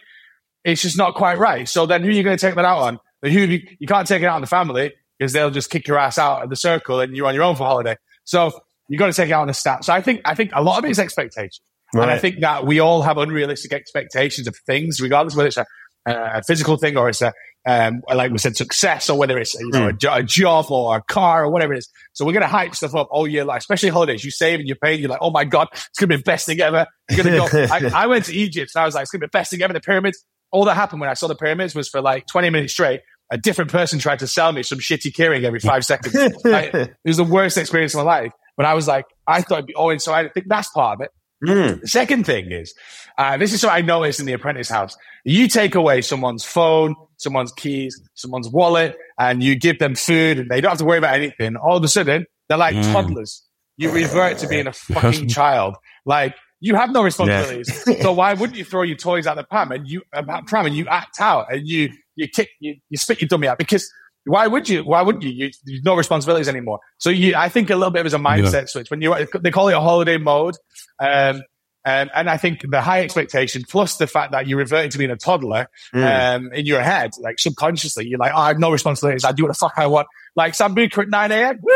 It's 0.64 0.82
just 0.82 0.98
not 0.98 1.16
quite 1.16 1.38
right. 1.38 1.68
So 1.68 1.86
then, 1.86 2.04
who 2.04 2.10
are 2.10 2.12
you 2.12 2.24
going 2.24 2.38
to 2.38 2.42
take 2.42 2.56
that 2.56 2.66
out 2.66 2.80
on? 2.80 3.00
Who 3.24 3.30
you, 3.30 3.62
you 3.80 3.88
can't 3.88 4.08
take 4.08 4.22
it 4.22 4.26
out 4.26 4.36
on 4.36 4.42
the 4.42 4.48
family 4.48 4.94
because 5.18 5.34
they'll 5.34 5.50
just 5.50 5.70
kick 5.70 5.88
your 5.88 5.98
ass 5.98 6.18
out 6.18 6.44
of 6.44 6.50
the 6.50 6.56
circle, 6.56 7.00
and 7.00 7.16
you're 7.16 7.26
on 7.28 7.34
your 7.34 7.44
own 7.44 7.56
for 7.56 7.64
holiday. 7.66 7.96
So 8.26 8.52
you 8.90 8.98
got 8.98 9.08
to 9.08 9.14
take 9.14 9.30
it 9.30 9.34
out 9.34 9.42
on 9.42 9.48
the 9.48 9.54
staff. 9.54 9.84
So 9.86 9.94
I 9.94 10.02
think 10.02 10.22
I 10.26 10.36
think 10.36 10.52
a 10.54 10.62
lot 10.62 10.78
of 10.78 10.86
it 10.86 10.92
is 10.92 11.00
expectation. 11.00 11.64
And 11.94 12.12
I 12.12 12.20
think 12.20 12.42
that 12.42 12.66
we 12.66 12.80
all 12.82 13.02
have 13.02 13.18
unrealistic 13.18 13.72
expectations 13.72 14.46
of 14.46 14.56
things, 14.66 15.00
regardless 15.00 15.36
whether 15.36 15.48
it's 15.48 15.58
a, 15.58 15.66
a 16.06 16.44
physical 16.44 16.76
thing 16.76 16.98
or 16.98 17.08
it's 17.08 17.22
a, 17.22 17.32
um, 17.67 18.01
like 18.08 18.32
we 18.32 18.38
said, 18.38 18.56
success 18.56 19.10
or 19.10 19.17
whether 19.17 19.38
it's 19.38 19.53
you 19.53 19.69
know, 19.69 19.89
a, 19.89 19.93
jo- 19.93 20.13
a 20.13 20.23
job 20.23 20.67
or 20.69 20.95
a 20.95 21.01
car 21.01 21.43
or 21.43 21.51
whatever 21.51 21.73
it 21.73 21.80
is. 21.80 21.89
So 22.13 22.25
we're 22.25 22.32
going 22.32 22.41
to 22.41 22.47
hype 22.47 22.73
stuff 22.75 22.95
up 22.95 23.10
all 23.12 23.27
year, 23.27 23.43
like, 23.43 23.60
especially 23.60 23.89
holidays. 23.89 24.23
You 24.23 24.32
save 24.32 24.62
and 24.62 24.69
you 24.69 24.75
pay 24.75 24.91
paying. 24.91 25.01
You're 25.01 25.10
like, 25.10 25.19
oh 25.21 25.32
my 25.32 25.43
God, 25.43 25.67
it's 25.73 25.99
going 25.99 26.10
to 26.10 26.15
be 26.15 26.21
the 26.21 26.23
best 26.23 26.45
thing 26.45 26.62
ever. 26.62 26.88
You're 27.10 27.25
to 27.25 27.32
go. 27.32 27.67
I, 27.71 28.03
I 28.03 28.08
went 28.08 28.25
to 28.25 28.34
Egypt 28.34 28.71
and 28.73 28.82
I 28.82 28.86
was 28.86 28.95
like, 28.95 29.01
it's 29.03 29.12
going 29.12 29.19
to 29.19 29.25
be 29.25 29.27
the 29.27 29.38
best 29.38 29.51
thing 29.51 29.62
ever. 29.62 29.73
The 29.73 29.82
pyramids. 29.82 30.23
All 30.49 30.63
that 30.63 30.75
happened 30.75 31.01
when 31.01 31.10
I 31.10 31.13
saw 31.13 31.27
the 31.27 31.36
pyramids 31.36 31.75
was 31.75 31.89
for 31.89 31.99
like 31.99 32.25
20 32.27 32.49
minutes 32.51 32.71
straight. 32.71 33.01
A 33.30 33.38
different 33.38 33.69
person 33.69 33.99
tried 33.99 34.19
to 34.19 34.27
sell 34.27 34.53
me 34.53 34.63
some 34.63 34.80
shitty 34.80 35.12
keyring 35.12 35.43
every 35.43 35.60
five 35.60 35.84
seconds. 35.86 36.15
Like, 36.45 36.73
it 36.73 36.95
was 37.03 37.17
the 37.17 37.25
worst 37.25 37.58
experience 37.58 37.93
of 37.93 38.06
my 38.06 38.10
life. 38.10 38.32
But 38.56 38.65
I 38.65 38.73
was 38.73 38.88
like, 38.88 39.03
I 39.27 39.41
thought 39.41 39.60
it'd 39.60 39.67
be, 39.67 39.75
oh, 39.75 39.89
and 39.89 40.01
so 40.01 40.13
I 40.13 40.30
think 40.30 40.47
that's 40.47 40.69
part 40.69 40.99
of 40.99 41.06
it. 41.06 41.12
Mm. 41.45 41.82
The 41.82 41.88
second 41.88 42.26
thing 42.26 42.52
is, 42.52 42.73
uh, 43.17 43.38
this 43.38 43.54
is 43.54 43.63
what 43.63 43.73
I 43.73 43.82
noticed 43.82 44.19
in 44.19 44.26
the 44.26 44.34
apprentice 44.34 44.69
house. 44.69 44.95
You 45.23 45.47
take 45.47 45.76
away 45.76 46.02
someone's 46.02 46.43
phone, 46.43 46.95
someone's 47.17 47.52
keys, 47.52 48.00
someone's 48.15 48.50
wallet, 48.50 48.97
and 49.19 49.43
you 49.43 49.56
give 49.56 49.80
them 49.80 49.95
food 49.95 50.39
and 50.39 50.50
they 50.50 50.62
don't 50.62 50.69
have 50.69 50.80
to 50.80 50.86
worry 50.86 50.97
about 50.97 51.15
anything. 51.15 51.56
All 51.56 51.78
of 51.78 51.84
a 51.84 51.88
sudden, 51.88 52.26
they're 52.50 52.58
like 52.58 52.76
toddlers. 52.76 53.43
You 53.78 53.91
revert 53.91 54.39
to 54.39 54.47
being 54.47 54.67
a 54.67 54.73
fucking 54.73 55.28
child. 55.28 55.76
Like, 56.06 56.36
you 56.60 56.76
have 56.76 56.91
no 56.91 57.04
responsibilities. 57.04 58.02
so 58.02 58.12
why 58.13 58.34
wouldn't 58.36 58.58
you 58.58 58.65
throw 58.65 58.82
your 58.82 58.97
toys 58.97 59.28
out 59.28 59.36
the 59.36 59.43
pram 59.43 59.71
and 59.71 59.88
you, 59.88 60.02
uh, 60.13 60.41
pram 60.47 60.65
and 60.65 60.76
you 60.76 60.88
act 60.88 61.21
out 61.21 61.54
and 61.54 61.67
you, 61.67 61.91
you 62.15 62.28
kick, 62.28 62.50
you, 62.60 62.76
you 62.89 62.97
spit 62.97 63.21
your 63.21 63.28
dummy 63.28 63.47
out? 63.47 63.60
Because 63.60 63.91
why 64.28 64.48
would 64.48 64.68
you? 64.70 64.84
Why 64.84 65.02
wouldn't 65.02 65.24
you? 65.24 65.32
You, 65.32 65.52
you've 65.66 65.84
no 65.86 65.96
responsibilities 65.96 66.48
anymore. 66.48 66.80
So 66.98 67.10
you, 67.10 67.36
I 67.36 67.50
think 67.50 67.70
a 67.70 67.76
little 67.76 67.92
bit 67.92 68.02
of 68.02 68.06
it 68.06 68.10
is 68.10 68.13
a 68.13 68.18
mindset 68.18 68.70
switch. 68.70 68.90
When 68.92 69.02
you, 69.02 69.16
they 69.42 69.52
call 69.52 69.68
it 69.70 69.74
a 69.74 69.82
holiday 69.82 70.18
mode. 70.18 70.56
Um, 71.00 71.42
um, 71.86 72.10
and 72.13 72.30
I 72.30 72.36
think 72.36 72.66
the 72.70 72.82
high 72.82 73.02
expectation 73.02 73.63
plus 73.70 73.96
the 73.96 74.08
fact 74.08 74.34
that 74.34 74.46
you're 74.46 74.58
reverting 74.58 74.92
to 74.92 74.98
being 74.98 75.10
a 75.12 75.16
toddler 75.16 75.68
um, 75.94 76.52
in 76.52 76.66
your 76.66 76.82
head, 76.82 77.12
like 77.22 77.40
subconsciously, 77.40 78.08
you're 78.08 78.20
like, 78.20 78.34
oh, 78.36 78.40
I 78.40 78.48
have 78.50 78.60
no 78.60 78.72
responsibilities. 78.72 79.24
I 79.24 79.32
do 79.32 79.44
what 79.44 79.50
the 79.50 79.54
fuck 79.54 79.74
I 79.78 79.88
want. 79.88 80.08
Like 80.36 80.52
Sambuca 80.52 81.04
at 81.04 81.10
9 81.10 81.32
a.m. 81.32 81.60
Woo! 81.62 81.74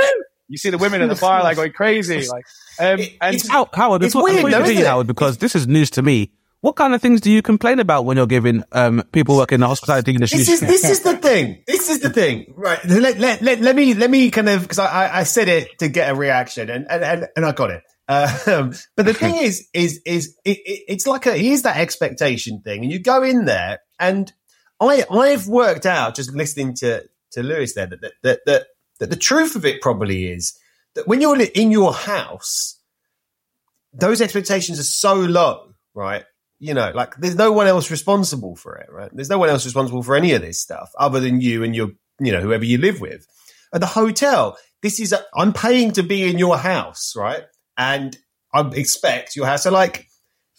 You 0.49 0.57
see 0.57 0.69
the 0.69 0.77
women 0.77 1.01
at 1.01 1.07
the 1.07 1.15
bar 1.15 1.43
like 1.43 1.55
going 1.55 1.71
crazy. 1.71 2.27
Like, 2.27 2.43
um, 2.77 2.99
and 3.21 3.35
it's- 3.35 3.47
How, 3.47 3.69
Howard, 3.73 4.03
It's 4.03 4.13
it's 4.13 4.21
weird, 4.21 4.43
weird, 4.43 4.53
though, 4.53 4.63
isn't 4.63 4.77
it? 4.79 4.85
Howard, 4.85 5.07
because 5.07 5.37
this 5.37 5.55
is 5.55 5.65
news 5.65 5.89
to 5.91 6.01
me. 6.01 6.31
What 6.61 6.75
kind 6.75 6.93
of 6.93 7.01
things 7.01 7.21
do 7.21 7.31
you 7.31 7.41
complain 7.41 7.79
about 7.79 8.05
when 8.05 8.17
you're 8.17 8.27
giving 8.27 8.63
um, 8.71 9.03
people 9.11 9.35
working 9.35 9.55
in 9.55 9.61
the 9.61 9.67
hospitality 9.67 10.13
industry? 10.13 10.39
This 10.39 10.49
is 10.49 10.59
this 10.59 10.83
is 10.83 10.99
the 10.99 11.17
thing. 11.17 11.63
This 11.65 11.89
is 11.89 12.01
the 12.01 12.11
thing. 12.11 12.53
Right. 12.55 12.83
Let, 12.85 13.17
let, 13.17 13.41
let, 13.41 13.61
let 13.61 13.75
me 13.75 13.95
let 13.95 14.11
me 14.11 14.29
kind 14.29 14.47
of 14.47 14.61
because 14.61 14.77
I, 14.77 14.85
I 14.85 15.19
I 15.19 15.23
said 15.23 15.47
it 15.47 15.79
to 15.79 15.89
get 15.89 16.11
a 16.11 16.15
reaction 16.15 16.69
and 16.69 16.85
and 16.87 17.03
and, 17.03 17.27
and 17.35 17.45
I 17.47 17.51
got 17.51 17.71
it. 17.71 17.83
Um, 18.07 18.73
but 18.95 19.07
the 19.07 19.13
thing 19.13 19.37
is 19.37 19.67
is 19.73 20.01
is 20.05 20.37
it, 20.45 20.59
it, 20.59 20.83
it's 20.87 21.07
like 21.07 21.25
a 21.25 21.35
here's 21.35 21.63
that 21.63 21.77
expectation 21.77 22.61
thing, 22.61 22.83
and 22.83 22.91
you 22.91 22.99
go 22.99 23.23
in 23.23 23.45
there, 23.45 23.79
and 23.99 24.31
I 24.79 25.03
I've 25.09 25.47
worked 25.47 25.87
out 25.87 26.15
just 26.15 26.31
listening 26.31 26.75
to 26.75 27.05
to 27.31 27.41
Lewis 27.41 27.73
there 27.73 27.87
that 27.87 28.01
that 28.01 28.13
that, 28.21 28.39
that, 28.45 28.67
that 28.99 29.09
the 29.09 29.15
truth 29.15 29.55
of 29.55 29.65
it 29.65 29.81
probably 29.81 30.25
is 30.25 30.55
that 30.93 31.07
when 31.07 31.21
you're 31.21 31.41
in 31.41 31.71
your 31.71 31.93
house, 31.93 32.79
those 33.93 34.21
expectations 34.21 34.79
are 34.79 34.83
so 34.83 35.15
low, 35.15 35.73
right? 35.95 36.25
You 36.63 36.75
know, 36.75 36.91
like 36.93 37.15
there's 37.17 37.35
no 37.35 37.51
one 37.51 37.65
else 37.65 37.89
responsible 37.89 38.55
for 38.55 38.75
it, 38.77 38.87
right? 38.91 39.09
There's 39.11 39.29
no 39.31 39.39
one 39.39 39.49
else 39.49 39.65
responsible 39.65 40.03
for 40.03 40.15
any 40.15 40.33
of 40.33 40.43
this 40.43 40.61
stuff 40.61 40.91
other 40.97 41.19
than 41.19 41.41
you 41.41 41.63
and 41.63 41.75
your, 41.75 41.89
you 42.19 42.31
know, 42.31 42.39
whoever 42.39 42.63
you 42.63 42.77
live 42.77 43.01
with. 43.01 43.25
At 43.73 43.81
the 43.81 43.87
hotel, 43.87 44.57
this 44.83 44.99
is, 44.99 45.11
a, 45.11 45.23
I'm 45.35 45.53
paying 45.53 45.91
to 45.93 46.03
be 46.03 46.29
in 46.29 46.37
your 46.37 46.57
house, 46.57 47.15
right? 47.17 47.43
And 47.79 48.15
I 48.53 48.61
expect 48.75 49.35
your 49.35 49.47
house. 49.47 49.63
So, 49.63 49.71
like, 49.71 50.05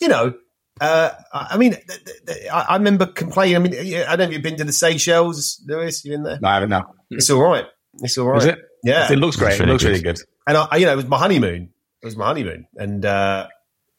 you 0.00 0.08
know, 0.08 0.34
uh, 0.80 1.10
I 1.32 1.48
I 1.52 1.56
mean, 1.56 1.74
th- 1.74 1.86
th- 2.04 2.24
th- 2.26 2.50
I 2.50 2.60
I 2.70 2.76
remember 2.78 3.06
complaining. 3.06 3.54
I 3.56 3.58
mean, 3.60 3.74
I 3.74 4.16
don't 4.16 4.18
know 4.18 4.24
if 4.24 4.32
you've 4.32 4.42
been 4.42 4.56
to 4.56 4.64
the 4.64 4.72
Seychelles, 4.72 5.62
Lewis. 5.68 6.04
You 6.04 6.14
in 6.14 6.24
there? 6.24 6.40
no, 6.42 6.48
I 6.48 6.54
haven't 6.54 6.70
No, 6.70 6.82
It's 7.10 7.30
all 7.30 7.42
right. 7.42 7.66
It's 8.00 8.18
all 8.18 8.26
right. 8.26 8.38
Is 8.38 8.44
it? 8.46 8.58
Yeah. 8.82 9.12
It 9.12 9.18
looks 9.20 9.36
great. 9.36 9.60
It 9.60 9.66
looks 9.68 9.84
really 9.84 10.00
good. 10.02 10.18
and 10.48 10.56
I, 10.56 10.76
you 10.78 10.86
know, 10.86 10.94
it 10.94 10.96
was 10.96 11.06
my 11.06 11.18
honeymoon. 11.18 11.70
It 12.02 12.06
was 12.06 12.16
my 12.16 12.26
honeymoon, 12.26 12.66
and 12.74 13.04
uh, 13.04 13.46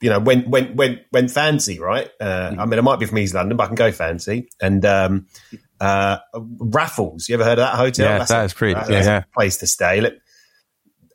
you 0.04 0.10
know, 0.10 0.20
went 0.20 0.48
went 0.50 0.76
went 0.76 1.00
went 1.14 1.32
fancy, 1.32 1.80
right? 1.80 2.10
Uh, 2.20 2.54
I 2.60 2.66
mean, 2.66 2.78
it 2.78 2.82
might 2.84 3.00
be 3.00 3.06
from 3.06 3.18
East 3.20 3.34
London, 3.34 3.56
but 3.56 3.64
I 3.64 3.68
can 3.68 3.76
go 3.76 3.92
fancy. 3.94 4.50
And 4.62 4.84
um, 4.86 5.28
uh, 5.80 6.18
Raffles, 6.36 7.30
you 7.30 7.36
ever 7.36 7.46
heard 7.46 7.58
of 7.60 7.66
that 7.66 7.76
hotel? 7.76 8.06
Yeah, 8.10 8.18
That's 8.18 8.30
that 8.32 8.42
a- 8.42 8.46
is 8.46 8.54
pretty- 8.54 8.74
that's 8.74 8.90
yeah. 8.90 9.24
place 9.34 9.58
to 9.60 9.68
stay. 9.68 10.02
Look, 10.02 10.16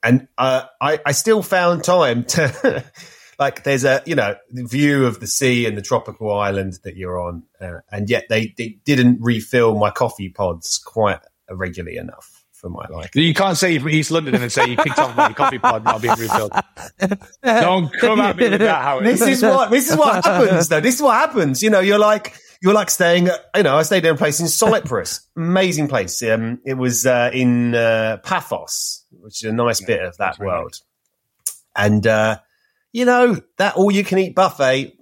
And 0.02 0.26
uh, 0.38 0.62
I, 0.80 1.00
I 1.04 1.12
still 1.12 1.42
found 1.42 1.84
time 1.84 2.24
to. 2.24 2.84
Like 3.40 3.62
there's 3.62 3.84
a 3.84 4.02
you 4.04 4.16
know 4.16 4.34
view 4.50 5.06
of 5.06 5.20
the 5.20 5.28
sea 5.28 5.66
and 5.66 5.76
the 5.78 5.80
tropical 5.80 6.32
island 6.36 6.72
that 6.82 6.96
you're 6.96 7.20
on, 7.20 7.44
uh, 7.60 7.82
and 7.88 8.10
yet 8.10 8.24
they, 8.28 8.52
they 8.58 8.80
didn't 8.84 9.18
refill 9.20 9.76
my 9.78 9.90
coffee 9.92 10.28
pods 10.28 10.76
quite 10.84 11.20
regularly 11.48 11.98
enough 11.98 12.37
for 12.58 12.68
my 12.70 12.86
liking. 12.90 13.22
You 13.22 13.34
can't 13.34 13.56
say 13.56 13.72
you're 13.72 13.80
from 13.80 13.90
East 13.90 14.10
London 14.10 14.34
and 14.34 14.50
say 14.50 14.68
you 14.68 14.76
kicked 14.76 14.98
off 14.98 15.16
my 15.16 15.32
coffee 15.32 15.58
pod 15.58 15.84
not 15.84 16.02
being 16.02 16.14
refilled. 16.18 16.52
Don't 17.42 17.92
come 17.98 18.20
at 18.20 18.36
me 18.36 18.50
with 18.50 18.60
that, 18.60 18.82
Howard. 18.82 19.06
this 19.06 19.22
is 19.22 19.42
what 19.42 19.70
this 19.70 19.90
is 19.90 19.96
what 19.96 20.24
happens 20.24 20.68
though. 20.68 20.80
This 20.80 20.96
is 20.96 21.02
what 21.02 21.14
happens. 21.14 21.62
You 21.62 21.70
know, 21.70 21.80
you're 21.80 21.98
like 21.98 22.34
you're 22.60 22.74
like 22.74 22.90
staying. 22.90 23.28
You 23.56 23.62
know, 23.62 23.76
I 23.76 23.82
stayed 23.82 24.04
in 24.04 24.14
a 24.14 24.18
place 24.18 24.40
in 24.40 24.48
Cyprus, 24.48 25.26
amazing 25.36 25.88
place. 25.88 26.22
Um, 26.22 26.60
it 26.64 26.74
was 26.74 27.06
uh, 27.06 27.30
in 27.32 27.74
uh, 27.74 28.18
Paphos, 28.24 29.04
which 29.12 29.44
is 29.44 29.50
a 29.50 29.54
nice 29.54 29.80
bit 29.80 30.02
of 30.02 30.16
that 30.18 30.38
world. 30.38 30.74
And 31.76 32.06
uh, 32.06 32.38
you 32.92 33.04
know 33.04 33.40
that 33.58 33.76
all 33.76 33.90
you 33.90 34.02
can 34.02 34.18
eat 34.18 34.34
buffet, 34.34 34.94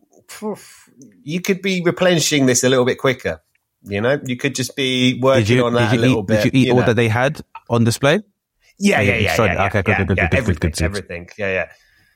you 1.22 1.40
could 1.40 1.62
be 1.62 1.82
replenishing 1.82 2.46
this 2.46 2.64
a 2.64 2.68
little 2.68 2.84
bit 2.84 2.98
quicker. 2.98 3.40
You 3.86 4.00
know, 4.00 4.20
you 4.24 4.36
could 4.36 4.54
just 4.54 4.74
be 4.76 5.18
working 5.20 5.44
Did 5.44 5.48
you, 5.56 5.64
on 5.66 5.74
that 5.74 5.90
did 5.92 6.00
a 6.00 6.02
you 6.02 6.08
little 6.08 6.22
eat, 6.22 6.26
bit. 6.26 6.42
did 6.42 6.54
you 6.54 6.60
eat 6.60 6.66
you 6.66 6.72
all 6.72 6.80
know. 6.80 6.86
that 6.86 6.94
they 6.94 7.08
had 7.08 7.40
on 7.70 7.84
display? 7.84 8.20
Yeah, 8.78 9.00
yeah, 9.00 9.00
Yeah, 9.00 9.14
yeah, 9.14 9.18
yeah, 9.20 9.34
sorry. 9.36 9.52
yeah, 9.54 9.66
Okay, 9.66 9.82
good, 9.82 9.90
yeah, 9.92 9.98
good, 9.98 10.06
good, 10.08 10.16
yeah, 10.18 10.22
good, 10.24 10.30
good, 10.30 10.38
everything, 10.38 10.70
good, 10.70 10.76
good. 10.76 10.84
everything. 10.84 11.28
Yeah, 11.38 11.52
yeah, 11.52 11.68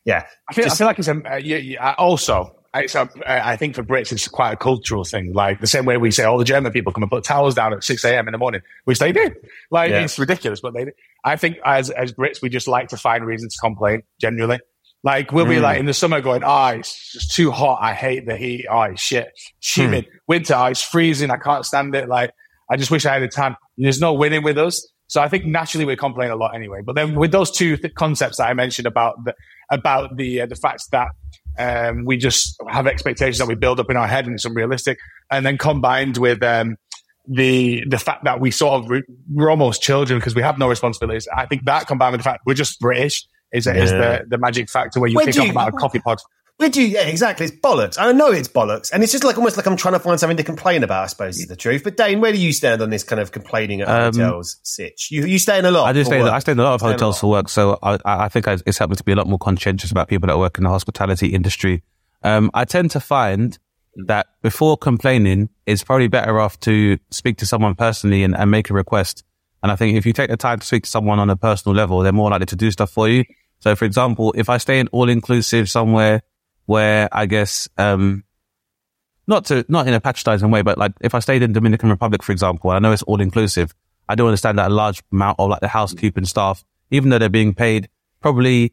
yeah. 0.04 0.26
I 0.48 0.52
feel, 0.52 0.64
Just- 0.64 0.74
I 0.74 0.78
feel 0.78 0.86
like 0.88 0.98
it's 0.98 1.08
a, 1.08 1.32
uh, 1.32 1.36
you, 1.36 1.56
you, 1.56 1.78
uh, 1.78 1.82
I 1.82 1.92
also, 1.94 2.56
it's 2.74 2.94
uh, 2.94 3.06
a, 3.26 3.46
I 3.48 3.56
think 3.56 3.74
for 3.76 3.82
Brits, 3.82 4.12
it's 4.12 4.28
quite 4.28 4.52
a 4.52 4.56
cultural 4.56 5.04
thing. 5.04 5.32
Like 5.32 5.60
the 5.60 5.66
same 5.66 5.84
way 5.86 5.96
we 5.96 6.10
say 6.10 6.24
all 6.24 6.38
the 6.38 6.44
German 6.44 6.72
people 6.72 6.92
come 6.92 7.02
and 7.02 7.10
put 7.10 7.24
towels 7.24 7.54
down 7.54 7.72
at 7.72 7.82
6 7.82 8.04
a.m. 8.04 8.28
in 8.28 8.32
the 8.32 8.38
morning, 8.38 8.60
which 8.84 8.98
they 8.98 9.12
do. 9.12 9.30
Like 9.70 9.90
Yeah. 9.90 10.02
it's 10.02 10.18
ridiculous, 10.18 10.60
but 10.60 10.74
they 10.74 10.84
do. 10.86 10.92
I 11.24 11.36
think 11.36 11.58
as, 11.64 11.90
as 11.90 12.12
Brits, 12.12 12.42
we 12.42 12.48
just 12.48 12.68
like 12.68 12.88
to 12.88 12.96
find 12.96 13.24
reasons 13.24 13.54
to 13.54 13.60
complain 13.60 14.02
generally. 14.20 14.58
Like 15.02 15.32
we'll 15.32 15.46
be 15.46 15.56
Mm. 15.56 15.62
like 15.62 15.80
in 15.80 15.86
the 15.86 15.94
summer 15.94 16.20
going, 16.20 16.42
oh, 16.44 16.66
it's 16.68 17.12
just 17.12 17.32
too 17.34 17.50
hot. 17.50 17.78
I 17.80 17.94
hate 17.94 18.26
the 18.26 18.36
heat. 18.36 18.66
Oh, 18.70 18.82
it's 18.82 19.00
shit. 19.00 19.28
It's 19.58 19.76
humid. 19.76 20.06
Winter, 20.28 20.54
oh, 20.56 20.66
it's 20.66 20.82
freezing. 20.82 21.30
I 21.30 21.38
can't 21.38 21.64
stand 21.64 21.94
it. 21.94 22.08
Like 22.08 22.32
I 22.70 22.76
just 22.76 22.90
wish 22.90 23.06
I 23.06 23.14
had 23.14 23.22
a 23.22 23.28
tan. 23.28 23.56
There's 23.78 24.00
no 24.00 24.12
winning 24.12 24.42
with 24.42 24.58
us. 24.58 24.86
So 25.06 25.20
I 25.20 25.28
think 25.28 25.44
naturally 25.46 25.84
we 25.86 25.96
complain 25.96 26.30
a 26.30 26.36
lot 26.36 26.54
anyway. 26.54 26.80
But 26.84 26.94
then 26.96 27.14
with 27.16 27.32
those 27.32 27.50
two 27.50 27.76
th- 27.76 27.94
concepts 27.94 28.36
that 28.36 28.48
I 28.48 28.54
mentioned 28.54 28.86
about 28.86 29.24
the, 29.24 29.34
about 29.70 30.16
the, 30.16 30.42
uh, 30.42 30.46
the 30.46 30.54
fact 30.54 30.84
that, 30.92 31.08
um, 31.58 32.04
we 32.04 32.16
just 32.16 32.56
have 32.68 32.86
expectations 32.86 33.38
that 33.38 33.48
we 33.48 33.56
build 33.56 33.80
up 33.80 33.90
in 33.90 33.96
our 33.96 34.06
head 34.06 34.26
and 34.26 34.34
it's 34.34 34.44
unrealistic. 34.44 34.98
And 35.30 35.44
then 35.44 35.58
combined 35.58 36.16
with, 36.18 36.42
um, 36.44 36.76
the 37.28 37.84
the 37.88 37.98
fact 37.98 38.24
that 38.24 38.40
we 38.40 38.50
sort 38.50 38.82
of 38.82 38.90
re- 38.90 39.02
we're 39.32 39.50
almost 39.50 39.82
children 39.82 40.18
because 40.18 40.34
we 40.34 40.42
have 40.42 40.58
no 40.58 40.68
responsibilities. 40.68 41.28
I 41.36 41.46
think 41.46 41.64
that 41.64 41.86
combined 41.86 42.12
with 42.12 42.20
the 42.20 42.24
fact 42.24 42.42
we're 42.46 42.54
just 42.54 42.80
British 42.80 43.24
is 43.52 43.66
is 43.66 43.90
the 43.90 44.24
the 44.28 44.38
magic 44.38 44.68
factor 44.70 45.00
where 45.00 45.08
you 45.10 45.16
Where 45.16 45.26
pick 45.26 45.34
do 45.34 45.42
up 45.44 45.50
about 45.50 45.68
a 45.68 45.72
coffee 45.72 45.98
pod. 46.00 46.18
Would 46.58 46.76
you? 46.76 46.84
Yeah, 46.84 47.04
exactly. 47.04 47.46
It's 47.46 47.56
bollocks. 47.56 47.96
I 47.98 48.12
know 48.12 48.30
it's 48.30 48.46
bollocks, 48.46 48.90
and 48.92 49.02
it's 49.02 49.12
just 49.12 49.24
like 49.24 49.38
almost 49.38 49.56
like 49.56 49.66
I'm 49.66 49.78
trying 49.78 49.94
to 49.94 49.98
find 49.98 50.20
something 50.20 50.36
to 50.36 50.42
complain 50.44 50.84
about. 50.84 51.04
I 51.04 51.06
suppose 51.06 51.38
is 51.38 51.46
the 51.46 51.56
truth. 51.56 51.82
But 51.84 51.96
Dane, 51.96 52.20
where 52.20 52.32
do 52.32 52.38
you 52.38 52.52
stand 52.52 52.82
on 52.82 52.90
this 52.90 53.02
kind 53.02 53.18
of 53.18 53.32
complaining 53.32 53.80
at 53.80 53.88
Um, 53.88 54.12
hotels? 54.12 54.58
Sitch, 54.62 55.10
you 55.10 55.24
you 55.24 55.38
stay 55.38 55.58
in 55.58 55.64
a 55.64 55.70
lot. 55.70 55.86
I 55.88 55.94
do 55.94 56.04
stay. 56.04 56.20
In. 56.20 56.28
I 56.28 56.38
stay 56.38 56.52
in 56.52 56.58
a 56.58 56.62
lot 56.62 56.74
of 56.74 56.80
Stay 56.80 56.88
in 56.88 56.90
a 56.90 56.94
hotels 56.96 57.14
lot. 57.16 57.20
for 57.20 57.30
work, 57.30 57.48
so 57.48 57.78
I, 57.82 57.94
I 58.04 58.24
I 58.24 58.28
think 58.28 58.46
I, 58.46 58.58
it's 58.66 58.76
helped 58.76 58.90
me 58.90 58.96
to 58.96 59.04
be 59.04 59.12
a 59.12 59.16
lot 59.16 59.26
more 59.26 59.38
conscientious 59.38 59.90
about 59.90 60.08
people 60.08 60.26
that 60.26 60.38
work 60.38 60.58
in 60.58 60.64
the 60.64 60.70
hospitality 60.70 61.28
industry. 61.28 61.82
Um, 62.22 62.50
I 62.52 62.66
tend 62.66 62.90
to 62.90 63.00
find 63.00 63.58
that 64.06 64.26
before 64.42 64.76
complaining, 64.76 65.48
it's 65.64 65.82
probably 65.82 66.08
better 66.08 66.38
off 66.38 66.60
to 66.60 66.98
speak 67.10 67.38
to 67.38 67.46
someone 67.46 67.74
personally 67.74 68.22
and, 68.22 68.36
and 68.36 68.50
make 68.50 68.68
a 68.68 68.74
request. 68.74 69.24
And 69.62 69.72
I 69.72 69.76
think 69.76 69.96
if 69.96 70.04
you 70.06 70.12
take 70.12 70.28
the 70.30 70.36
time 70.36 70.58
to 70.58 70.66
speak 70.66 70.84
to 70.84 70.90
someone 70.90 71.18
on 71.18 71.28
a 71.30 71.36
personal 71.36 71.74
level, 71.74 72.00
they're 72.00 72.12
more 72.12 72.30
likely 72.30 72.46
to 72.46 72.56
do 72.56 72.70
stuff 72.70 72.90
for 72.90 73.08
you. 73.08 73.24
So, 73.60 73.76
for 73.76 73.84
example, 73.84 74.32
if 74.36 74.48
I 74.48 74.58
stay 74.58 74.80
in 74.80 74.88
all 74.88 75.08
inclusive 75.08 75.70
somewhere 75.70 76.22
where 76.66 77.08
I 77.12 77.26
guess 77.26 77.68
um, 77.78 78.24
not 79.26 79.44
to 79.46 79.64
not 79.68 79.86
in 79.86 79.94
a 79.94 80.00
patronizing 80.00 80.50
way, 80.50 80.62
but 80.62 80.78
like 80.78 80.92
if 81.00 81.14
I 81.14 81.20
stayed 81.20 81.42
in 81.42 81.52
Dominican 81.52 81.90
Republic, 81.90 82.22
for 82.22 82.32
example, 82.32 82.70
I 82.70 82.78
know 82.78 82.92
it's 82.92 83.02
all 83.02 83.20
inclusive. 83.20 83.74
I 84.08 84.14
do 84.14 84.26
understand 84.26 84.58
that 84.58 84.70
a 84.70 84.74
large 84.74 85.02
amount 85.12 85.38
of 85.38 85.50
like 85.50 85.60
the 85.60 85.68
housekeeping 85.68 86.24
staff, 86.24 86.64
even 86.90 87.10
though 87.10 87.18
they're 87.18 87.28
being 87.28 87.54
paid, 87.54 87.88
probably, 88.20 88.72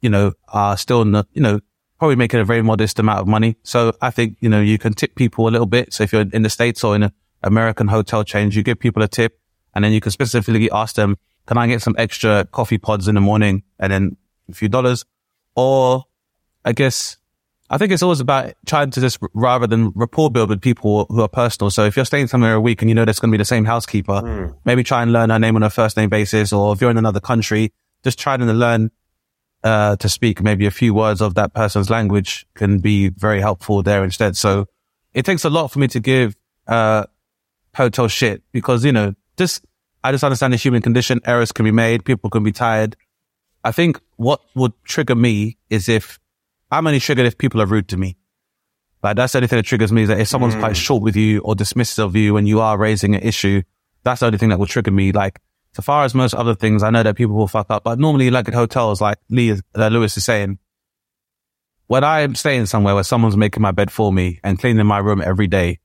you 0.00 0.10
know, 0.10 0.32
are 0.48 0.76
still 0.76 1.04
not, 1.04 1.28
you 1.32 1.40
know, 1.40 1.60
probably 1.98 2.16
making 2.16 2.40
a 2.40 2.44
very 2.44 2.62
modest 2.62 2.98
amount 2.98 3.20
of 3.20 3.28
money. 3.28 3.56
So 3.62 3.96
I 4.00 4.10
think, 4.10 4.38
you 4.40 4.48
know, 4.48 4.60
you 4.60 4.78
can 4.78 4.92
tip 4.92 5.14
people 5.14 5.48
a 5.48 5.50
little 5.50 5.66
bit. 5.66 5.92
So 5.92 6.02
if 6.04 6.12
you're 6.12 6.24
in 6.32 6.42
the 6.42 6.50
States 6.50 6.82
or 6.82 6.96
in 6.96 7.04
an 7.04 7.12
American 7.42 7.88
hotel 7.88 8.24
chain, 8.24 8.50
you 8.50 8.62
give 8.62 8.78
people 8.78 9.02
a 9.02 9.08
tip 9.08 9.38
and 9.74 9.84
then 9.84 9.92
you 9.92 10.00
can 10.00 10.10
specifically 10.10 10.70
ask 10.70 10.96
them, 10.96 11.16
can 11.46 11.58
I 11.58 11.66
get 11.66 11.82
some 11.82 11.94
extra 11.98 12.44
coffee 12.50 12.78
pods 12.78 13.08
in 13.08 13.14
the 13.14 13.20
morning 13.20 13.62
and 13.78 13.92
then 13.92 14.16
a 14.48 14.54
few 14.54 14.68
dollars? 14.68 15.04
Or 15.54 16.04
I 16.64 16.72
guess 16.72 17.16
I 17.68 17.78
think 17.78 17.92
it's 17.92 18.02
always 18.02 18.20
about 18.20 18.54
trying 18.64 18.90
to 18.90 19.00
just 19.00 19.18
rather 19.34 19.66
than 19.66 19.90
rapport 19.94 20.30
build 20.30 20.50
with 20.50 20.60
people 20.60 21.06
who 21.08 21.20
are 21.22 21.28
personal. 21.28 21.70
So 21.70 21.84
if 21.84 21.96
you're 21.96 22.04
staying 22.04 22.28
somewhere 22.28 22.54
a 22.54 22.60
week 22.60 22.82
and 22.82 22.88
you 22.88 22.94
know 22.94 23.04
there's 23.04 23.18
going 23.18 23.30
to 23.30 23.34
be 23.34 23.40
the 23.40 23.44
same 23.44 23.64
housekeeper, 23.64 24.54
maybe 24.64 24.84
try 24.84 25.02
and 25.02 25.12
learn 25.12 25.30
her 25.30 25.38
name 25.38 25.56
on 25.56 25.62
a 25.62 25.70
first 25.70 25.96
name 25.96 26.08
basis. 26.08 26.52
Or 26.52 26.72
if 26.72 26.80
you're 26.80 26.90
in 26.90 26.98
another 26.98 27.20
country, 27.20 27.72
just 28.04 28.18
trying 28.18 28.40
to 28.40 28.46
learn 28.46 28.90
uh, 29.64 29.96
to 29.96 30.08
speak 30.08 30.42
maybe 30.42 30.66
a 30.66 30.70
few 30.70 30.94
words 30.94 31.20
of 31.20 31.34
that 31.34 31.54
person's 31.54 31.90
language 31.90 32.46
can 32.54 32.78
be 32.78 33.08
very 33.08 33.40
helpful 33.40 33.82
there 33.82 34.04
instead. 34.04 34.36
So 34.36 34.66
it 35.12 35.24
takes 35.24 35.44
a 35.44 35.50
lot 35.50 35.68
for 35.68 35.80
me 35.80 35.88
to 35.88 35.98
give 35.98 36.36
uh, 36.68 37.06
hotel 37.74 38.06
shit 38.06 38.42
because 38.52 38.84
you 38.84 38.92
know 38.92 39.14
just 39.36 39.64
I 40.04 40.12
just 40.12 40.24
understand 40.24 40.52
the 40.52 40.56
human 40.56 40.82
condition. 40.82 41.20
Errors 41.24 41.52
can 41.52 41.64
be 41.64 41.72
made. 41.72 42.04
People 42.04 42.30
can 42.30 42.42
be 42.42 42.52
tired. 42.52 42.96
I 43.64 43.72
think 43.72 44.00
what 44.16 44.40
would 44.54 44.72
trigger 44.84 45.14
me 45.14 45.58
is 45.70 45.88
if 45.88 46.18
I'm 46.70 46.86
only 46.86 47.00
triggered 47.00 47.26
if 47.26 47.38
people 47.38 47.60
are 47.60 47.66
rude 47.66 47.88
to 47.88 47.96
me. 47.96 48.16
Like 49.02 49.16
that's 49.16 49.32
the 49.32 49.38
only 49.38 49.48
thing 49.48 49.58
that 49.58 49.64
triggers 49.64 49.92
me 49.92 50.02
is 50.02 50.08
that 50.08 50.20
if 50.20 50.28
someone's 50.28 50.54
quite 50.54 50.76
short 50.76 51.02
with 51.02 51.16
you 51.16 51.40
or 51.40 51.54
dismissive 51.54 52.04
of 52.04 52.16
you 52.16 52.34
when 52.34 52.46
you 52.46 52.60
are 52.60 52.78
raising 52.78 53.14
an 53.14 53.22
issue, 53.22 53.62
that's 54.04 54.20
the 54.20 54.26
only 54.26 54.38
thing 54.38 54.48
that 54.50 54.58
will 54.58 54.66
trigger 54.66 54.90
me. 54.90 55.12
Like 55.12 55.40
so 55.74 55.82
far 55.82 56.04
as 56.04 56.14
most 56.14 56.34
other 56.34 56.54
things, 56.54 56.82
I 56.82 56.90
know 56.90 57.02
that 57.02 57.16
people 57.16 57.36
will 57.36 57.48
fuck 57.48 57.66
up, 57.70 57.84
but 57.84 57.98
normally 57.98 58.30
like 58.30 58.48
at 58.48 58.54
hotels, 58.54 59.00
like 59.00 59.18
Lee, 59.28 59.52
uh, 59.74 59.88
Lewis 59.88 60.16
is 60.16 60.24
saying, 60.24 60.58
when 61.86 62.02
I'm 62.02 62.34
staying 62.34 62.66
somewhere 62.66 62.94
where 62.94 63.04
someone's 63.04 63.36
making 63.36 63.62
my 63.62 63.72
bed 63.72 63.90
for 63.90 64.12
me 64.12 64.40
and 64.42 64.58
cleaning 64.58 64.86
my 64.86 64.98
room 64.98 65.22
every 65.24 65.46
day, 65.46 65.78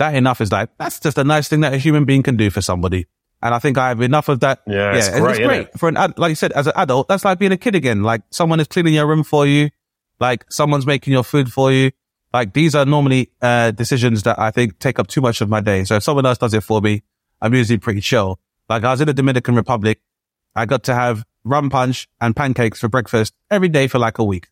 that 0.00 0.14
enough 0.14 0.40
is 0.40 0.50
like, 0.50 0.70
that's 0.78 0.98
just 0.98 1.18
a 1.18 1.24
nice 1.24 1.46
thing 1.48 1.60
that 1.60 1.74
a 1.74 1.78
human 1.78 2.04
being 2.06 2.22
can 2.22 2.36
do 2.36 2.50
for 2.50 2.62
somebody. 2.62 3.06
And 3.42 3.54
I 3.54 3.58
think 3.58 3.78
I 3.78 3.88
have 3.88 4.00
enough 4.00 4.28
of 4.28 4.40
that. 4.40 4.60
Yeah, 4.66 4.94
it's 4.94 5.08
and 5.08 5.22
great, 5.22 5.36
it's 5.36 5.46
great 5.46 5.66
it? 5.68 5.78
for 5.78 5.88
an 5.88 5.96
ad, 5.96 6.18
like 6.18 6.30
you 6.30 6.34
said, 6.34 6.52
as 6.52 6.66
an 6.66 6.72
adult, 6.76 7.08
that's 7.08 7.24
like 7.24 7.38
being 7.38 7.52
a 7.52 7.56
kid 7.56 7.74
again. 7.74 8.02
Like 8.02 8.22
someone 8.30 8.60
is 8.60 8.66
cleaning 8.66 8.94
your 8.94 9.06
room 9.06 9.22
for 9.22 9.46
you. 9.46 9.70
Like 10.18 10.44
someone's 10.50 10.86
making 10.86 11.12
your 11.12 11.22
food 11.22 11.52
for 11.52 11.70
you. 11.70 11.92
Like 12.32 12.54
these 12.54 12.74
are 12.74 12.84
normally, 12.84 13.30
uh, 13.42 13.72
decisions 13.72 14.22
that 14.22 14.38
I 14.38 14.50
think 14.50 14.78
take 14.78 14.98
up 14.98 15.06
too 15.06 15.20
much 15.20 15.40
of 15.40 15.48
my 15.48 15.60
day. 15.60 15.84
So 15.84 15.96
if 15.96 16.02
someone 16.02 16.26
else 16.26 16.38
does 16.38 16.54
it 16.54 16.62
for 16.62 16.80
me, 16.80 17.02
I'm 17.40 17.54
usually 17.54 17.78
pretty 17.78 18.00
chill. 18.00 18.38
Like 18.68 18.84
I 18.84 18.92
was 18.92 19.00
in 19.00 19.06
the 19.06 19.14
Dominican 19.14 19.54
Republic. 19.54 20.00
I 20.54 20.66
got 20.66 20.84
to 20.84 20.94
have 20.94 21.24
rum 21.44 21.70
punch 21.70 22.08
and 22.20 22.34
pancakes 22.34 22.80
for 22.80 22.88
breakfast 22.88 23.34
every 23.50 23.68
day 23.68 23.86
for 23.86 23.98
like 23.98 24.18
a 24.18 24.24
week. 24.24 24.48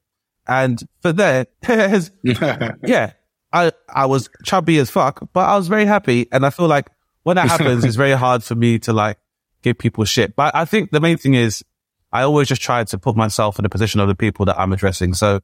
And 0.47 0.83
for 1.01 1.13
there, 1.13 1.47
yeah, 1.69 3.13
I, 3.53 3.73
I 3.89 4.07
was 4.07 4.29
chubby 4.45 4.79
as 4.79 4.91
fuck, 4.91 5.29
but 5.33 5.49
I 5.49 5.57
was 5.57 5.69
very 5.69 5.87
happy. 5.87 6.29
And 6.31 6.45
I 6.45 6.51
feel 6.51 6.67
like 6.67 6.91
when 7.23 7.37
that 7.37 7.49
happens, 7.49 7.85
it's 7.85 7.97
very 7.97 8.13
hard 8.13 8.43
for 8.43 8.55
me 8.55 8.79
to 8.81 8.93
like 8.93 9.19
give 9.63 9.79
people 9.79 10.05
shit. 10.05 10.37
But 10.37 10.55
I 10.55 10.65
think 10.65 10.91
the 10.91 11.01
main 11.01 11.17
thing 11.17 11.35
is 11.35 11.65
I 12.13 12.23
always 12.23 12.49
just 12.49 12.63
try 12.63 12.85
to 12.85 12.99
put 12.99 13.17
myself 13.17 13.59
in 13.59 13.63
the 13.63 13.69
position 13.69 14.01
of 14.01 14.09
the 14.09 14.15
people 14.15 14.47
that 14.47 14.59
I'm 14.59 14.73
addressing. 14.73 15.15
So 15.15 15.41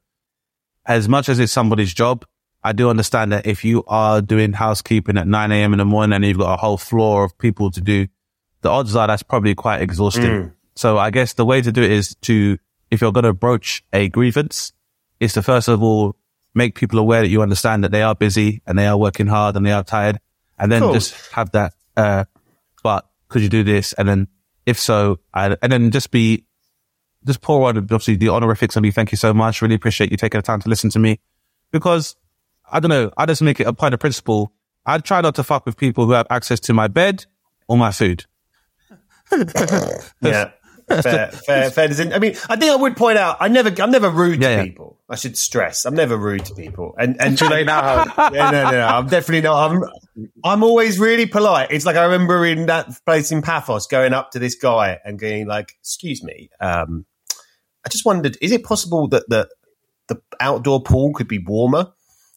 as 0.85 1.09
much 1.09 1.29
as 1.29 1.39
it's 1.39 1.51
somebody's 1.51 1.93
job, 1.93 2.25
I 2.63 2.71
do 2.71 2.89
understand 2.89 3.31
that 3.31 3.45
if 3.45 3.63
you 3.63 3.83
are 3.87 4.21
doing 4.21 4.53
housekeeping 4.53 5.17
at 5.17 5.27
9 5.27 5.51
a.m. 5.51 5.73
in 5.73 5.79
the 5.79 5.85
morning 5.85 6.15
and 6.15 6.25
you've 6.25 6.39
got 6.39 6.53
a 6.53 6.57
whole 6.57 6.77
floor 6.77 7.23
of 7.23 7.37
people 7.37 7.69
to 7.71 7.81
do, 7.81 8.07
the 8.61 8.69
odds 8.69 8.95
are 8.95 9.05
that's 9.05 9.21
probably 9.21 9.53
quite 9.53 9.81
exhausting. 9.81 10.23
Mm. 10.23 10.53
So 10.75 10.97
I 10.97 11.11
guess 11.11 11.33
the 11.33 11.45
way 11.45 11.61
to 11.61 11.71
do 11.71 11.83
it 11.83 11.91
is 11.91 12.15
to, 12.23 12.57
if 12.89 13.01
you're 13.01 13.11
going 13.11 13.25
to 13.25 13.33
broach 13.33 13.83
a 13.93 14.09
grievance, 14.09 14.73
is 15.19 15.33
to 15.33 15.43
first 15.43 15.67
of 15.67 15.83
all 15.83 16.15
make 16.55 16.73
people 16.75 16.97
aware 16.99 17.21
that 17.21 17.27
you 17.27 17.41
understand 17.41 17.83
that 17.83 17.91
they 17.91 18.01
are 18.01 18.15
busy 18.15 18.61
and 18.65 18.79
they 18.79 18.87
are 18.87 18.97
working 18.97 19.27
hard 19.27 19.55
and 19.55 19.65
they 19.65 19.71
are 19.71 19.83
tired, 19.83 20.19
and 20.57 20.71
then 20.71 20.81
Cool. 20.81 20.93
just 20.93 21.13
have 21.33 21.51
that. 21.51 21.73
Uh, 21.95 22.23
but 22.81 23.07
could 23.29 23.41
you 23.41 23.49
do 23.49 23.63
this? 23.63 23.93
And 23.93 24.07
then 24.07 24.27
if 24.65 24.79
so, 24.79 25.19
I, 25.33 25.55
and 25.61 25.71
then 25.71 25.91
just 25.91 26.11
be 26.11 26.45
just 27.25 27.41
pour 27.41 27.67
on 27.67 27.77
obviously 27.77 28.15
the 28.15 28.29
honorifics 28.29 28.77
on 28.77 28.83
me. 28.83 28.91
Thank 28.91 29.11
you 29.11 29.17
so 29.17 29.33
much. 29.33 29.61
Really 29.61 29.75
appreciate 29.75 30.11
you 30.11 30.17
taking 30.17 30.37
the 30.39 30.43
time 30.43 30.61
to 30.61 30.69
listen 30.69 30.89
to 30.91 30.99
me 30.99 31.19
because 31.71 32.15
I 32.71 32.79
don't 32.79 32.89
know. 32.89 33.11
I 33.17 33.25
just 33.25 33.41
make 33.41 33.59
it 33.59 33.67
a 33.67 33.73
point 33.73 33.93
of 33.93 33.99
principle. 33.99 34.53
I 34.85 34.99
try 34.99 35.21
not 35.21 35.35
to 35.35 35.43
fuck 35.43 35.65
with 35.65 35.77
people 35.77 36.05
who 36.05 36.11
have 36.11 36.27
access 36.29 36.59
to 36.61 36.73
my 36.73 36.87
bed 36.87 37.25
or 37.67 37.77
my 37.77 37.91
food. 37.91 38.25
Yeah. 40.21 40.51
Fair, 41.01 41.31
fair, 41.31 41.71
fair. 41.71 42.13
I 42.13 42.19
mean, 42.19 42.35
I 42.47 42.55
think 42.57 42.71
I 42.71 42.75
would 42.75 42.95
point 42.95 43.17
out, 43.17 43.37
I 43.39 43.47
never, 43.47 43.69
I'm 43.81 43.89
never 43.89 44.07
rude 44.09 44.39
Yeah, 44.39 44.49
to 44.49 44.55
yeah. 44.57 44.63
people. 44.65 44.99
I 45.09 45.15
should 45.15 45.35
stress, 45.35 45.83
I'm 45.85 45.95
never 45.95 46.15
rude 46.15 46.45
to 46.45 46.53
people. 46.53 46.93
And 46.99 47.19
and 47.19 47.35
Too 47.37 47.47
late 47.47 47.65
now. 47.65 48.05
yeah, 48.31 48.51
no, 48.51 48.63
no, 48.65 48.71
no, 48.71 48.87
I'm 48.87 49.07
definitely 49.07 49.41
not. 49.41 49.71
I'm, 49.71 49.83
I'm 50.43 50.63
always 50.63 50.99
really 50.99 51.25
polite. 51.25 51.69
It's 51.71 51.85
like 51.87 51.95
I 51.95 52.03
remember 52.03 52.45
in 52.45 52.67
that 52.67 52.87
place 53.03 53.31
in 53.31 53.41
Paphos 53.41 53.87
going 53.87 54.13
up 54.13 54.29
to 54.31 54.39
this 54.39 54.53
guy 54.53 54.99
and 55.03 55.17
going 55.17 55.47
like, 55.47 55.73
"Excuse 55.81 56.23
me, 56.23 56.51
um, 56.61 57.07
I 57.83 57.89
just 57.89 58.05
wondered, 58.05 58.37
is 58.39 58.51
it 58.51 58.63
possible 58.63 59.07
that 59.07 59.23
the 59.27 59.49
the 60.07 60.21
outdoor 60.39 60.83
pool 60.83 61.13
could 61.13 61.27
be 61.27 61.39
warmer?" 61.39 61.91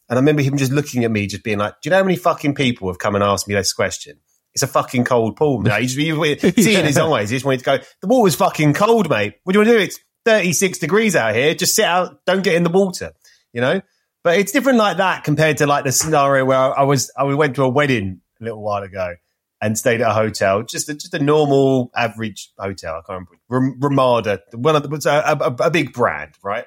And 0.09 0.17
I 0.17 0.21
remember 0.21 0.41
him 0.41 0.57
just 0.57 0.71
looking 0.71 1.03
at 1.03 1.11
me, 1.11 1.27
just 1.27 1.43
being 1.43 1.59
like, 1.59 1.75
"Do 1.81 1.87
you 1.87 1.91
know 1.91 1.97
how 1.97 2.03
many 2.03 2.15
fucking 2.17 2.55
people 2.55 2.87
have 2.89 2.97
come 2.97 3.13
and 3.13 3.23
asked 3.23 3.47
me 3.47 3.53
this 3.53 3.73
question?" 3.73 4.17
It's 4.53 4.63
a 4.63 4.67
fucking 4.67 5.03
cold 5.03 5.35
pool, 5.35 5.61
mate. 5.61 5.93
You, 5.93 6.25
you 6.25 6.39
see 6.39 6.75
in 6.75 6.85
his 6.85 6.97
eyes, 6.97 7.29
he 7.29 7.35
just 7.35 7.45
wanted 7.45 7.59
to 7.59 7.65
go. 7.65 7.77
The 8.01 8.07
water's 8.07 8.35
fucking 8.35 8.73
cold, 8.73 9.09
mate. 9.09 9.35
What 9.43 9.53
do 9.53 9.59
you 9.59 9.65
want 9.65 9.69
to 9.69 9.77
do? 9.77 9.83
It's 9.83 9.99
36 10.25 10.79
degrees 10.79 11.15
out 11.15 11.35
here. 11.35 11.53
Just 11.53 11.75
sit 11.75 11.85
out. 11.85 12.25
Don't 12.25 12.43
get 12.43 12.55
in 12.55 12.63
the 12.63 12.69
water. 12.69 13.13
You 13.53 13.61
know. 13.61 13.81
But 14.23 14.37
it's 14.37 14.51
different 14.51 14.77
like 14.77 14.97
that 14.97 15.23
compared 15.23 15.57
to 15.57 15.67
like 15.67 15.85
the 15.85 15.91
scenario 15.91 16.45
where 16.45 16.57
I 16.57 16.83
was. 16.83 17.11
I 17.17 17.23
went 17.23 17.55
to 17.55 17.63
a 17.63 17.69
wedding 17.69 18.21
a 18.41 18.43
little 18.43 18.61
while 18.61 18.83
ago 18.83 19.15
and 19.61 19.77
stayed 19.77 20.01
at 20.01 20.09
a 20.09 20.13
hotel, 20.13 20.63
just 20.63 20.89
a, 20.89 20.93
just 20.93 21.13
a 21.13 21.19
normal 21.19 21.91
average 21.95 22.51
hotel. 22.57 22.95
I 22.95 23.01
can't 23.01 23.27
remember 23.27 23.31
Ram- 23.49 23.79
Ramada, 23.79 24.41
one 24.53 24.75
of 24.75 24.83
the, 24.83 24.89
was 24.89 25.05
a, 25.05 25.37
a, 25.39 25.65
a 25.65 25.71
big 25.71 25.93
brand, 25.93 26.35
right? 26.43 26.65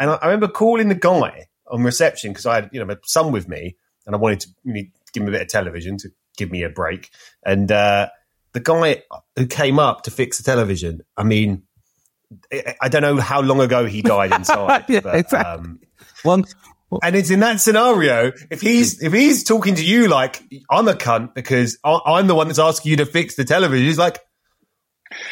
And 0.00 0.10
I, 0.10 0.14
I 0.14 0.26
remember 0.26 0.48
calling 0.48 0.88
the 0.88 0.94
guy 0.94 1.46
on 1.66 1.82
reception 1.82 2.32
because 2.32 2.46
I 2.46 2.56
had 2.56 2.70
you 2.72 2.80
know 2.80 2.86
my 2.86 2.96
son 3.04 3.32
with 3.32 3.48
me 3.48 3.76
and 4.06 4.14
I 4.14 4.18
wanted 4.18 4.40
to 4.40 4.48
you 4.64 4.74
know, 4.74 4.82
give 5.12 5.22
him 5.22 5.28
a 5.28 5.32
bit 5.32 5.42
of 5.42 5.48
television 5.48 5.98
to 5.98 6.10
give 6.38 6.50
me 6.50 6.62
a 6.62 6.70
break. 6.70 7.10
And 7.44 7.70
uh, 7.70 8.08
the 8.52 8.60
guy 8.60 9.02
who 9.36 9.46
came 9.46 9.78
up 9.78 10.02
to 10.04 10.10
fix 10.10 10.38
the 10.38 10.44
television, 10.44 11.02
I 11.16 11.24
mean, 11.24 11.64
I, 12.50 12.76
I 12.82 12.88
don't 12.88 13.02
know 13.02 13.16
how 13.18 13.42
long 13.42 13.60
ago 13.60 13.84
he 13.84 14.00
died 14.00 14.32
inside. 14.38 14.86
Yeah, 14.88 15.00
but, 15.00 15.16
exactly. 15.16 15.64
um, 15.64 15.80
One, 16.22 16.44
and 17.02 17.14
it's 17.14 17.30
in 17.30 17.40
that 17.40 17.60
scenario 17.60 18.32
if 18.50 18.62
he's 18.62 19.02
if 19.02 19.12
he's 19.12 19.44
talking 19.44 19.74
to 19.74 19.84
you 19.84 20.08
like 20.08 20.42
I'm 20.70 20.88
a 20.88 20.94
cunt 20.94 21.34
because 21.34 21.78
I, 21.84 21.98
I'm 22.06 22.26
the 22.28 22.34
one 22.34 22.48
that's 22.48 22.58
asking 22.58 22.92
you 22.92 22.96
to 22.98 23.06
fix 23.06 23.36
the 23.36 23.44
television. 23.44 23.84
He's 23.84 23.98
like, 23.98 24.18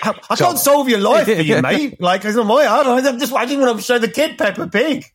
I, 0.02 0.18
I 0.28 0.36
can't 0.36 0.58
solve 0.58 0.88
your 0.88 0.98
life 0.98 1.24
for 1.24 1.32
you, 1.32 1.62
mate. 1.62 2.00
Like 2.00 2.24
it's 2.24 2.36
not 2.36 2.46
my. 2.46 2.66
I 2.66 2.82
don't. 2.82 3.06
I'm 3.06 3.18
just. 3.18 3.32
I 3.32 3.46
just 3.46 3.58
want 3.58 3.78
to 3.78 3.82
show 3.82 3.98
the 3.98 4.08
kid 4.08 4.36
Peppa 4.36 4.68
Pig. 4.68 5.06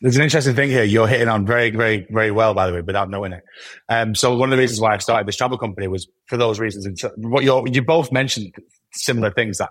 There's 0.00 0.16
an 0.16 0.22
interesting 0.22 0.54
thing 0.54 0.70
here. 0.70 0.82
You're 0.82 1.06
hitting 1.06 1.28
on 1.28 1.44
very, 1.44 1.70
very, 1.70 2.06
very 2.08 2.30
well, 2.30 2.54
by 2.54 2.66
the 2.66 2.72
way, 2.72 2.80
without 2.80 3.10
knowing 3.10 3.32
it. 3.32 3.44
Um, 3.88 4.14
so 4.14 4.34
one 4.34 4.50
of 4.50 4.56
the 4.56 4.62
reasons 4.62 4.80
why 4.80 4.94
I 4.94 4.98
started 4.98 5.28
this 5.28 5.36
travel 5.36 5.58
company 5.58 5.88
was 5.88 6.08
for 6.26 6.38
those 6.38 6.58
reasons. 6.58 6.86
And 6.86 6.98
so 6.98 7.10
what 7.16 7.44
you're, 7.44 7.66
you 7.68 7.82
both 7.82 8.10
mentioned 8.10 8.54
similar 8.94 9.30
things 9.30 9.58
that, 9.58 9.70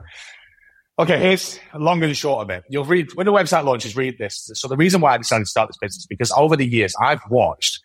okay, 1.00 1.20
here's 1.20 1.60
long 1.74 2.04
and 2.04 2.16
short 2.16 2.44
of 2.44 2.50
it. 2.52 2.64
You'll 2.70 2.86
read, 2.86 3.10
when 3.16 3.26
the 3.26 3.34
website 3.34 3.66
launches, 3.66 3.96
read 3.98 4.20
this. 4.20 4.52
So 4.54 4.68
the 4.68 4.78
reason 4.78 5.02
why 5.02 5.16
I 5.16 5.18
decided 5.18 5.46
to 5.46 5.50
start 5.50 5.70
this 5.70 5.78
business 5.82 6.06
because 6.06 6.32
over 6.38 6.56
the 6.56 6.68
years, 6.68 6.94
I've 7.02 7.22
watched 7.32 7.80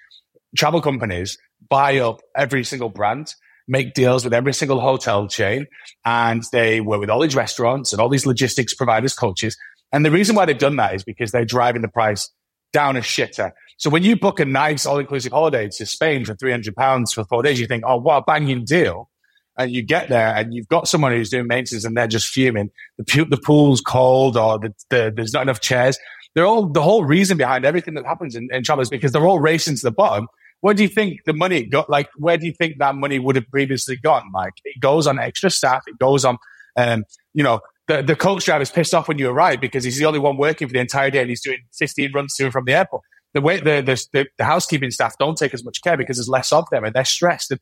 travel 0.55 0.83
companies 0.83 1.39
buy 1.71 1.99
up 1.99 2.21
every 2.37 2.63
single 2.63 2.91
brand, 2.91 3.35
make 3.67 3.95
deals 3.95 4.23
with 4.23 4.35
every 4.35 4.53
single 4.53 4.81
hotel 4.81 5.29
chain, 5.29 5.67
and 6.05 6.45
they 6.53 6.83
work 6.83 7.01
with 7.01 7.09
all 7.09 7.21
these 7.21 7.35
restaurants 7.35 7.93
and 7.93 8.03
all 8.03 8.11
these 8.11 8.27
logistics 8.27 8.75
providers, 8.75 9.15
coaches. 9.15 9.57
And 9.95 10.05
the 10.05 10.11
reason 10.11 10.35
why 10.35 10.45
they've 10.45 10.59
done 10.59 10.75
that 10.77 10.93
is 10.93 11.05
because 11.05 11.31
they're 11.31 11.45
driving 11.45 11.81
the 11.81 11.89
price 11.89 12.29
down 12.73 12.97
a 12.97 13.01
shitter. 13.01 13.53
So 13.77 13.91
when 13.91 14.03
you 14.03 14.17
book 14.17 14.41
a 14.41 14.45
nice 14.45 14.87
all-inclusive 14.87 15.31
holiday 15.31 15.69
to 15.69 15.87
Spain 15.87 16.25
for 16.25 16.35
300 16.35 16.75
pounds 16.75 17.13
for 17.13 17.23
four 17.23 17.45
days, 17.45 17.61
you 17.61 17.69
think, 17.69 17.85
oh, 17.87 17.99
what 17.99 18.17
a 18.17 18.23
banging 18.23 18.65
deal. 18.65 19.09
And 19.57 19.71
you 19.71 19.83
get 19.83 20.09
there 20.09 20.35
and 20.35 20.53
you've 20.53 20.67
got 20.67 20.89
someone 20.89 21.13
who's 21.13 21.31
doing 21.31 21.47
maintenance 21.47 21.85
and 21.85 21.97
they're 21.97 22.09
just 22.09 22.27
fuming. 22.27 22.71
The, 22.99 23.25
the 23.31 23.37
pool's 23.37 23.81
cold 23.81 24.37
or 24.37 24.59
the, 24.59 24.75
the, 24.91 25.13
there's 25.15 25.33
not 25.33 25.43
enough 25.43 25.61
chairs. 25.61 25.97
They're 26.35 26.45
all, 26.45 26.67
the 26.67 26.83
whole 26.83 27.05
reason 27.05 27.37
behind 27.37 27.65
everything 27.65 27.95
that 27.95 28.05
happens 28.05 28.35
in, 28.35 28.49
in 28.51 28.65
travel 28.65 28.83
is 28.83 28.91
because 28.91 29.13
they're 29.13 29.29
all 29.29 29.39
racing 29.39 29.77
to 29.77 29.83
the 29.83 29.93
bottom. 29.93 30.27
Where 30.61 30.75
do 30.75 30.83
you 30.83 30.89
think 30.89 31.21
the 31.25 31.35
money 31.35 31.65
got? 31.67 31.89
Like, 31.89 32.09
where 32.17 32.37
do 32.37 32.47
you 32.47 32.53
think 32.53 32.79
that 32.79 32.97
money 32.97 33.21
would 33.21 33.37
have 33.37 33.49
previously 33.49 33.97
gone? 33.97 34.25
Like, 34.35 34.55
it 34.65 34.81
goes 34.81 35.07
on 35.07 35.21
extra 35.21 35.51
staff. 35.51 35.85
It 35.87 36.01
goes 36.01 36.25
on, 36.25 36.39
um, 36.75 37.05
you 37.33 37.45
know, 37.45 37.61
the, 37.87 38.03
the 38.03 38.17
coach 38.17 38.45
driver's 38.45 38.71
pissed 38.71 38.95
off 38.95 39.09
when 39.09 39.19
you 39.19 39.29
arrive 39.29 39.61
because 39.61 39.85
he's 39.85 39.99
the 39.99 40.07
only 40.07 40.19
one 40.19 40.37
working 40.37 40.69
for 40.69 40.73
the 40.73 40.81
entire 40.81 41.11
day 41.11 41.21
and 41.21 41.29
he's 41.29 41.43
doing 41.43 41.59
15 41.75 42.13
runs 42.13 42.35
to 42.35 42.45
and 42.45 42.53
from 42.53 42.65
the 42.65 42.73
airport. 42.73 43.03
The 43.35 43.41
way 43.41 43.59
the, 43.59 43.83
the, 44.13 44.27
the 44.39 44.45
housekeeping 44.45 44.91
staff 44.91 45.19
don't 45.19 45.37
take 45.37 45.55
as 45.55 45.65
much 45.65 45.83
care 45.83 45.97
because 45.97 46.17
there's 46.17 46.29
less 46.29 46.53
of 46.53 46.69
them 46.71 46.85
and 46.85 46.95
they're 46.95 47.05
stressed. 47.05 47.51
And, 47.51 47.61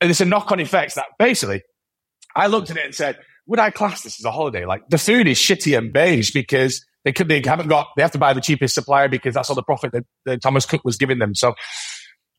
and 0.00 0.10
it's 0.10 0.20
a 0.20 0.24
knock 0.24 0.50
on 0.50 0.58
effect 0.58 0.94
that 0.96 1.06
basically 1.18 1.62
I 2.34 2.46
looked 2.46 2.70
at 2.70 2.76
it 2.76 2.84
and 2.86 2.94
said, 2.94 3.18
would 3.46 3.58
I 3.58 3.70
class 3.70 4.02
this 4.02 4.18
as 4.18 4.24
a 4.24 4.32
holiday? 4.32 4.64
Like 4.64 4.88
the 4.88 4.98
food 4.98 5.28
is 5.28 5.38
shitty 5.38 5.76
and 5.76 5.92
beige 5.92 6.32
because 6.32 6.84
they 7.04 7.12
could, 7.12 7.28
they 7.28 7.42
haven't 7.44 7.68
got, 7.68 7.88
they 7.96 8.02
have 8.02 8.12
to 8.12 8.18
buy 8.18 8.32
the 8.32 8.40
cheapest 8.40 8.74
supplier 8.74 9.08
because 9.08 9.34
that's 9.34 9.50
all 9.50 9.56
the 9.56 9.62
profit 9.62 9.92
that, 9.92 10.06
that 10.24 10.42
Thomas 10.42 10.66
Cook 10.66 10.82
was 10.84 10.96
giving 10.96 11.18
them. 11.18 11.34
So 11.34 11.54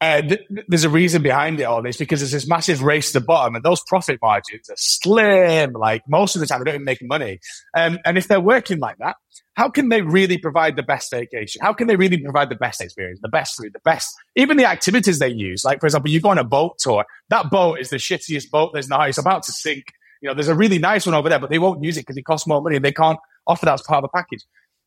uh, 0.04 0.22
th- 0.22 0.42
there's 0.68 0.84
a 0.84 0.90
reason 0.90 1.22
behind 1.22 1.62
it 1.62 1.64
all 1.64 1.82
this 1.82 1.96
because 1.96 2.20
there's 2.20 2.34
this 2.34 2.48
massive 2.48 2.84
race 2.84 3.14
to 3.14 3.20
the 3.20 3.26
bottom 3.26 3.56
and 3.56 3.64
those 3.64 3.82
profit 3.88 4.20
margins 4.22 4.70
are 4.70 4.76
slim. 4.76 5.72
Like 5.72 6.04
most 6.10 6.36
of 6.36 6.42
the 6.42 6.46
time, 6.46 6.60
they 6.60 6.66
don't 6.66 6.76
even 6.76 6.86
make 6.86 7.02
money. 7.02 7.40
Um, 7.76 8.00
and 8.04 8.18
if 8.18 8.28
they're 8.28 8.42
working 8.42 8.80
like 8.80 8.98
that, 8.98 9.16
how 9.54 9.70
can 9.70 9.88
they 9.88 10.02
really 10.02 10.38
provide 10.38 10.76
the 10.76 10.84
best 10.84 11.10
vacation? 11.10 11.62
How 11.62 11.72
can 11.72 11.88
they 11.88 11.96
really 11.96 12.18
provide 12.18 12.50
the 12.50 12.56
best 12.56 12.82
experience, 12.82 13.20
the 13.22 13.30
best 13.30 13.56
food, 13.56 13.72
the 13.72 13.80
best, 13.80 14.14
even 14.36 14.58
the 14.58 14.66
activities 14.66 15.20
they 15.20 15.30
use? 15.30 15.64
Like, 15.64 15.80
for 15.80 15.86
example, 15.86 16.12
you 16.12 16.20
go 16.20 16.30
on 16.30 16.38
a 16.38 16.44
boat 16.44 16.80
tour. 16.80 17.06
That 17.30 17.50
boat 17.50 17.80
is 17.80 17.90
the 17.90 17.98
shittiest 17.98 18.50
boat 18.50 18.72
there's 18.74 18.90
now. 18.90 19.04
It's 19.04 19.18
about 19.18 19.44
to 19.44 19.54
sink. 19.54 19.86
You 20.22 20.30
know, 20.30 20.34
there's 20.34 20.50
a 20.50 20.56
really 20.56 20.80
nice 20.80 21.06
one 21.06 21.16
over 21.16 21.30
there, 21.30 21.40
but 21.40 21.50
they 21.50 21.60
won't 21.60 21.84
use 21.84 21.98
it 21.98 22.02
because 22.02 22.18
it 22.18 22.24
costs 22.24 22.46
more 22.46 22.62
money 22.62 22.76
and 22.76 22.84
they 22.84 22.92
can't 22.92 23.20
offer 23.48 23.66
that 23.66 23.76
as 23.76 23.82
part 23.84 24.04
of 24.04 24.10
the 24.10 24.18
package. 24.18 24.44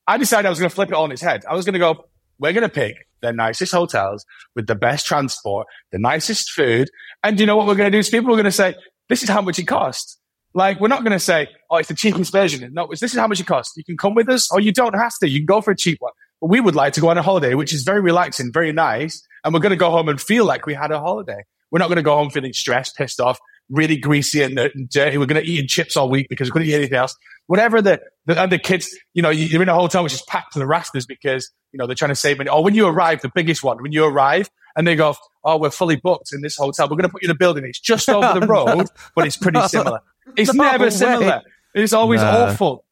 I 0.06 0.18
decided 0.18 0.46
I 0.46 0.50
was 0.50 0.58
going 0.58 0.68
to 0.68 0.74
flip 0.74 0.88
it 0.90 0.94
on 0.94 1.10
its 1.10 1.22
head. 1.22 1.44
I 1.48 1.54
was 1.54 1.64
going 1.64 1.74
to 1.74 1.78
go, 1.78 2.04
we're 2.38 2.52
going 2.52 2.62
to 2.62 2.68
pick 2.68 3.06
the 3.22 3.32
nicest 3.32 3.72
hotels 3.72 4.24
with 4.54 4.66
the 4.66 4.74
best 4.74 5.06
transport, 5.06 5.66
the 5.92 5.98
nicest 5.98 6.50
food. 6.50 6.88
And 7.22 7.40
you 7.40 7.46
know 7.46 7.56
what 7.56 7.66
we're 7.66 7.74
going 7.74 7.90
to 7.90 7.96
do 7.96 7.98
is 7.98 8.08
people 8.08 8.30
are 8.30 8.36
going 8.36 8.44
to 8.44 8.52
say, 8.52 8.74
this 9.08 9.22
is 9.22 9.28
how 9.28 9.40
much 9.40 9.58
it 9.58 9.64
costs. 9.64 10.18
Like, 10.54 10.80
we're 10.80 10.88
not 10.88 11.02
going 11.02 11.12
to 11.12 11.20
say, 11.20 11.48
oh, 11.70 11.76
it's 11.76 11.88
the 11.88 11.94
cheapest 11.94 12.32
version. 12.32 12.72
No, 12.72 12.88
this 12.88 13.02
is 13.02 13.14
how 13.14 13.26
much 13.26 13.40
it 13.40 13.46
costs. 13.46 13.76
You 13.76 13.84
can 13.84 13.96
come 13.96 14.14
with 14.14 14.28
us 14.28 14.50
or 14.50 14.60
you 14.60 14.72
don't 14.72 14.94
have 14.94 15.12
to. 15.18 15.28
You 15.28 15.40
can 15.40 15.46
go 15.46 15.60
for 15.60 15.70
a 15.70 15.76
cheap 15.76 15.98
one. 16.00 16.12
But 16.40 16.48
we 16.48 16.60
would 16.60 16.74
like 16.74 16.94
to 16.94 17.00
go 17.00 17.08
on 17.08 17.18
a 17.18 17.22
holiday, 17.22 17.54
which 17.54 17.72
is 17.72 17.82
very 17.82 18.00
relaxing, 18.00 18.52
very 18.52 18.72
nice. 18.72 19.22
And 19.44 19.52
we're 19.52 19.60
going 19.60 19.70
to 19.70 19.76
go 19.76 19.90
home 19.90 20.08
and 20.08 20.20
feel 20.20 20.44
like 20.44 20.66
we 20.66 20.74
had 20.74 20.90
a 20.90 20.98
holiday. 20.98 21.42
We're 21.70 21.78
not 21.78 21.88
going 21.88 21.96
to 21.96 22.02
go 22.02 22.16
home 22.16 22.30
feeling 22.30 22.52
stressed, 22.52 22.96
pissed 22.96 23.20
off, 23.20 23.38
really 23.70 23.96
greasy 23.96 24.42
and 24.42 24.58
uh, 24.58 24.68
dirty. 24.90 25.18
We're 25.18 25.26
going 25.26 25.42
to 25.42 25.48
eat 25.48 25.68
chips 25.68 25.96
all 25.96 26.08
week 26.08 26.28
because 26.28 26.48
we 26.48 26.52
couldn't 26.52 26.68
eat 26.68 26.74
anything 26.74 26.96
else. 26.98 27.14
Whatever 27.46 27.80
the, 27.82 28.00
the, 28.26 28.40
and 28.40 28.50
the 28.50 28.58
kids, 28.58 28.88
you 29.14 29.22
know, 29.22 29.30
you're 29.30 29.62
in 29.62 29.68
a 29.68 29.74
hotel 29.74 30.02
which 30.02 30.12
is 30.14 30.22
packed 30.22 30.52
to 30.54 30.58
the 30.58 30.66
rafters 30.66 31.06
because, 31.06 31.50
you 31.72 31.78
know, 31.78 31.86
they're 31.86 31.94
trying 31.94 32.08
to 32.10 32.14
save 32.16 32.38
money. 32.38 32.50
Or 32.50 32.64
when 32.64 32.74
you 32.74 32.86
arrive, 32.86 33.22
the 33.22 33.30
biggest 33.34 33.62
one, 33.62 33.82
when 33.82 33.92
you 33.92 34.04
arrive 34.04 34.50
and 34.76 34.86
they 34.86 34.96
go, 34.96 35.14
oh, 35.44 35.56
we're 35.58 35.70
fully 35.70 35.96
booked 35.96 36.32
in 36.32 36.40
this 36.40 36.56
hotel. 36.56 36.86
We're 36.86 36.96
going 36.96 37.02
to 37.04 37.08
put 37.08 37.22
you 37.22 37.26
in 37.26 37.30
a 37.30 37.38
building. 37.38 37.64
It's 37.64 37.80
just 37.80 38.08
over 38.08 38.38
the 38.40 38.46
road, 38.48 38.88
but 39.14 39.26
it's 39.26 39.36
pretty 39.36 39.60
similar. 39.68 40.00
It's 40.36 40.52
No 40.54 40.64
never 40.64 40.84
way. 40.84 40.90
similar. 40.90 41.42
It's 41.74 41.92
always 41.92 42.20
Nah. 42.22 42.46
awful. 42.46 42.84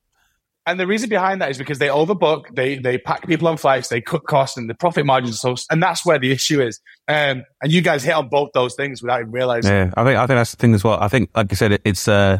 And 0.67 0.81
the 0.81 0.87
reason 0.87 1.11
behind 1.11 1.43
that 1.43 1.51
is 1.51 1.59
because 1.59 1.79
they 1.79 1.89
overbook, 1.89 2.55
they 2.55 2.77
they 2.79 2.97
pack 2.97 3.27
people 3.27 3.49
on 3.49 3.59
flights, 3.59 3.89
they 3.89 4.01
cut 4.01 4.25
costs, 4.25 4.57
and 4.57 4.69
the 4.69 4.75
profit 4.75 5.05
margins 5.05 5.41
so. 5.41 5.57
And 5.71 5.83
that's 5.83 6.07
where 6.07 6.19
the 6.19 6.33
issue 6.33 6.63
is. 6.63 6.81
Um, 7.07 7.45
and 7.63 7.71
you 7.71 7.83
guys 7.83 8.03
hit 8.03 8.15
on 8.15 8.29
both 8.29 8.51
those 8.55 8.75
things 8.75 9.03
without 9.03 9.21
even 9.21 9.33
realizing. 9.33 9.73
Yeah, 9.73 9.91
I 9.95 10.05
think 10.05 10.17
I 10.17 10.27
think 10.27 10.39
that's 10.39 10.53
the 10.53 10.57
thing 10.57 10.75
as 10.75 10.83
well. 10.83 10.99
I 10.99 11.09
think, 11.09 11.31
like 11.35 11.53
I 11.53 11.55
said, 11.55 11.73
it, 11.73 11.83
it's 11.85 12.09
uh, 12.09 12.39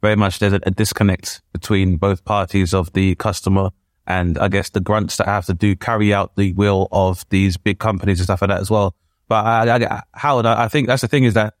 very 0.00 0.14
much 0.14 0.38
there's 0.38 0.52
a, 0.52 0.60
a 0.62 0.70
disconnect 0.70 1.42
between 1.52 1.96
both 1.96 2.24
parties 2.24 2.72
of 2.72 2.92
the 2.92 3.16
customer 3.16 3.70
and 4.06 4.38
I 4.38 4.48
guess 4.48 4.70
the 4.70 4.80
grunts 4.80 5.16
that 5.16 5.26
have 5.26 5.46
to 5.46 5.54
do 5.54 5.74
carry 5.74 6.14
out 6.14 6.36
the 6.36 6.52
will 6.52 6.88
of 6.92 7.28
these 7.30 7.56
big 7.56 7.78
companies 7.78 8.20
and 8.20 8.26
stuff 8.26 8.42
like 8.42 8.50
that 8.50 8.60
as 8.60 8.70
well. 8.70 8.94
But 9.28 9.44
I, 9.44 9.76
I, 9.76 10.02
Howard, 10.14 10.46
I, 10.46 10.68
think 10.68 10.86
that's 10.86 11.02
the 11.02 11.08
thing 11.08 11.24
is 11.24 11.34
that, 11.34 11.54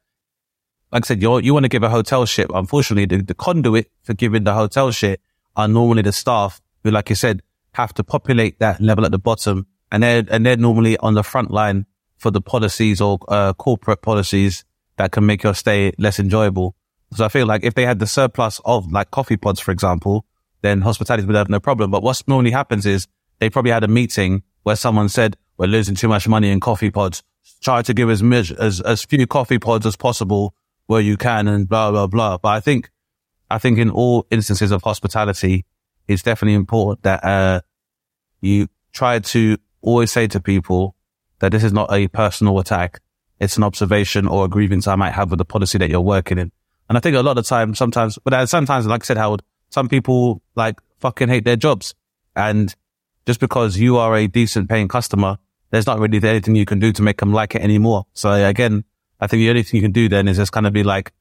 like 0.92 1.04
I 1.04 1.06
said, 1.06 1.20
you 1.20 1.38
you 1.40 1.52
want 1.52 1.64
to 1.64 1.68
give 1.68 1.82
a 1.82 1.90
hotel 1.90 2.24
shit. 2.24 2.48
Unfortunately, 2.54 3.06
the, 3.06 3.24
the 3.24 3.34
conduit 3.34 3.90
for 4.04 4.14
giving 4.14 4.44
the 4.44 4.54
hotel 4.54 4.92
shit 4.92 5.20
are 5.56 5.68
normally 5.68 6.02
the 6.02 6.12
staff 6.12 6.60
who, 6.84 6.90
like 6.90 7.08
you 7.10 7.16
said, 7.16 7.42
have 7.72 7.92
to 7.94 8.04
populate 8.04 8.58
that 8.60 8.80
level 8.80 9.04
at 9.04 9.10
the 9.10 9.18
bottom, 9.18 9.66
and 9.90 10.02
they're 10.02 10.24
and 10.30 10.44
they're 10.44 10.56
normally 10.56 10.96
on 10.98 11.14
the 11.14 11.22
front 11.22 11.50
line 11.50 11.86
for 12.16 12.30
the 12.30 12.40
policies 12.40 13.00
or 13.00 13.18
uh, 13.28 13.52
corporate 13.54 14.02
policies 14.02 14.64
that 14.96 15.12
can 15.12 15.26
make 15.26 15.42
your 15.42 15.54
stay 15.54 15.92
less 15.98 16.18
enjoyable. 16.18 16.74
So 17.12 17.24
I 17.24 17.28
feel 17.28 17.46
like 17.46 17.64
if 17.64 17.74
they 17.74 17.84
had 17.84 17.98
the 17.98 18.06
surplus 18.06 18.60
of 18.64 18.90
like 18.90 19.10
coffee 19.10 19.36
pods, 19.36 19.60
for 19.60 19.70
example, 19.70 20.24
then 20.62 20.80
hospitality 20.80 21.26
would 21.26 21.36
have 21.36 21.48
no 21.48 21.60
problem. 21.60 21.90
But 21.90 22.02
what 22.02 22.22
normally 22.26 22.50
happens 22.50 22.86
is 22.86 23.06
they 23.38 23.50
probably 23.50 23.70
had 23.70 23.84
a 23.84 23.88
meeting 23.88 24.42
where 24.62 24.76
someone 24.76 25.08
said, 25.08 25.36
we're 25.58 25.66
losing 25.66 25.94
too 25.94 26.08
much 26.08 26.26
money 26.26 26.50
in 26.50 26.60
coffee 26.60 26.90
pods. 26.90 27.22
Try 27.62 27.82
to 27.82 27.94
give 27.94 28.10
as 28.10 28.22
much, 28.22 28.50
as, 28.52 28.80
as 28.80 29.04
few 29.04 29.26
coffee 29.26 29.58
pods 29.58 29.86
as 29.86 29.96
possible 29.96 30.54
where 30.86 31.00
you 31.00 31.16
can 31.16 31.46
and 31.46 31.68
blah, 31.68 31.90
blah, 31.90 32.06
blah. 32.06 32.38
But 32.38 32.48
I 32.48 32.60
think, 32.60 32.90
I 33.50 33.58
think 33.58 33.78
in 33.78 33.90
all 33.90 34.26
instances 34.30 34.70
of 34.70 34.82
hospitality, 34.82 35.64
it's 36.08 36.22
definitely 36.22 36.54
important 36.54 37.02
that, 37.02 37.24
uh, 37.24 37.60
you 38.40 38.68
try 38.92 39.18
to 39.18 39.56
always 39.82 40.10
say 40.10 40.26
to 40.28 40.40
people 40.40 40.94
that 41.38 41.52
this 41.52 41.64
is 41.64 41.72
not 41.72 41.92
a 41.92 42.08
personal 42.08 42.58
attack. 42.58 43.00
It's 43.38 43.56
an 43.56 43.64
observation 43.64 44.26
or 44.26 44.46
a 44.46 44.48
grievance 44.48 44.86
I 44.86 44.96
might 44.96 45.12
have 45.12 45.30
with 45.30 45.38
the 45.38 45.44
policy 45.44 45.78
that 45.78 45.90
you're 45.90 46.00
working 46.00 46.38
in. 46.38 46.50
And 46.88 46.96
I 46.96 47.00
think 47.00 47.16
a 47.16 47.22
lot 47.22 47.36
of 47.36 47.44
the 47.44 47.48
time, 47.48 47.74
sometimes, 47.74 48.18
but 48.24 48.32
uh, 48.32 48.46
sometimes, 48.46 48.86
like 48.86 49.02
I 49.02 49.04
said, 49.04 49.16
Howard, 49.16 49.42
some 49.70 49.88
people 49.88 50.42
like 50.54 50.76
fucking 51.00 51.28
hate 51.28 51.44
their 51.44 51.56
jobs. 51.56 51.94
And 52.34 52.74
just 53.26 53.40
because 53.40 53.76
you 53.76 53.96
are 53.96 54.16
a 54.16 54.26
decent 54.28 54.68
paying 54.68 54.88
customer, 54.88 55.38
there's 55.70 55.86
not 55.86 55.98
really 55.98 56.26
anything 56.26 56.54
you 56.54 56.64
can 56.64 56.78
do 56.78 56.92
to 56.92 57.02
make 57.02 57.18
them 57.18 57.32
like 57.32 57.54
it 57.54 57.62
anymore. 57.62 58.06
So 58.14 58.32
again, 58.32 58.84
I 59.20 59.26
think 59.26 59.40
the 59.40 59.50
only 59.50 59.62
thing 59.62 59.78
you 59.78 59.82
can 59.82 59.92
do 59.92 60.08
then 60.08 60.28
is 60.28 60.36
just 60.36 60.52
kind 60.52 60.66
of 60.66 60.72
be 60.72 60.84
like, 60.84 61.12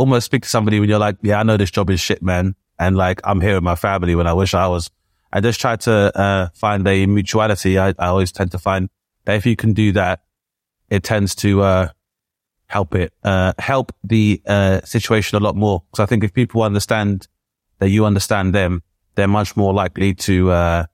almost 0.00 0.24
speak 0.24 0.42
to 0.42 0.48
somebody 0.48 0.80
when 0.80 0.88
you're 0.88 0.98
like, 0.98 1.16
yeah, 1.20 1.38
I 1.38 1.42
know 1.42 1.58
this 1.58 1.70
job 1.70 1.90
is 1.90 2.00
shit, 2.00 2.22
man. 2.22 2.54
And 2.78 2.96
like, 2.96 3.20
I'm 3.22 3.40
here 3.40 3.54
with 3.54 3.62
my 3.62 3.74
family 3.74 4.14
when 4.14 4.26
I 4.26 4.32
wish 4.32 4.54
I 4.54 4.66
was. 4.66 4.90
I 5.30 5.40
just 5.40 5.60
try 5.60 5.76
to, 5.76 6.18
uh, 6.18 6.48
find 6.54 6.88
a 6.88 7.06
mutuality. 7.06 7.78
I, 7.78 7.90
I 7.90 8.06
always 8.06 8.32
tend 8.32 8.50
to 8.52 8.58
find 8.58 8.88
that 9.26 9.36
if 9.36 9.44
you 9.44 9.56
can 9.56 9.74
do 9.74 9.92
that, 9.92 10.22
it 10.88 11.02
tends 11.02 11.34
to, 11.36 11.60
uh, 11.60 11.88
help 12.66 12.94
it, 12.94 13.12
uh, 13.22 13.52
help 13.58 13.92
the, 14.02 14.40
uh, 14.46 14.80
situation 14.84 15.36
a 15.36 15.40
lot 15.40 15.54
more. 15.54 15.82
Because 15.90 16.02
I 16.02 16.06
think 16.06 16.24
if 16.24 16.32
people 16.32 16.62
understand 16.62 17.28
that 17.78 17.90
you 17.90 18.06
understand 18.06 18.54
them, 18.54 18.82
they're 19.14 19.28
much 19.28 19.54
more 19.56 19.74
likely 19.74 20.14
to, 20.14 20.50
uh, 20.50 20.86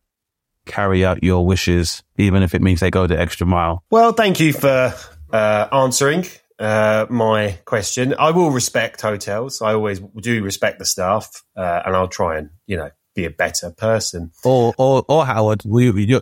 carry 0.66 1.04
out 1.04 1.22
your 1.22 1.46
wishes, 1.46 2.02
even 2.18 2.42
if 2.42 2.52
it 2.54 2.60
means 2.60 2.80
they 2.80 2.90
go 2.90 3.06
the 3.06 3.18
extra 3.18 3.46
mile. 3.46 3.84
Well, 3.90 4.12
thank 4.12 4.40
you 4.40 4.52
for 4.52 4.92
uh, 5.32 5.68
answering 5.70 6.24
uh, 6.58 7.06
my 7.10 7.58
question. 7.64 8.14
I 8.18 8.30
will 8.30 8.50
respect 8.50 9.00
hotels. 9.00 9.62
I 9.62 9.74
always 9.74 10.00
do 10.00 10.42
respect 10.42 10.78
the 10.78 10.84
staff, 10.84 11.42
uh, 11.56 11.82
and 11.84 11.96
I'll 11.96 12.08
try 12.08 12.38
and 12.38 12.50
you 12.66 12.76
know 12.76 12.90
be 13.16 13.24
a 13.24 13.30
better 13.30 13.72
person. 13.72 14.30
Or, 14.44 14.72
or, 14.78 15.04
or 15.08 15.26
Howard, 15.26 15.62
we, 15.64 15.90
we 15.90 16.06
do, 16.06 16.20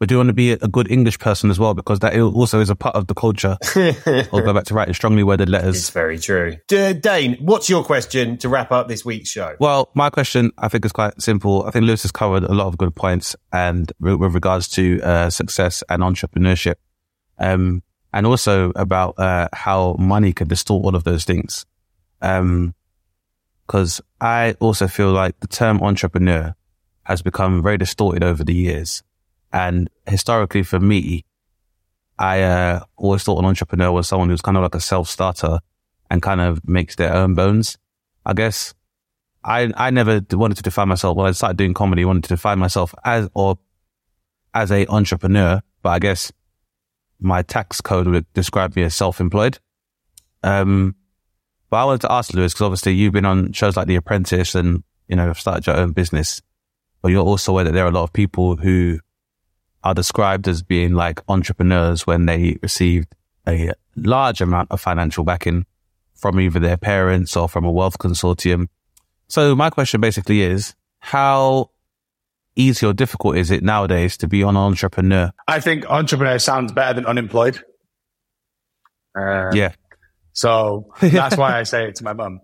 we 0.00 0.06
do 0.06 0.16
want 0.16 0.28
to 0.28 0.32
be 0.32 0.52
a 0.52 0.56
good 0.56 0.90
English 0.90 1.18
person 1.18 1.50
as 1.50 1.58
well, 1.58 1.74
because 1.74 1.98
that 1.98 2.18
also 2.18 2.60
is 2.60 2.70
a 2.70 2.76
part 2.76 2.94
of 2.94 3.08
the 3.08 3.14
culture. 3.14 3.58
I'll 4.32 4.40
go 4.40 4.54
back 4.54 4.64
to 4.64 4.74
writing 4.74 4.94
strongly 4.94 5.24
worded 5.24 5.50
letters. 5.50 5.76
It's 5.76 5.90
very 5.90 6.18
true. 6.18 6.56
D- 6.68 6.94
Dane, 6.94 7.36
what's 7.40 7.68
your 7.68 7.84
question 7.84 8.38
to 8.38 8.48
wrap 8.48 8.72
up 8.72 8.88
this 8.88 9.04
week's 9.04 9.28
show? 9.28 9.56
Well, 9.58 9.90
my 9.94 10.08
question, 10.08 10.52
I 10.56 10.68
think, 10.68 10.86
is 10.86 10.92
quite 10.92 11.20
simple. 11.20 11.64
I 11.64 11.72
think 11.72 11.84
Lewis 11.84 12.02
has 12.02 12.12
covered 12.12 12.44
a 12.44 12.54
lot 12.54 12.68
of 12.68 12.78
good 12.78 12.94
points 12.94 13.36
and 13.52 13.92
with, 14.00 14.14
with 14.14 14.32
regards 14.32 14.68
to 14.68 15.00
uh, 15.02 15.30
success 15.30 15.82
and 15.90 16.02
entrepreneurship, 16.02 16.76
um, 17.38 17.82
and 18.12 18.26
also 18.26 18.72
about 18.76 19.18
uh, 19.18 19.48
how 19.52 19.96
money 19.98 20.32
can 20.32 20.48
distort 20.48 20.84
all 20.84 20.96
of 20.96 21.04
those 21.04 21.24
things. 21.24 21.66
Um, 22.20 22.74
because 23.66 24.00
I 24.18 24.56
also 24.60 24.88
feel 24.88 25.10
like 25.10 25.38
the 25.40 25.46
term 25.46 25.82
entrepreneur 25.82 26.54
has 27.02 27.20
become 27.20 27.62
very 27.62 27.76
distorted 27.76 28.24
over 28.24 28.42
the 28.42 28.54
years, 28.54 29.02
and 29.52 29.90
historically, 30.06 30.62
for 30.62 30.80
me, 30.80 31.26
I 32.18 32.42
uh, 32.42 32.80
always 32.96 33.22
thought 33.22 33.38
an 33.38 33.44
entrepreneur 33.44 33.92
was 33.92 34.08
someone 34.08 34.30
who's 34.30 34.40
kind 34.40 34.56
of 34.56 34.62
like 34.62 34.74
a 34.74 34.80
self-starter 34.80 35.58
and 36.10 36.22
kind 36.22 36.40
of 36.40 36.66
makes 36.66 36.96
their 36.96 37.14
own 37.14 37.34
bones. 37.34 37.76
I 38.24 38.32
guess 38.32 38.74
I 39.44 39.70
I 39.76 39.90
never 39.90 40.20
wanted 40.32 40.56
to 40.56 40.62
define 40.62 40.88
myself. 40.88 41.16
When 41.16 41.26
I 41.26 41.32
started 41.32 41.56
doing 41.56 41.74
comedy, 41.74 42.02
I 42.02 42.06
wanted 42.06 42.24
to 42.24 42.30
define 42.30 42.58
myself 42.58 42.94
as 43.04 43.28
or 43.34 43.58
as 44.54 44.70
a 44.72 44.86
entrepreneur. 44.86 45.62
But 45.82 45.90
I 45.90 45.98
guess 45.98 46.32
my 47.20 47.42
tax 47.42 47.80
code 47.80 48.06
would 48.06 48.32
describe 48.32 48.76
me 48.76 48.82
as 48.82 48.94
self-employed. 48.94 49.58
Um, 50.42 50.94
but 51.70 51.78
I 51.78 51.84
wanted 51.84 52.02
to 52.02 52.12
ask 52.12 52.32
Lewis, 52.32 52.52
because 52.52 52.64
obviously 52.64 52.94
you've 52.94 53.12
been 53.12 53.24
on 53.24 53.52
shows 53.52 53.76
like 53.76 53.88
The 53.88 53.96
Apprentice 53.96 54.54
and, 54.54 54.82
you 55.08 55.16
know, 55.16 55.26
have 55.26 55.40
started 55.40 55.66
your 55.66 55.76
own 55.76 55.92
business, 55.92 56.40
but 57.02 57.10
you're 57.10 57.24
also 57.24 57.52
aware 57.52 57.64
that 57.64 57.72
there 57.72 57.84
are 57.84 57.88
a 57.88 57.92
lot 57.92 58.04
of 58.04 58.12
people 58.12 58.56
who 58.56 59.00
are 59.84 59.94
described 59.94 60.48
as 60.48 60.62
being 60.62 60.94
like 60.94 61.20
entrepreneurs 61.28 62.06
when 62.06 62.26
they 62.26 62.58
received 62.62 63.14
a 63.46 63.72
large 63.96 64.40
amount 64.40 64.70
of 64.70 64.80
financial 64.80 65.24
backing 65.24 65.66
from 66.14 66.40
either 66.40 66.58
their 66.58 66.76
parents 66.76 67.36
or 67.36 67.48
from 67.48 67.64
a 67.64 67.70
wealth 67.70 67.98
consortium. 67.98 68.68
So 69.28 69.54
my 69.54 69.70
question 69.70 70.00
basically 70.00 70.42
is 70.42 70.74
how 70.98 71.70
easy 72.58 72.84
or 72.84 72.92
difficult 72.92 73.36
is 73.36 73.50
it 73.50 73.62
nowadays 73.62 74.16
to 74.18 74.28
be 74.28 74.42
an 74.42 74.56
entrepreneur? 74.56 75.30
I 75.46 75.60
think 75.60 75.86
entrepreneur 75.86 76.38
sounds 76.38 76.72
better 76.72 76.92
than 76.94 77.06
unemployed. 77.06 77.62
Uh, 79.18 79.50
yeah. 79.54 79.72
So 80.32 80.90
that's 81.00 81.36
why 81.36 81.58
I 81.58 81.62
say 81.62 81.88
it 81.88 81.96
to 81.96 82.04
my 82.04 82.12
mum. 82.12 82.40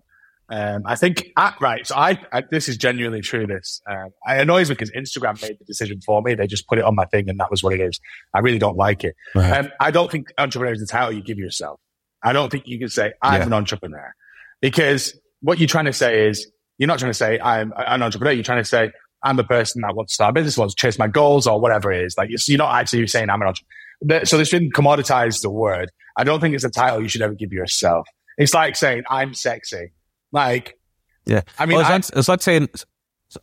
Um, 0.51 0.83
I 0.85 0.95
think, 0.97 1.29
ah, 1.37 1.57
right. 1.61 1.87
So 1.87 1.95
I, 1.97 2.21
I, 2.33 2.43
this 2.51 2.69
is 2.69 2.77
genuinely 2.77 3.23
true. 3.23 3.47
This, 3.47 3.81
um, 3.91 4.09
it 4.29 4.41
annoys 4.43 4.69
me 4.69 4.75
because 4.75 4.91
Instagram 4.91 5.41
made 5.41 5.57
the 5.59 5.65
decision 5.65 6.01
for 6.05 6.21
me. 6.23 6.35
They 6.35 6.47
just 6.47 6.69
put 6.69 6.79
it 6.79 6.85
on 6.85 6.95
my 6.95 7.07
thing 7.07 7.29
and 7.29 7.41
that 7.41 7.51
was 7.51 7.63
what 7.63 7.73
it 7.73 7.81
is. 7.81 7.99
I 8.35 8.41
really 8.41 8.59
don't 8.59 8.77
like 8.77 9.05
it. 9.05 9.15
Right. 9.35 9.53
Um, 9.59 9.71
I 9.81 9.91
don't 9.91 10.11
think 10.11 10.29
entrepreneur 10.37 10.75
is 10.75 10.81
the 10.81 10.87
title 10.87 11.13
you 11.13 11.23
give 11.23 11.39
yourself. 11.39 11.81
I 12.23 12.33
don't 12.33 12.51
think 12.51 12.65
you 12.67 12.79
can 12.79 12.89
say, 12.89 13.13
I'm 13.23 13.41
Yeah. 13.41 13.47
an 13.47 13.53
entrepreneur 13.55 14.13
because 14.61 15.19
what 15.41 15.59
you're 15.59 15.69
trying 15.69 15.87
to 15.87 15.93
say 15.93 16.29
is, 16.29 16.51
you're 16.79 16.89
not 16.89 16.99
trying 16.99 17.11
to 17.11 17.15
say 17.15 17.39
I'm 17.39 17.73
an 17.77 18.03
entrepreneur. 18.03 18.33
You're 18.33 18.43
trying 18.43 18.63
to 18.63 18.69
say 18.69 18.91
I'm 19.25 19.37
the 19.37 19.45
person 19.45 19.81
that 19.83 19.95
wants 19.97 20.13
to 20.13 20.15
start 20.15 20.31
a 20.31 20.33
business, 20.35 20.57
wants 20.59 20.75
to 20.75 20.81
chase 20.81 20.99
my 20.99 21.09
goals 21.09 21.47
or 21.47 21.61
whatever 21.61 21.91
it 21.91 22.05
is. 22.05 22.17
Like 22.17 22.29
you're 22.31 22.39
you're 22.47 22.59
not 22.59 22.75
actually 22.75 23.07
saying 23.07 23.31
I'm 23.31 23.41
an 23.43 23.49
entrepreneur. 23.49 24.25
So 24.27 24.37
this 24.39 24.51
been 24.51 24.71
commoditized 24.71 25.43
the 25.43 25.51
word. 25.51 25.91
I 26.17 26.25
don't 26.25 26.41
think 26.41 26.55
it's 26.55 26.65
a 26.65 26.71
title 26.71 27.01
you 27.03 27.09
should 27.09 27.23
ever 27.23 27.35
give 27.35 27.53
yourself. 27.53 28.07
It's 28.37 28.55
like 28.55 28.77
saying 28.77 29.05
I'm 29.09 29.35
sexy. 29.35 29.93
Like, 30.31 30.79
Yeah. 31.27 31.43
I 31.59 31.67
mean, 31.67 31.77
Well, 31.77 31.81
it's, 31.83 31.91
I- 31.91 31.95
like, 31.95 32.19
it's 32.19 32.29
like 32.29 32.43
saying 32.43 32.69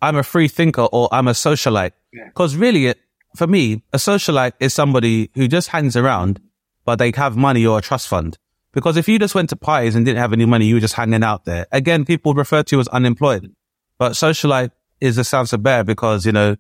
I'm 0.02 0.16
a 0.16 0.24
free 0.24 0.48
thinker 0.48 0.84
or 0.92 1.10
I'm 1.12 1.28
a 1.28 1.32
socialite. 1.32 1.92
Yeah. 2.14 2.26
Because 2.28 2.56
really, 2.56 2.88
it, 2.88 3.00
for 3.36 3.48
me, 3.48 3.84
a 3.94 3.98
socialite 3.98 4.54
is 4.60 4.74
somebody 4.74 5.32
who 5.36 5.48
just 5.48 5.70
hangs 5.70 5.96
around, 5.98 6.40
but 6.86 6.98
they 7.00 7.12
have 7.16 7.36
money 7.38 7.66
or 7.66 7.80
a 7.80 7.82
trust 7.82 8.08
fund. 8.08 8.38
Because 8.74 8.96
if 8.98 9.08
you 9.10 9.20
just 9.20 9.36
went 9.36 9.50
to 9.50 9.56
parties 9.56 9.96
and 9.96 10.06
didn't 10.06 10.20
have 10.20 10.32
any 10.34 10.46
money, 10.46 10.66
you 10.66 10.76
were 10.76 10.82
just 10.82 10.94
hanging 10.94 11.24
out 11.24 11.46
there. 11.46 11.66
Again, 11.72 12.06
people 12.06 12.34
refer 12.34 12.64
to 12.64 12.76
you 12.76 12.80
as 12.80 12.88
unemployed. 12.90 13.54
But 13.98 14.14
socialite 14.14 14.72
is 15.02 15.18
a 15.18 15.24
sounds 15.24 15.52
better 15.58 15.84
because, 15.84 16.26
you 16.26 16.32
know, 16.32 16.56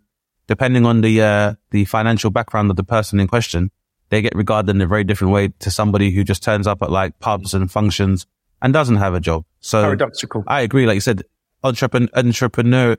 depending 0.47 0.85
on 0.85 1.01
the, 1.01 1.21
uh, 1.21 1.53
the 1.69 1.85
financial 1.85 2.29
background 2.29 2.69
of 2.69 2.75
the 2.75 2.83
person 2.83 3.19
in 3.19 3.27
question, 3.27 3.71
they 4.09 4.21
get 4.21 4.35
regarded 4.35 4.75
in 4.75 4.81
a 4.81 4.87
very 4.87 5.03
different 5.03 5.31
way 5.31 5.49
to 5.59 5.71
somebody 5.71 6.11
who 6.11 6.23
just 6.23 6.43
turns 6.43 6.67
up 6.67 6.81
at 6.81 6.91
like 6.91 7.17
pubs 7.19 7.53
and 7.53 7.71
functions 7.71 8.25
and 8.61 8.73
doesn't 8.73 8.97
have 8.97 9.13
a 9.13 9.19
job. 9.19 9.45
So 9.61 9.83
paradoxical. 9.83 10.43
I 10.47 10.61
agree. 10.61 10.85
Like 10.85 10.95
you 10.95 11.01
said, 11.01 11.23
entrepreneur, 11.63 12.09
entrepreneur, 12.13 12.97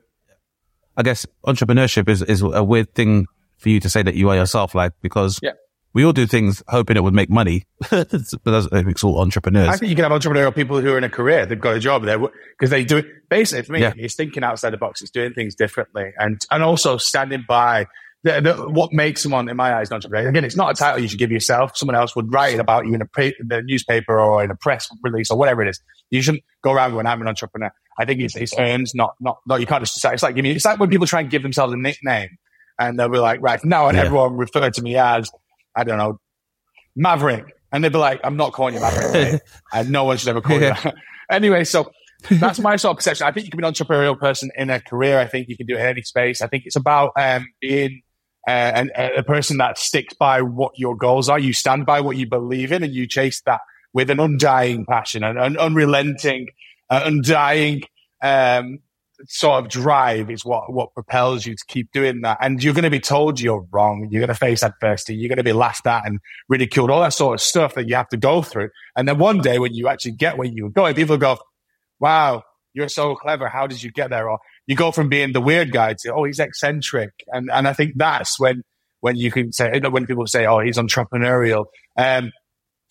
I 0.97 1.03
guess 1.03 1.25
entrepreneurship 1.45 2.09
is, 2.09 2.21
is 2.23 2.41
a 2.41 2.63
weird 2.63 2.95
thing 2.95 3.27
for 3.57 3.69
you 3.69 3.79
to 3.79 3.89
say 3.89 4.01
that 4.01 4.15
you 4.15 4.29
are 4.29 4.35
yourself, 4.35 4.73
like, 4.73 4.93
because 5.01 5.39
Yeah. 5.43 5.51
We 5.93 6.03
all 6.05 6.13
do 6.13 6.25
things 6.25 6.63
hoping 6.67 6.97
it 6.97 7.03
would 7.03 7.13
make 7.13 7.29
money, 7.29 7.65
but 7.91 8.09
that's, 8.09 8.33
it's 8.71 9.03
all 9.03 9.19
entrepreneurs. 9.21 9.69
I 9.69 9.77
think 9.77 9.89
you 9.89 9.95
can 9.95 10.09
have 10.09 10.11
entrepreneurial 10.21 10.53
people 10.53 10.79
who 10.81 10.93
are 10.93 10.97
in 10.97 11.03
a 11.03 11.09
career. 11.09 11.45
They've 11.45 11.59
got 11.59 11.75
a 11.75 11.79
job 11.79 12.03
there 12.03 12.17
because 12.19 12.69
they 12.69 12.83
do 12.83 12.97
it. 12.97 13.05
Basically, 13.29 13.63
for 13.63 13.73
me, 13.73 13.81
Yeah. 13.81 13.93
it's 13.97 14.15
thinking 14.15 14.43
outside 14.43 14.71
the 14.71 14.77
box. 14.77 15.01
It's 15.01 15.11
doing 15.11 15.33
things 15.33 15.55
differently, 15.55 16.11
and 16.17 16.41
and 16.51 16.63
also 16.63 16.97
standing 16.97 17.43
by 17.47 17.85
the, 18.23 18.39
the, 18.39 18.69
what 18.69 18.93
makes 18.93 19.21
someone, 19.21 19.49
in 19.49 19.57
my 19.57 19.75
eyes, 19.75 19.89
an 19.91 19.95
entrepreneur. 19.95 20.29
Again, 20.29 20.45
it's 20.45 20.55
not 20.55 20.71
a 20.71 20.73
title 20.75 21.01
you 21.01 21.09
should 21.09 21.19
give 21.19 21.31
yourself. 21.31 21.75
Someone 21.75 21.95
else 21.95 22.15
would 22.15 22.31
write 22.31 22.57
about 22.57 22.85
you 22.85 22.93
in 22.93 23.01
a 23.01 23.05
pre, 23.05 23.35
the 23.45 23.61
newspaper 23.61 24.17
or 24.19 24.43
in 24.43 24.49
a 24.49 24.55
press 24.55 24.87
release 25.03 25.29
or 25.29 25.37
whatever 25.37 25.61
it 25.61 25.67
is. 25.69 25.79
You 26.09 26.21
shouldn't 26.21 26.43
go 26.63 26.71
around 26.71 26.91
going, 26.91 27.05
"I'm 27.05 27.21
an 27.21 27.27
entrepreneur." 27.27 27.71
I 27.99 28.05
think 28.05 28.21
it's, 28.21 28.35
it's 28.35 28.57
earned, 28.57 28.87
not 28.95 29.15
not 29.19 29.39
not. 29.45 29.59
You 29.59 29.65
can't 29.67 29.83
just 29.83 29.93
decide. 29.95 30.13
It's 30.13 30.23
like 30.23 30.35
give 30.35 30.43
me. 30.43 30.51
It's 30.51 30.65
like 30.65 30.79
when 30.79 30.89
people 30.89 31.05
try 31.05 31.19
and 31.21 31.29
give 31.29 31.43
themselves 31.43 31.73
a 31.73 31.77
nickname, 31.77 32.29
and 32.79 32.97
they'll 32.97 33.09
be 33.09 33.17
like, 33.19 33.41
"Right 33.41 33.63
now 33.65 33.85
on, 33.87 33.95
Yeah. 33.95 34.03
everyone 34.05 34.37
refer 34.37 34.69
to 34.69 34.81
me 34.81 34.95
as 34.95 35.29
I 35.75 35.83
don't 35.83 35.97
know, 35.97 36.19
Maverick," 36.95 37.55
and 37.71 37.83
they'd 37.83 37.91
be 37.91 37.97
like, 37.97 38.21
"I'm 38.23 38.37
not 38.37 38.53
calling 38.53 38.75
you 38.75 38.81
Maverick." 38.81 39.41
and 39.73 39.89
no 39.89 40.03
one 40.03 40.17
should 40.17 40.29
ever 40.29 40.41
call 40.41 40.55
you 40.55 40.61
that. 40.61 40.95
anyway, 41.31 41.63
so 41.63 41.91
that's 42.31 42.59
my 42.59 42.75
sort 42.75 42.91
of 42.91 42.97
perception. 42.97 43.27
I 43.27 43.31
think 43.31 43.45
you 43.45 43.51
can 43.51 43.59
be 43.59 43.65
an 43.65 43.73
entrepreneurial 43.73 44.17
person 44.17 44.51
in 44.55 44.69
a 44.69 44.79
career. 44.79 45.19
I 45.19 45.27
think 45.27 45.49
you 45.49 45.57
can 45.57 45.65
do 45.65 45.75
it 45.75 45.79
in 45.79 45.87
any 45.87 46.01
space. 46.01 46.41
I 46.41 46.47
think 46.47 46.63
it's 46.65 46.75
about 46.75 47.11
um, 47.17 47.47
being 47.59 48.01
uh, 48.47 48.51
an, 48.51 48.91
a 48.95 49.23
person 49.23 49.57
that 49.57 49.77
sticks 49.77 50.13
by 50.13 50.41
what 50.41 50.73
your 50.77 50.95
goals 50.95 51.29
are. 51.29 51.39
You 51.39 51.53
stand 51.53 51.85
by 51.85 52.01
what 52.01 52.17
you 52.17 52.27
believe 52.27 52.71
in, 52.71 52.83
and 52.83 52.93
you 52.93 53.07
chase 53.07 53.41
that 53.45 53.61
with 53.93 54.09
an 54.09 54.19
undying 54.19 54.85
passion 54.85 55.23
and 55.23 55.37
an 55.37 55.57
unrelenting, 55.57 56.47
uh, 56.89 57.01
undying 57.05 57.83
um, 58.21 58.79
sort 59.27 59.63
of 59.63 59.69
drive 59.69 60.29
is 60.29 60.45
what 60.45 60.71
what 60.71 60.93
propels 60.93 61.45
you 61.45 61.55
to 61.55 61.63
keep 61.67 61.91
doing 61.91 62.21
that. 62.21 62.37
And 62.41 62.63
you're 62.63 62.73
going 62.73 62.83
to 62.83 62.89
be 62.89 62.99
told 62.99 63.39
you're 63.39 63.65
wrong. 63.71 64.07
You're 64.11 64.21
going 64.21 64.27
to 64.29 64.35
face 64.35 64.63
adversity. 64.63 65.15
You're 65.15 65.29
going 65.29 65.37
to 65.37 65.43
be 65.43 65.53
laughed 65.53 65.87
at 65.87 66.05
and 66.05 66.19
ridiculed. 66.49 66.89
All 66.89 67.01
that 67.01 67.13
sort 67.13 67.33
of 67.35 67.41
stuff 67.41 67.75
that 67.75 67.87
you 67.87 67.95
have 67.95 68.09
to 68.09 68.17
go 68.17 68.41
through. 68.41 68.69
And 68.95 69.07
then 69.07 69.17
one 69.17 69.39
day 69.39 69.59
when 69.59 69.73
you 69.73 69.87
actually 69.87 70.13
get 70.13 70.37
where 70.37 70.47
you're 70.47 70.69
going, 70.69 70.95
people 70.95 71.17
go, 71.17 71.37
"Wow, 71.99 72.43
you're 72.73 72.89
so 72.89 73.15
clever. 73.15 73.47
How 73.47 73.67
did 73.67 73.81
you 73.81 73.91
get 73.91 74.09
there?" 74.09 74.29
Or 74.29 74.39
you 74.67 74.75
go 74.75 74.91
from 74.91 75.09
being 75.09 75.33
the 75.33 75.41
weird 75.41 75.71
guy 75.71 75.95
to, 75.99 76.13
"Oh, 76.13 76.23
he's 76.23 76.39
eccentric." 76.39 77.11
And 77.27 77.49
and 77.51 77.67
I 77.67 77.73
think 77.73 77.93
that's 77.95 78.39
when 78.39 78.63
when 79.01 79.15
you 79.15 79.31
can 79.31 79.51
say 79.51 79.79
when 79.79 80.05
people 80.05 80.27
say, 80.27 80.45
"Oh, 80.45 80.59
he's 80.59 80.77
entrepreneurial." 80.77 81.65
Um, 81.97 82.31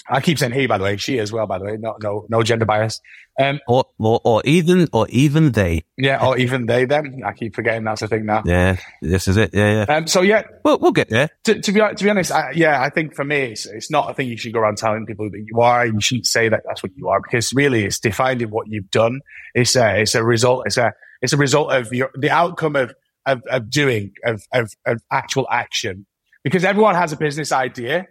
I 0.09 0.21
keep 0.21 0.39
saying 0.39 0.53
he, 0.53 0.67
by 0.67 0.79
the 0.79 0.85
way, 0.85 0.97
she 0.97 1.19
as 1.19 1.33
well, 1.33 1.47
by 1.47 1.59
the 1.59 1.65
way, 1.65 1.77
no 1.79 1.97
no 2.03 2.27
no 2.29 2.43
gender 2.43 2.65
bias. 2.65 3.01
Um, 3.41 3.61
or, 3.67 3.85
or, 3.99 4.21
or 4.25 4.43
even, 4.45 4.89
or 4.93 5.07
even 5.09 5.53
they. 5.53 5.85
yeah, 5.97 6.23
or 6.23 6.37
even 6.37 6.67
they, 6.67 6.85
Then 6.85 7.23
I 7.25 7.33
keep 7.33 7.55
forgetting 7.55 7.83
that's 7.85 8.03
a 8.03 8.09
thing 8.09 8.27
now. 8.27 8.43
Yeah. 8.45 8.77
This 9.01 9.27
is 9.27 9.39
it. 9.39 9.55
Yeah. 9.55 9.87
Yeah. 9.89 9.95
Um, 9.97 10.07
so 10.07 10.21
yeah, 10.21 10.43
Well, 10.65 10.79
we'll 10.79 10.93
get 10.93 11.09
there. 11.09 11.31
to, 11.45 11.59
to 11.61 11.73
be 11.73 11.81
to 11.81 12.05
be 12.05 12.11
honest, 12.11 12.31
I, 12.31 12.51
yeah, 12.55 12.83
I 12.83 12.91
think 12.91 13.15
for 13.15 13.25
me, 13.25 13.53
it's, 13.53 13.65
it's 13.65 13.91
not 13.91 14.11
a 14.11 14.15
thing 14.15 14.29
you 14.29 14.37
should 14.37 14.53
go 14.53 14.61
around 14.61 14.77
telling 14.77 15.07
people 15.07 15.31
that 15.31 15.45
you 15.47 15.61
are. 15.61 15.87
You 15.87 15.99
shouldn't 16.01 16.27
say 16.27 16.49
that 16.51 16.63
that's 16.67 16.83
what 16.83 16.93
you 16.95 17.09
are 17.09 17.21
because 17.23 17.53
really, 17.55 17.85
it's 17.85 17.99
defining 18.01 18.51
what 18.51 18.67
you've 18.69 18.91
done. 18.91 19.21
It's 19.55 19.77
a 19.77 20.01
it's 20.01 20.15
a 20.15 20.23
result. 20.23 20.67
It's 20.67 20.77
a 20.77 20.93
it's 21.23 21.33
a 21.33 21.39
result 21.39 21.73
of 21.73 21.91
your 21.93 22.11
the 22.15 22.31
outcome 22.31 22.77
of 22.77 22.93
of, 23.25 23.43
of 23.51 23.71
doing 23.71 24.13
of, 24.27 24.43
of 24.53 24.73
of 24.85 25.01
actual 25.11 25.47
action. 25.51 26.05
Because 26.45 26.65
everyone 26.65 26.97
has 26.97 27.13
a 27.13 27.17
business 27.17 27.51
idea, 27.53 28.07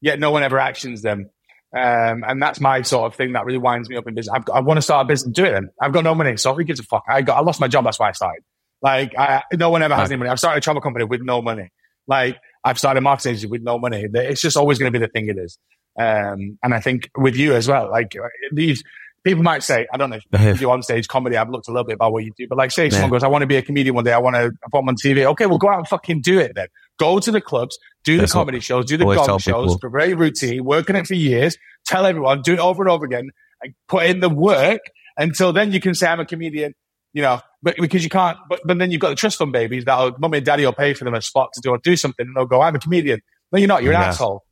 yet 0.00 0.18
no 0.18 0.30
one 0.30 0.42
ever 0.42 0.58
actions 0.58 1.02
them. 1.02 1.30
Um, 1.76 2.24
and 2.26 2.40
that's 2.40 2.60
my 2.60 2.80
sort 2.82 3.12
of 3.12 3.16
thing 3.16 3.32
that 3.32 3.44
really 3.44 3.58
winds 3.58 3.90
me 3.90 3.96
up 3.96 4.06
in 4.08 4.14
business. 4.14 4.34
I've 4.34 4.44
got, 4.44 4.56
I 4.56 4.60
want 4.60 4.78
to 4.78 4.82
start 4.82 5.04
a 5.04 5.08
business, 5.08 5.34
do 5.34 5.44
it. 5.44 5.52
Then 5.52 5.70
I've 5.80 5.92
got 5.92 6.04
no 6.04 6.14
money, 6.14 6.36
so 6.36 6.54
who 6.54 6.64
gives 6.64 6.80
a 6.80 6.82
fuck? 6.82 7.04
I 7.08 7.20
got, 7.22 7.36
I 7.36 7.40
lost 7.40 7.60
my 7.60 7.68
job. 7.68 7.84
That's 7.84 7.98
why 7.98 8.08
I 8.08 8.12
started. 8.12 8.42
Like, 8.80 9.18
I, 9.18 9.42
no 9.54 9.70
one 9.70 9.82
ever 9.82 9.94
has 9.94 10.10
any 10.10 10.18
money. 10.18 10.30
I've 10.30 10.38
started 10.38 10.58
a 10.58 10.60
travel 10.60 10.80
company 10.80 11.04
with 11.04 11.20
no 11.20 11.42
money. 11.42 11.70
Like, 12.06 12.38
I've 12.64 12.78
started 12.78 12.98
a 12.98 13.00
marketing 13.02 13.32
agency 13.32 13.48
with 13.48 13.62
no 13.62 13.78
money. 13.78 14.06
It's 14.12 14.40
just 14.40 14.56
always 14.56 14.78
going 14.78 14.92
to 14.92 14.98
be 14.98 15.04
the 15.04 15.10
thing 15.10 15.28
it 15.28 15.36
is. 15.36 15.58
Um, 15.98 16.58
and 16.62 16.72
I 16.74 16.80
think 16.80 17.10
with 17.16 17.36
you 17.36 17.54
as 17.54 17.66
well, 17.66 17.90
like 17.90 18.14
these 18.52 18.84
people 19.24 19.42
might 19.42 19.62
say, 19.62 19.86
I 19.92 19.96
don't 19.96 20.10
know 20.10 20.18
if 20.32 20.44
you 20.54 20.54
do 20.54 20.70
on 20.70 20.82
stage 20.82 21.08
comedy. 21.08 21.36
I've 21.36 21.50
looked 21.50 21.68
a 21.68 21.72
little 21.72 21.84
bit 21.84 21.94
about 21.94 22.12
what 22.12 22.24
you 22.24 22.32
do, 22.36 22.46
but 22.48 22.56
like 22.56 22.70
say 22.70 22.88
someone 22.88 23.10
goes, 23.10 23.24
I 23.24 23.28
want 23.28 23.42
to 23.42 23.46
be 23.46 23.56
a 23.56 23.62
comedian 23.62 23.94
one 23.94 24.04
day. 24.04 24.12
I 24.12 24.18
want 24.18 24.36
to 24.36 24.52
perform 24.62 24.88
on 24.88 24.96
TV. 24.96 25.24
Okay, 25.24 25.46
well 25.46 25.58
go 25.58 25.68
out 25.68 25.78
and 25.78 25.88
fucking 25.88 26.20
do 26.20 26.38
it 26.38 26.52
then. 26.54 26.68
Go 26.98 27.18
to 27.18 27.30
the 27.30 27.40
clubs, 27.40 27.78
do 28.08 28.16
the 28.16 28.20
That's 28.22 28.34
what- 28.34 28.40
comedy 28.42 28.60
shows, 28.60 28.86
do 28.86 28.96
the 28.96 29.04
gong 29.04 29.26
tell 29.26 29.38
shows, 29.38 29.74
people. 29.76 29.90
very 29.90 30.14
routine, 30.14 30.64
work 30.64 30.88
on 30.90 30.96
it 30.96 31.06
for 31.06 31.14
years, 31.14 31.56
tell 31.84 32.06
everyone, 32.06 32.42
do 32.42 32.54
it 32.54 32.58
over 32.58 32.82
and 32.82 32.90
over 32.90 33.04
again, 33.04 33.30
and 33.62 33.74
put 33.88 34.06
in 34.06 34.20
the 34.20 34.28
work 34.28 34.80
until 35.16 35.52
then 35.52 35.72
you 35.72 35.80
can 35.80 35.94
say 35.94 36.06
I'm 36.08 36.20
a 36.20 36.24
comedian, 36.24 36.74
you 37.12 37.22
know, 37.22 37.40
but 37.62 37.76
because 37.76 38.02
you 38.04 38.10
can't, 38.10 38.38
but, 38.48 38.60
but 38.64 38.78
then 38.78 38.90
you've 38.90 39.00
got 39.00 39.10
the 39.10 39.14
trust 39.14 39.38
fund 39.38 39.52
babies 39.52 39.84
that 39.84 40.18
mummy 40.20 40.38
and 40.38 40.46
daddy 40.46 40.64
will 40.64 40.72
pay 40.72 40.94
for 40.94 41.04
them 41.04 41.14
a 41.14 41.20
spot 41.20 41.50
to 41.54 41.60
do, 41.60 41.76
do 41.82 41.96
something 41.96 42.26
and 42.26 42.34
they'll 42.36 42.46
go, 42.46 42.60
I'm 42.62 42.74
a 42.74 42.78
comedian. 42.78 43.20
No, 43.52 43.58
you're 43.58 43.68
not. 43.68 43.82
You're 43.82 43.92
an 43.94 44.00
Yeah. 44.00 44.08
asshole. 44.08 44.44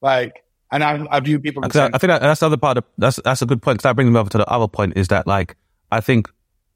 Like, 0.00 0.42
and 0.72 0.82
I, 0.84 1.06
I 1.10 1.20
view 1.20 1.38
people. 1.40 1.64
I, 1.64 1.68
think 1.68 1.92
that, 1.92 2.20
that's 2.20 2.40
the 2.40 2.46
other 2.46 2.56
part 2.56 2.78
of 2.78 2.84
that's 2.98 3.18
that's 3.24 3.42
a 3.42 3.46
good 3.46 3.60
point. 3.62 3.78
Because 3.78 3.84
that 3.90 3.96
brings 3.96 4.10
me 4.10 4.18
over 4.18 4.30
to 4.30 4.38
the 4.38 4.48
other 4.48 4.68
point 4.68 4.96
is 4.96 5.08
that 5.08 5.26
like 5.26 5.56
I 5.90 6.00
think 6.00 6.28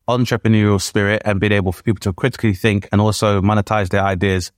entrepreneurial 0.09 0.81
spirit 0.81 1.23
and 1.25 1.39
being 1.41 1.53
able 1.53 1.73
for 1.73 1.83
people 1.83 2.01
to 2.01 2.12
critically 2.12 2.55
think 2.55 2.89
and 2.93 3.01
also 3.01 3.41
monetize 3.41 3.89
their 3.91 4.03
ideas 4.03 4.51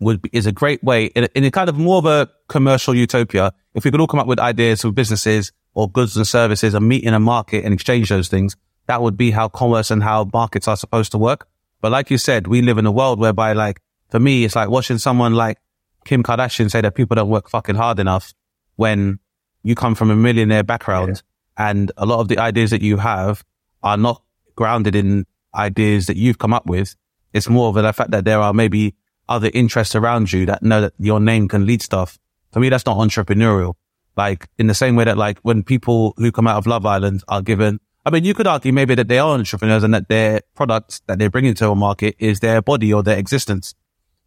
would 0.00 0.22
be, 0.22 0.30
is 0.32 0.46
a 0.46 0.52
great 0.52 0.82
way 0.82 1.06
in 1.06 1.24
a, 1.24 1.28
in 1.34 1.44
a 1.44 1.50
kind 1.50 1.68
of 1.68 1.76
more 1.76 1.98
of 1.98 2.06
a 2.06 2.28
commercial 2.48 2.94
utopia. 2.94 3.52
If 3.74 3.84
we 3.84 3.90
could 3.90 4.00
all 4.00 4.06
come 4.06 4.20
up 4.20 4.26
with 4.26 4.40
ideas 4.40 4.82
for 4.82 4.90
businesses 4.90 5.52
or 5.74 5.90
goods 5.90 6.16
and 6.16 6.26
services 6.26 6.74
and 6.74 6.88
meet 6.88 7.04
in 7.04 7.14
a 7.14 7.20
market 7.20 7.64
and 7.64 7.72
exchange 7.72 8.08
those 8.08 8.28
things, 8.28 8.56
that 8.86 9.02
would 9.02 9.16
be 9.16 9.30
how 9.30 9.48
commerce 9.48 9.90
and 9.90 10.02
how 10.02 10.28
markets 10.32 10.66
are 10.66 10.76
supposed 10.76 11.12
to 11.12 11.18
work. 11.18 11.46
But 11.80 11.92
like 11.92 12.10
you 12.10 12.18
said, 12.18 12.46
we 12.46 12.62
live 12.62 12.78
in 12.78 12.86
a 12.86 12.92
world 12.92 13.20
whereby 13.20 13.52
like 13.52 13.80
for 14.10 14.18
me, 14.18 14.44
it's 14.44 14.56
like 14.56 14.68
watching 14.68 14.98
someone 14.98 15.34
like 15.34 15.58
Kim 16.04 16.22
Kardashian 16.22 16.70
say 16.70 16.80
that 16.80 16.94
people 16.94 17.14
don't 17.14 17.28
work 17.28 17.48
fucking 17.48 17.76
hard 17.76 18.00
enough 18.00 18.34
when 18.76 19.18
you 19.62 19.74
come 19.74 19.94
from 19.94 20.10
a 20.10 20.16
millionaire 20.16 20.64
background 20.64 21.22
and 21.56 21.92
a 21.96 22.06
lot 22.06 22.20
of 22.20 22.28
the 22.28 22.38
ideas 22.38 22.70
that 22.70 22.82
you 22.82 22.96
have 22.96 23.44
are 23.82 23.96
not 23.96 24.22
grounded 24.56 24.94
in 24.94 25.26
ideas 25.54 26.06
that 26.06 26.16
you've 26.16 26.38
come 26.38 26.52
up 26.52 26.66
with. 26.66 26.96
It's 27.32 27.48
more 27.48 27.68
of 27.68 27.74
the 27.74 27.92
fact 27.92 28.10
that 28.10 28.24
there 28.24 28.40
are 28.40 28.52
maybe 28.52 28.94
other 29.30 29.50
interests 29.54 29.94
around 29.94 30.32
you 30.32 30.44
that 30.44 30.62
know 30.62 30.82
that 30.82 30.92
your 30.98 31.20
name 31.20 31.48
can 31.48 31.64
lead 31.64 31.80
stuff 31.80 32.18
For 32.52 32.60
me, 32.60 32.68
that's 32.68 32.86
not 32.86 32.96
entrepreneurial. 32.96 33.74
Like 34.16 34.48
in 34.58 34.66
the 34.66 34.74
same 34.74 34.96
way 34.96 35.04
that 35.04 35.16
like 35.16 35.38
when 35.42 35.62
people 35.62 36.14
who 36.16 36.32
come 36.32 36.46
out 36.46 36.58
of 36.58 36.66
Love 36.66 36.84
Island 36.84 37.22
are 37.28 37.42
given, 37.42 37.80
I 38.04 38.10
mean, 38.10 38.24
you 38.24 38.34
could 38.34 38.46
argue 38.46 38.72
maybe 38.72 38.94
that 38.94 39.08
they 39.08 39.18
are 39.18 39.30
entrepreneurs 39.30 39.82
and 39.84 39.94
that 39.94 40.08
their 40.08 40.40
product 40.54 41.06
that 41.06 41.18
they're 41.18 41.30
bringing 41.30 41.54
to 41.54 41.70
a 41.70 41.74
market 41.74 42.16
is 42.18 42.40
their 42.40 42.60
body 42.60 42.92
or 42.92 43.02
their 43.02 43.18
existence. 43.18 43.74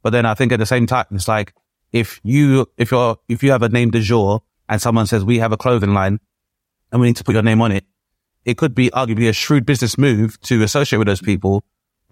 But 0.01 0.11
then 0.11 0.25
I 0.25 0.33
think 0.35 0.51
at 0.51 0.59
the 0.59 0.65
same 0.65 0.85
time, 0.87 1.05
it's 1.11 1.27
like 1.27 1.53
if 1.91 2.19
you, 2.23 2.67
if 2.77 2.91
you're, 2.91 3.17
if 3.27 3.43
you 3.43 3.51
have 3.51 3.61
a 3.61 3.69
name 3.69 3.91
de 3.91 3.99
jour 3.99 4.41
and 4.69 4.81
someone 4.81 5.07
says 5.07 5.23
we 5.23 5.39
have 5.39 5.51
a 5.51 5.57
clothing 5.57 5.93
line 5.93 6.19
and 6.91 7.01
we 7.01 7.07
need 7.07 7.17
to 7.17 7.23
put 7.23 7.33
your 7.33 7.43
name 7.43 7.61
on 7.61 7.71
it, 7.71 7.85
it 8.45 8.57
could 8.57 8.75
be 8.75 8.89
arguably 8.91 9.29
a 9.29 9.33
shrewd 9.33 9.65
business 9.65 9.97
move 9.97 10.39
to 10.41 10.63
associate 10.63 10.99
with 10.99 11.07
those 11.07 11.21
people. 11.21 11.63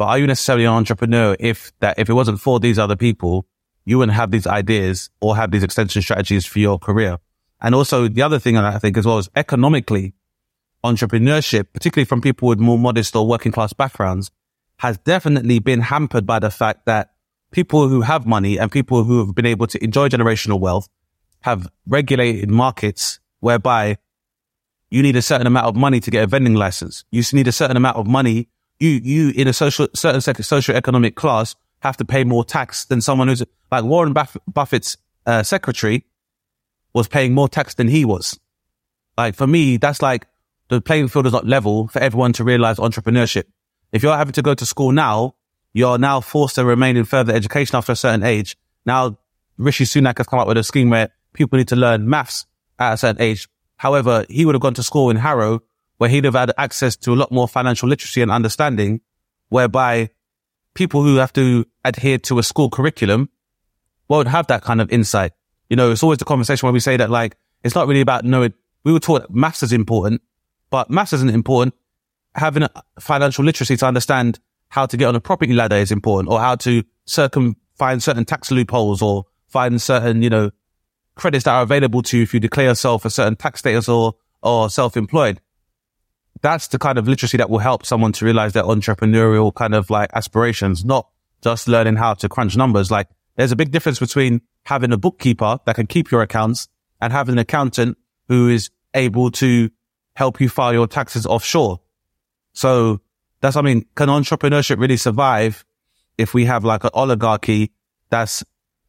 But 0.01 0.07
are 0.07 0.17
you 0.17 0.25
necessarily 0.25 0.65
an 0.65 0.71
entrepreneur 0.71 1.37
if 1.39 1.71
that, 1.79 1.99
if 1.99 2.09
it 2.09 2.13
wasn't 2.13 2.39
for 2.39 2.59
these 2.59 2.79
other 2.79 2.95
people, 2.95 3.45
you 3.85 3.99
wouldn't 3.99 4.15
have 4.15 4.31
these 4.31 4.47
ideas 4.47 5.11
or 5.21 5.35
have 5.35 5.51
these 5.51 5.61
extension 5.61 6.01
strategies 6.01 6.43
for 6.43 6.57
your 6.57 6.79
career? 6.79 7.19
And 7.61 7.75
also 7.75 8.07
the 8.07 8.23
other 8.23 8.39
thing 8.39 8.57
I 8.57 8.79
think 8.79 8.97
as 8.97 9.05
well 9.05 9.19
is 9.19 9.29
economically 9.35 10.15
entrepreneurship, 10.83 11.67
particularly 11.71 12.05
from 12.05 12.19
people 12.19 12.47
with 12.47 12.57
more 12.57 12.79
modest 12.79 13.15
or 13.15 13.27
working 13.27 13.51
class 13.51 13.73
backgrounds 13.73 14.31
has 14.77 14.97
definitely 14.97 15.59
been 15.59 15.81
hampered 15.81 16.25
by 16.25 16.39
the 16.39 16.49
fact 16.49 16.87
that 16.87 17.11
people 17.51 17.87
who 17.87 18.01
have 18.01 18.25
money 18.25 18.57
and 18.57 18.71
people 18.71 19.03
who 19.03 19.23
have 19.23 19.35
been 19.35 19.45
able 19.45 19.67
to 19.67 19.83
enjoy 19.83 20.09
generational 20.09 20.59
wealth 20.59 20.89
have 21.41 21.69
regulated 21.85 22.49
markets 22.49 23.19
whereby 23.39 23.97
you 24.89 25.03
need 25.03 25.15
a 25.15 25.21
certain 25.21 25.45
amount 25.45 25.67
of 25.67 25.75
money 25.75 25.99
to 25.99 26.09
get 26.09 26.23
a 26.23 26.25
vending 26.25 26.55
license. 26.55 27.05
You 27.11 27.21
need 27.33 27.47
a 27.47 27.51
certain 27.51 27.77
amount 27.77 27.97
of 27.97 28.07
money. 28.07 28.49
You, 28.81 28.99
you 29.03 29.29
in 29.35 29.47
a 29.47 29.53
social, 29.53 29.87
certain 29.93 30.21
social 30.21 30.75
economic 30.75 31.15
class 31.15 31.55
have 31.81 31.97
to 31.97 32.05
pay 32.05 32.23
more 32.23 32.43
tax 32.43 32.85
than 32.85 32.99
someone 32.99 33.27
who's 33.27 33.43
like 33.71 33.83
Warren 33.83 34.11
Buffett's 34.11 34.97
uh, 35.27 35.43
secretary 35.43 36.05
was 36.91 37.07
paying 37.07 37.35
more 37.35 37.47
tax 37.47 37.75
than 37.75 37.87
he 37.87 38.05
was. 38.05 38.39
Like 39.19 39.35
for 39.35 39.45
me, 39.45 39.77
that's 39.77 40.01
like 40.01 40.25
the 40.69 40.81
playing 40.81 41.09
field 41.09 41.27
is 41.27 41.31
not 41.31 41.45
level 41.45 41.89
for 41.89 41.99
everyone 41.99 42.33
to 42.33 42.43
realize 42.43 42.77
entrepreneurship. 42.77 43.43
If 43.91 44.01
you're 44.01 44.17
having 44.17 44.33
to 44.33 44.41
go 44.41 44.55
to 44.55 44.65
school 44.65 44.91
now, 44.91 45.35
you're 45.73 45.99
now 45.99 46.19
forced 46.19 46.55
to 46.55 46.65
remain 46.65 46.97
in 46.97 47.05
further 47.05 47.33
education 47.33 47.75
after 47.75 47.91
a 47.91 47.95
certain 47.95 48.23
age. 48.23 48.57
Now, 48.83 49.19
Rishi 49.57 49.83
Sunak 49.83 50.17
has 50.17 50.25
come 50.25 50.39
up 50.39 50.47
with 50.47 50.57
a 50.57 50.63
scheme 50.63 50.89
where 50.89 51.09
people 51.33 51.57
need 51.57 51.67
to 51.67 51.75
learn 51.75 52.09
maths 52.09 52.47
at 52.79 52.93
a 52.93 52.97
certain 52.97 53.21
age. 53.21 53.47
However, 53.77 54.25
he 54.27 54.43
would 54.43 54.55
have 54.55 54.61
gone 54.61 54.73
to 54.73 54.83
school 54.83 55.11
in 55.11 55.17
Harrow 55.17 55.61
where 56.01 56.09
he'd 56.09 56.25
have 56.25 56.33
had 56.33 56.51
access 56.57 56.95
to 56.95 57.13
a 57.13 57.13
lot 57.13 57.31
more 57.31 57.47
financial 57.47 57.87
literacy 57.87 58.23
and 58.23 58.31
understanding, 58.31 59.01
whereby 59.49 60.09
people 60.73 61.03
who 61.03 61.17
have 61.17 61.31
to 61.31 61.63
adhere 61.85 62.17
to 62.17 62.39
a 62.39 62.43
school 62.43 62.71
curriculum 62.71 63.29
won't 64.07 64.27
have 64.27 64.47
that 64.47 64.63
kind 64.63 64.81
of 64.81 64.91
insight. 64.91 65.31
You 65.69 65.75
know, 65.75 65.91
it's 65.91 66.01
always 66.01 66.17
the 66.17 66.25
conversation 66.25 66.65
where 66.65 66.73
we 66.73 66.79
say 66.79 66.97
that 66.97 67.11
like, 67.11 67.37
it's 67.63 67.75
not 67.75 67.87
really 67.87 68.01
about 68.01 68.25
knowing, 68.25 68.51
we 68.83 68.91
were 68.91 68.99
taught 68.99 69.29
maths 69.29 69.61
is 69.61 69.71
important, 69.71 70.23
but 70.71 70.89
maths 70.89 71.13
isn't 71.13 71.29
important. 71.29 71.75
Having 72.33 72.67
financial 72.99 73.45
literacy 73.45 73.77
to 73.77 73.85
understand 73.85 74.39
how 74.69 74.87
to 74.87 74.97
get 74.97 75.05
on 75.05 75.15
a 75.15 75.21
property 75.21 75.53
ladder 75.53 75.75
is 75.75 75.91
important 75.91 76.31
or 76.31 76.39
how 76.39 76.55
to 76.55 76.83
circum 77.05 77.57
find 77.75 78.01
certain 78.01 78.25
tax 78.25 78.49
loopholes 78.49 79.03
or 79.03 79.25
find 79.49 79.79
certain, 79.79 80.23
you 80.23 80.31
know, 80.31 80.49
credits 81.13 81.43
that 81.43 81.53
are 81.53 81.61
available 81.61 82.01
to 82.01 82.17
you 82.17 82.23
if 82.23 82.33
you 82.33 82.39
declare 82.39 82.69
yourself 82.69 83.05
a 83.05 83.11
certain 83.11 83.35
tax 83.35 83.59
status 83.59 83.87
or, 83.87 84.15
or 84.41 84.67
self-employed. 84.67 85.39
That's 86.41 86.67
the 86.67 86.79
kind 86.79 86.97
of 86.97 87.07
literacy 87.07 87.37
that 87.37 87.49
will 87.49 87.59
help 87.59 87.85
someone 87.85 88.13
to 88.13 88.25
realize 88.25 88.53
their 88.53 88.63
entrepreneurial 88.63 89.53
kind 89.53 89.75
of 89.75 89.89
like 89.89 90.09
aspirations, 90.13 90.83
not 90.85 91.07
just 91.43 91.67
learning 91.67 91.97
how 91.97 92.13
to 92.15 92.29
crunch 92.29 92.55
numbers. 92.55 92.89
Like 92.89 93.07
there's 93.35 93.51
a 93.51 93.55
big 93.55 93.71
difference 93.71 93.99
between 93.99 94.41
having 94.65 94.91
a 94.91 94.97
bookkeeper 94.97 95.59
that 95.65 95.75
can 95.75 95.87
keep 95.87 96.11
your 96.11 96.21
accounts 96.21 96.67
and 96.99 97.11
having 97.11 97.33
an 97.33 97.39
accountant 97.39 97.97
who 98.27 98.49
is 98.49 98.69
able 98.93 99.31
to 99.31 99.69
help 100.15 100.39
you 100.41 100.49
file 100.49 100.73
your 100.73 100.87
taxes 100.87 101.25
offshore. 101.25 101.79
So 102.53 103.01
that's, 103.41 103.55
I 103.55 103.61
mean, 103.61 103.85
can 103.95 104.09
entrepreneurship 104.09 104.79
really 104.79 104.97
survive 104.97 105.65
if 106.17 106.33
we 106.33 106.45
have 106.45 106.63
like 106.63 106.83
an 106.83 106.91
oligarchy 106.93 107.71
that's, 108.09 108.43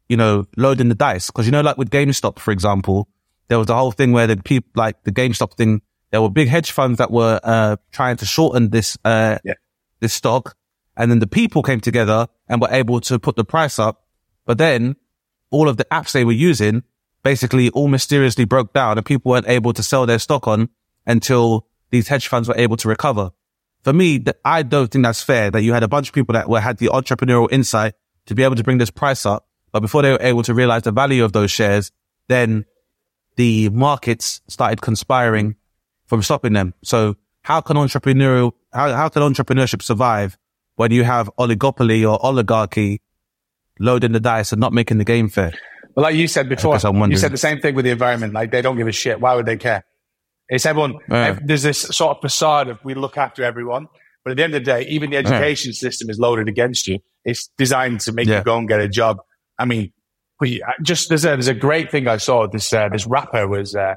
you 0.09 0.17
know, 0.17 0.45
loading 0.57 0.89
the 0.89 0.95
dice? 0.95 1.29
Cause 1.31 1.45
you 1.45 1.51
know, 1.51 1.61
like 1.61 1.77
with 1.77 1.89
GameStop, 1.89 2.39
for 2.39 2.51
example, 2.51 3.07
there 3.47 3.57
was 3.57 3.67
the 3.67 3.75
whole 3.75 3.91
thing 3.91 4.11
where 4.11 4.27
the 4.27 4.37
people, 4.37 4.69
like 4.75 5.03
the 5.03 5.11
GameStop 5.11 5.53
thing, 5.53 5.81
there 6.13 6.21
were 6.21 6.29
big 6.29 6.47
hedge 6.47 6.69
funds 6.69 6.99
that 6.99 7.09
were, 7.09 7.39
uh, 7.43 7.75
trying 7.91 8.17
to 8.17 8.25
shorten 8.25 8.69
this, 8.69 8.99
uh, 9.03 9.39
yeah. 9.43 9.55
this 9.99 10.13
stock. 10.13 10.55
And 10.95 11.09
then 11.09 11.17
the 11.17 11.25
people 11.25 11.63
came 11.63 11.79
together 11.79 12.27
and 12.47 12.61
were 12.61 12.69
able 12.69 13.01
to 13.01 13.17
put 13.17 13.35
the 13.35 13.43
price 13.43 13.79
up. 13.79 14.05
But 14.45 14.59
then 14.59 14.95
all 15.49 15.67
of 15.67 15.77
the 15.77 15.85
apps 15.85 16.11
they 16.11 16.23
were 16.23 16.31
using 16.31 16.83
basically 17.23 17.71
all 17.71 17.87
mysteriously 17.87 18.45
broke 18.45 18.73
down 18.73 18.99
and 18.99 19.05
people 19.07 19.31
weren't 19.31 19.47
able 19.47 19.73
to 19.73 19.81
sell 19.81 20.05
their 20.05 20.19
stock 20.19 20.47
on 20.47 20.69
until 21.07 21.65
these 21.89 22.09
hedge 22.09 22.27
funds 22.27 22.47
were 22.47 22.57
able 22.57 22.77
to 22.77 22.87
recover. 22.87 23.31
For 23.83 23.91
me, 23.91 24.23
I 24.45 24.61
don't 24.61 24.91
think 24.91 25.03
that's 25.03 25.23
fair 25.23 25.49
that 25.49 25.63
you 25.63 25.73
had 25.73 25.81
a 25.81 25.87
bunch 25.87 26.09
of 26.09 26.13
people 26.13 26.33
that 26.33 26.47
were, 26.47 26.59
had 26.59 26.77
the 26.77 26.89
entrepreneurial 26.89 27.51
insight 27.51 27.95
to 28.27 28.35
be 28.35 28.43
able 28.43 28.55
to 28.55 28.63
bring 28.63 28.77
this 28.77 28.91
price 28.91 29.25
up. 29.25 29.47
But 29.71 29.79
before 29.79 30.03
they 30.03 30.11
were 30.11 30.21
able 30.21 30.43
to 30.43 30.53
realize 30.53 30.83
the 30.83 30.91
value 30.91 31.23
of 31.23 31.31
those 31.31 31.49
shares, 31.49 31.91
then 32.27 32.65
the 33.35 33.69
markets 33.69 34.41
started 34.47 34.79
conspiring 34.79 35.55
from 36.13 36.21
stopping 36.21 36.53
them. 36.53 36.75
So 36.83 37.15
how 37.41 37.61
can 37.61 37.75
entrepreneurial, 37.75 38.51
how, 38.71 38.93
how 38.93 39.09
can 39.09 39.23
entrepreneurship 39.23 39.81
survive 39.81 40.37
when 40.75 40.91
you 40.91 41.03
have 41.03 41.29
oligopoly 41.39 42.09
or 42.09 42.23
oligarchy 42.23 43.01
loading 43.79 44.11
the 44.11 44.19
dice 44.19 44.51
and 44.51 44.61
not 44.61 44.73
making 44.73 44.97
the 44.97 45.03
game 45.03 45.29
fair. 45.29 45.53
Well, 45.95 46.03
like 46.03 46.15
you 46.15 46.27
said 46.27 46.49
before, 46.49 46.75
you 46.75 47.17
said 47.17 47.31
the 47.31 47.37
same 47.37 47.59
thing 47.59 47.75
with 47.75 47.85
the 47.85 47.91
environment. 47.91 48.33
Like 48.33 48.51
they 48.51 48.61
don't 48.61 48.77
give 48.77 48.87
a 48.87 48.91
shit. 48.91 49.19
Why 49.19 49.35
would 49.35 49.45
they 49.45 49.57
care? 49.57 49.85
It's 50.49 50.65
everyone. 50.65 50.95
Yeah. 51.09 51.39
There's 51.43 51.63
this 51.63 51.79
sort 51.79 52.17
of 52.17 52.21
facade 52.21 52.67
of 52.67 52.83
we 52.83 52.93
look 52.93 53.17
after 53.17 53.43
everyone, 53.43 53.87
but 54.23 54.31
at 54.31 54.37
the 54.37 54.43
end 54.43 54.55
of 54.55 54.63
the 54.63 54.65
day, 54.65 54.87
even 54.87 55.11
the 55.11 55.17
education 55.17 55.69
yeah. 55.69 55.79
system 55.79 56.09
is 56.09 56.19
loaded 56.19 56.47
against 56.47 56.87
you. 56.87 56.99
It's 57.25 57.49
designed 57.57 58.01
to 58.01 58.11
make 58.11 58.27
yeah. 58.27 58.39
you 58.39 58.43
go 58.43 58.57
and 58.57 58.67
get 58.67 58.79
a 58.81 58.89
job. 58.89 59.17
I 59.57 59.65
mean, 59.65 59.93
we 60.39 60.61
just 60.81 61.09
there's 61.09 61.25
a 61.25 61.29
there's 61.29 61.47
a 61.47 61.53
great 61.53 61.91
thing 61.91 62.07
I 62.07 62.17
saw. 62.17 62.47
This 62.47 62.73
uh, 62.73 62.89
this 62.89 63.05
rapper 63.05 63.47
was 63.47 63.75
uh, 63.75 63.95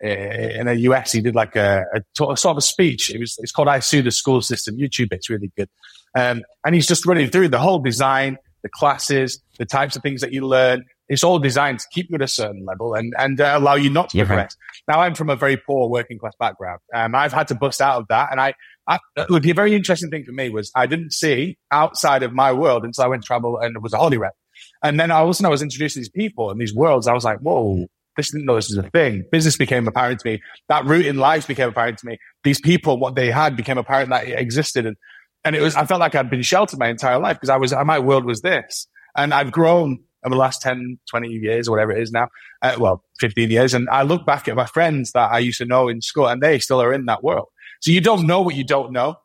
in 0.00 0.66
the 0.66 0.76
US. 0.90 1.12
He 1.12 1.20
did 1.20 1.34
like 1.34 1.56
a, 1.56 1.84
a, 1.94 1.98
a, 1.98 2.36
sort 2.36 2.44
of 2.44 2.56
a 2.56 2.62
speech. 2.62 3.10
It 3.14 3.18
was 3.18 3.36
it's 3.38 3.52
called 3.52 3.68
"I 3.68 3.80
Sue 3.80 4.02
the 4.02 4.10
School 4.10 4.40
System." 4.40 4.76
YouTube, 4.76 5.08
it's 5.12 5.28
really 5.28 5.50
good. 5.56 5.68
Um, 6.14 6.42
and 6.64 6.74
he's 6.74 6.86
just 6.86 7.06
running 7.06 7.30
through 7.30 7.48
the 7.48 7.58
whole 7.58 7.78
design, 7.78 8.38
the 8.62 8.68
classes, 8.68 9.42
the 9.58 9.66
types 9.66 9.96
of 9.96 10.02
things 10.02 10.20
that 10.20 10.32
you 10.32 10.46
learn. 10.46 10.84
It's 11.08 11.24
all 11.24 11.38
designed 11.38 11.78
to 11.78 11.86
keep 11.90 12.10
you 12.10 12.16
at 12.16 12.22
a 12.22 12.28
certain 12.28 12.66
level 12.66 12.94
and, 12.94 13.14
and 13.18 13.40
uh, 13.40 13.52
allow 13.56 13.76
you 13.76 13.88
not 13.88 14.10
to 14.10 14.18
progress. 14.18 14.56
Now, 14.86 15.00
I'm 15.00 15.14
from 15.14 15.30
a 15.30 15.36
very 15.36 15.56
poor 15.56 15.88
working 15.88 16.18
class 16.18 16.34
background. 16.38 16.80
Um, 16.94 17.14
I've 17.14 17.32
had 17.32 17.48
to 17.48 17.54
bust 17.54 17.80
out 17.80 17.98
of 17.98 18.08
that. 18.08 18.28
And 18.30 18.38
I, 18.38 18.52
I, 18.86 18.98
would 19.30 19.42
be 19.42 19.50
a 19.50 19.54
very 19.54 19.74
interesting 19.74 20.10
thing 20.10 20.24
for 20.24 20.32
me 20.32 20.50
was 20.50 20.70
I 20.74 20.86
didn't 20.86 21.12
see 21.12 21.56
outside 21.70 22.22
of 22.22 22.34
my 22.34 22.52
world 22.52 22.84
until 22.84 23.04
I 23.04 23.06
went 23.06 23.22
to 23.22 23.26
travel 23.26 23.58
and 23.58 23.74
it 23.74 23.82
was 23.82 23.94
a 23.94 23.96
holiday 23.96 24.18
rep. 24.18 24.34
And 24.82 25.00
then 25.00 25.10
a 25.10 25.32
sudden 25.32 25.46
I 25.46 25.48
was 25.48 25.62
introduced 25.62 25.94
to 25.94 26.00
these 26.00 26.10
people 26.10 26.50
and 26.50 26.60
these 26.60 26.74
worlds. 26.74 27.06
I 27.06 27.14
was 27.14 27.24
like, 27.24 27.38
whoa, 27.38 27.86
this 28.18 28.30
didn't 28.30 28.44
know 28.44 28.56
this 28.56 28.68
was 28.68 28.76
a 28.76 28.90
thing. 28.90 29.24
Business 29.32 29.56
became 29.56 29.88
apparent 29.88 30.20
to 30.20 30.28
me. 30.28 30.42
That 30.68 30.84
route 30.84 31.06
in 31.06 31.16
life 31.16 31.46
became 31.46 31.70
apparent 31.70 31.98
to 31.98 32.06
me. 32.06 32.18
These 32.44 32.60
people, 32.60 32.98
what 32.98 33.14
they 33.14 33.30
had 33.30 33.56
became 33.56 33.78
apparent 33.78 34.10
that 34.10 34.28
it 34.28 34.38
existed. 34.38 34.84
And 34.84 34.96
and 35.44 35.54
it 35.56 35.62
was, 35.62 35.76
I 35.76 35.86
felt 35.86 36.00
like 36.00 36.14
I'd 36.14 36.28
been 36.28 36.42
sheltered 36.42 36.78
my 36.78 36.88
entire 36.88 37.18
life 37.18 37.36
because 37.36 37.48
I 37.48 37.56
was, 37.56 37.72
my 37.72 37.98
world 37.98 38.24
was 38.24 38.42
this. 38.42 38.86
And 39.16 39.32
I've 39.32 39.52
grown 39.52 40.00
over 40.24 40.34
the 40.34 40.38
last 40.38 40.60
10, 40.62 40.98
20 41.08 41.28
years 41.28 41.68
or 41.68 41.70
whatever 41.70 41.92
it 41.92 42.02
is 42.02 42.10
now. 42.10 42.28
Uh, 42.60 42.76
well, 42.78 43.04
15 43.20 43.50
years. 43.50 43.72
And 43.72 43.88
I 43.88 44.02
look 44.02 44.26
back 44.26 44.48
at 44.48 44.56
my 44.56 44.66
friends 44.66 45.12
that 45.12 45.30
I 45.30 45.38
used 45.38 45.58
to 45.58 45.64
know 45.64 45.88
in 45.88 46.02
school 46.02 46.26
and 46.26 46.42
they 46.42 46.58
still 46.58 46.82
are 46.82 46.92
in 46.92 47.06
that 47.06 47.22
world. 47.22 47.46
So 47.80 47.92
you 47.92 48.00
don't 48.00 48.26
know 48.26 48.42
what 48.42 48.56
you 48.56 48.64
don't 48.64 48.92
know. 48.92 49.16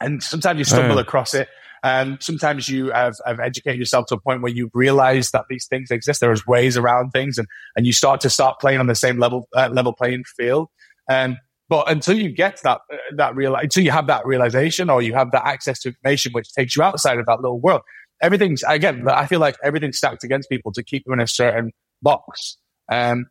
And 0.00 0.22
sometimes 0.22 0.58
you 0.58 0.64
stumble 0.64 0.98
across 0.98 1.34
it. 1.34 1.48
And 1.84 2.16
sometimes 2.22 2.66
you 2.66 2.90
have, 2.92 3.16
have, 3.26 3.38
educated 3.38 3.78
yourself 3.78 4.06
to 4.06 4.14
a 4.14 4.20
point 4.20 4.40
where 4.40 4.50
you 4.50 4.70
realize 4.72 5.32
that 5.32 5.44
these 5.50 5.66
things 5.66 5.90
exist. 5.90 6.18
There's 6.18 6.46
ways 6.46 6.78
around 6.78 7.10
things 7.10 7.36
and, 7.36 7.46
and 7.76 7.84
you 7.84 7.92
start 7.92 8.22
to 8.22 8.30
start 8.30 8.58
playing 8.58 8.80
on 8.80 8.86
the 8.86 8.94
same 8.94 9.18
level, 9.18 9.48
uh, 9.54 9.68
level 9.70 9.92
playing 9.92 10.24
field. 10.24 10.68
And 11.10 11.36
but 11.68 11.90
until 11.90 12.16
you 12.16 12.30
get 12.30 12.60
that 12.64 12.80
uh, 12.92 12.96
that 13.16 13.36
real 13.36 13.54
until 13.54 13.84
you 13.84 13.90
have 13.90 14.06
that 14.06 14.24
realization 14.26 14.88
or 14.88 15.02
you 15.02 15.14
have 15.14 15.30
that 15.32 15.46
access 15.46 15.80
to 15.80 15.88
information 15.90 16.32
which 16.32 16.52
takes 16.52 16.74
you 16.74 16.82
outside 16.82 17.18
of 17.18 17.26
that 17.26 17.40
little 17.40 17.60
world, 17.60 17.82
everything's 18.22 18.62
again. 18.62 19.06
I 19.08 19.26
feel 19.26 19.40
like 19.40 19.56
everything's 19.62 19.98
stacked 19.98 20.24
against 20.24 20.48
people 20.48 20.72
to 20.72 20.82
keep 20.82 21.04
them 21.04 21.14
in 21.14 21.20
a 21.20 21.26
certain 21.26 21.72
box. 22.02 22.58
Um, 22.90 23.26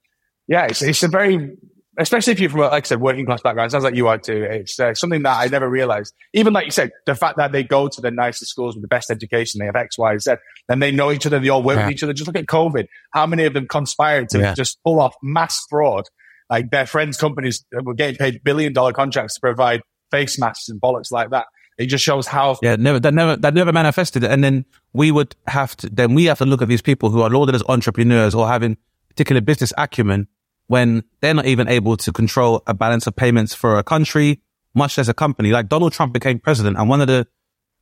yeah, 0.47 0.65
it's 0.65 0.81
it's 0.81 1.03
a 1.03 1.07
very 1.07 1.55
especially 1.97 2.33
if 2.33 2.39
you're 2.39 2.49
from 2.49 2.61
like 2.61 2.85
I 2.85 2.87
said 2.87 3.01
working 3.01 3.25
class 3.25 3.41
background. 3.41 3.71
Sounds 3.71 3.83
like 3.83 3.95
you 3.95 4.07
are 4.07 4.17
too. 4.17 4.43
It's 4.49 4.79
uh, 4.79 4.93
something 4.93 5.21
that 5.23 5.37
I 5.39 5.47
never 5.47 5.69
realized. 5.69 6.13
Even 6.33 6.53
like 6.53 6.65
you 6.65 6.71
said, 6.71 6.91
the 7.05 7.15
fact 7.15 7.37
that 7.37 7.51
they 7.51 7.63
go 7.63 7.87
to 7.87 8.01
the 8.01 8.11
nicest 8.11 8.51
schools 8.51 8.75
with 8.75 8.81
the 8.81 8.87
best 8.87 9.11
education, 9.11 9.59
they 9.59 9.65
have 9.65 9.75
X, 9.75 9.97
Y, 9.97 10.17
Z, 10.17 10.35
and 10.69 10.81
they 10.81 10.91
know 10.91 11.11
each 11.11 11.25
other, 11.25 11.39
they 11.39 11.49
all 11.49 11.63
work 11.63 11.77
yeah. 11.77 11.85
with 11.85 11.95
each 11.95 12.03
other. 12.03 12.13
Just 12.13 12.27
look 12.27 12.37
at 12.37 12.45
COVID. 12.45 12.87
How 13.11 13.25
many 13.25 13.45
of 13.45 13.53
them 13.53 13.67
conspired 13.67 14.29
to 14.29 14.39
yeah. 14.39 14.53
just 14.53 14.79
pull 14.83 14.99
off 14.99 15.15
mass 15.21 15.65
fraud 15.69 16.05
like 16.49 16.71
their 16.71 16.85
friends' 16.85 17.17
companies 17.17 17.65
were 17.71 17.93
getting 17.93 18.15
paid 18.15 18.43
billion 18.43 18.73
dollar 18.73 18.93
contracts 18.93 19.35
to 19.35 19.39
provide 19.39 19.81
face 20.11 20.37
masks 20.39 20.69
and 20.69 20.79
bollocks 20.79 21.11
like 21.11 21.31
that. 21.31 21.47
It 21.77 21.87
just 21.87 22.03
shows 22.03 22.27
how 22.27 22.57
yeah 22.61 22.75
never 22.75 22.99
that 22.99 23.13
never 23.13 23.35
that 23.37 23.53
never 23.53 23.71
manifested. 23.71 24.23
And 24.23 24.43
then 24.43 24.65
we 24.93 25.11
would 25.11 25.35
have 25.47 25.75
to 25.77 25.89
then 25.89 26.13
we 26.13 26.25
have 26.25 26.37
to 26.37 26.45
look 26.45 26.61
at 26.61 26.67
these 26.67 26.81
people 26.81 27.09
who 27.09 27.21
are 27.21 27.29
lauded 27.29 27.55
as 27.55 27.63
entrepreneurs 27.67 28.35
or 28.35 28.47
having 28.47 28.77
particular 29.09 29.41
business 29.41 29.73
acumen 29.77 30.27
when 30.67 31.03
they're 31.21 31.33
not 31.33 31.45
even 31.45 31.67
able 31.67 31.97
to 31.97 32.11
control 32.11 32.63
a 32.67 32.73
balance 32.73 33.07
of 33.07 33.15
payments 33.15 33.53
for 33.53 33.77
a 33.77 33.83
country, 33.83 34.41
much 34.73 34.97
less 34.97 35.07
a 35.07 35.13
company. 35.13 35.51
Like 35.51 35.69
Donald 35.69 35.93
Trump 35.93 36.13
became 36.13 36.39
president, 36.39 36.77
and 36.77 36.89
one 36.89 37.01
of 37.01 37.07
the 37.07 37.27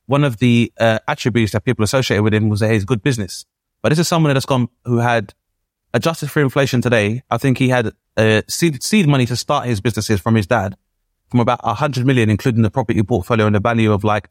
one 0.06 0.24
of 0.24 0.38
the 0.38 0.72
uh, 0.78 0.98
attributes 1.06 1.52
that 1.52 1.64
people 1.64 1.84
associated 1.84 2.22
with 2.22 2.34
him 2.34 2.48
was 2.48 2.60
that 2.60 2.70
he's 2.72 2.84
good 2.84 3.02
business. 3.02 3.46
But 3.82 3.90
this 3.90 3.98
is 3.98 4.08
someone 4.08 4.34
that's 4.34 4.46
gone 4.46 4.68
who 4.84 4.98
had 4.98 5.32
adjusted 5.94 6.30
for 6.30 6.40
inflation 6.40 6.80
today. 6.80 7.22
I 7.30 7.38
think 7.38 7.58
he 7.58 7.68
had 7.68 7.92
uh, 8.16 8.42
seed, 8.48 8.82
seed 8.82 9.08
money 9.08 9.26
to 9.26 9.36
start 9.36 9.66
his 9.66 9.80
businesses 9.80 10.20
from 10.20 10.34
his 10.34 10.46
dad, 10.46 10.76
from 11.30 11.40
about 11.40 11.60
a 11.62 11.74
hundred 11.74 12.06
million, 12.06 12.30
including 12.30 12.62
the 12.62 12.70
property 12.70 13.02
portfolio 13.02 13.46
and 13.46 13.54
the 13.54 13.60
value 13.60 13.92
of 13.92 14.04
like 14.04 14.28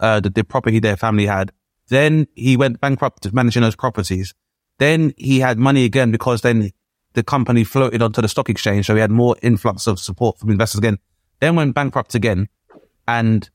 uh, 0.00 0.20
the, 0.20 0.30
the 0.30 0.44
property 0.44 0.78
their 0.78 0.96
family 0.96 1.26
had. 1.26 1.52
Then 1.88 2.26
he 2.34 2.56
went 2.56 2.80
bankrupt 2.80 3.32
managing 3.32 3.62
those 3.62 3.76
properties. 3.76 4.34
Then 4.78 5.14
he 5.16 5.40
had 5.40 5.58
money 5.58 5.84
again 5.84 6.10
because 6.10 6.40
then 6.40 6.72
the 7.14 7.22
company 7.22 7.64
floated 7.64 8.02
onto 8.02 8.20
the 8.20 8.28
stock 8.28 8.50
exchange. 8.50 8.86
So 8.86 8.94
he 8.94 9.00
had 9.00 9.10
more 9.10 9.36
influx 9.42 9.86
of 9.86 9.98
support 9.98 10.38
from 10.38 10.50
investors 10.50 10.78
again. 10.78 10.98
Then 11.40 11.56
went 11.56 11.74
bankrupt 11.74 12.14
again. 12.14 12.48
And 13.08 13.48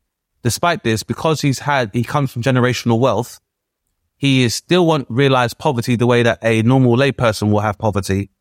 despite 0.44 0.84
this, 0.84 1.04
because 1.04 1.42
he's 1.42 1.60
had, 1.60 1.92
he 1.94 2.04
comes 2.04 2.32
from 2.32 2.42
generational 2.42 3.00
wealth, 3.00 3.40
he 4.18 4.44
is 4.44 4.54
still 4.54 4.86
won't 4.86 5.08
realize 5.10 5.54
poverty 5.54 5.96
the 5.96 6.08
way 6.08 6.24
that 6.24 6.40
a 6.44 6.62
normal 6.64 6.98
layperson 6.98 7.52
will 7.52 7.62
have 7.62 7.78
poverty. 7.78 8.32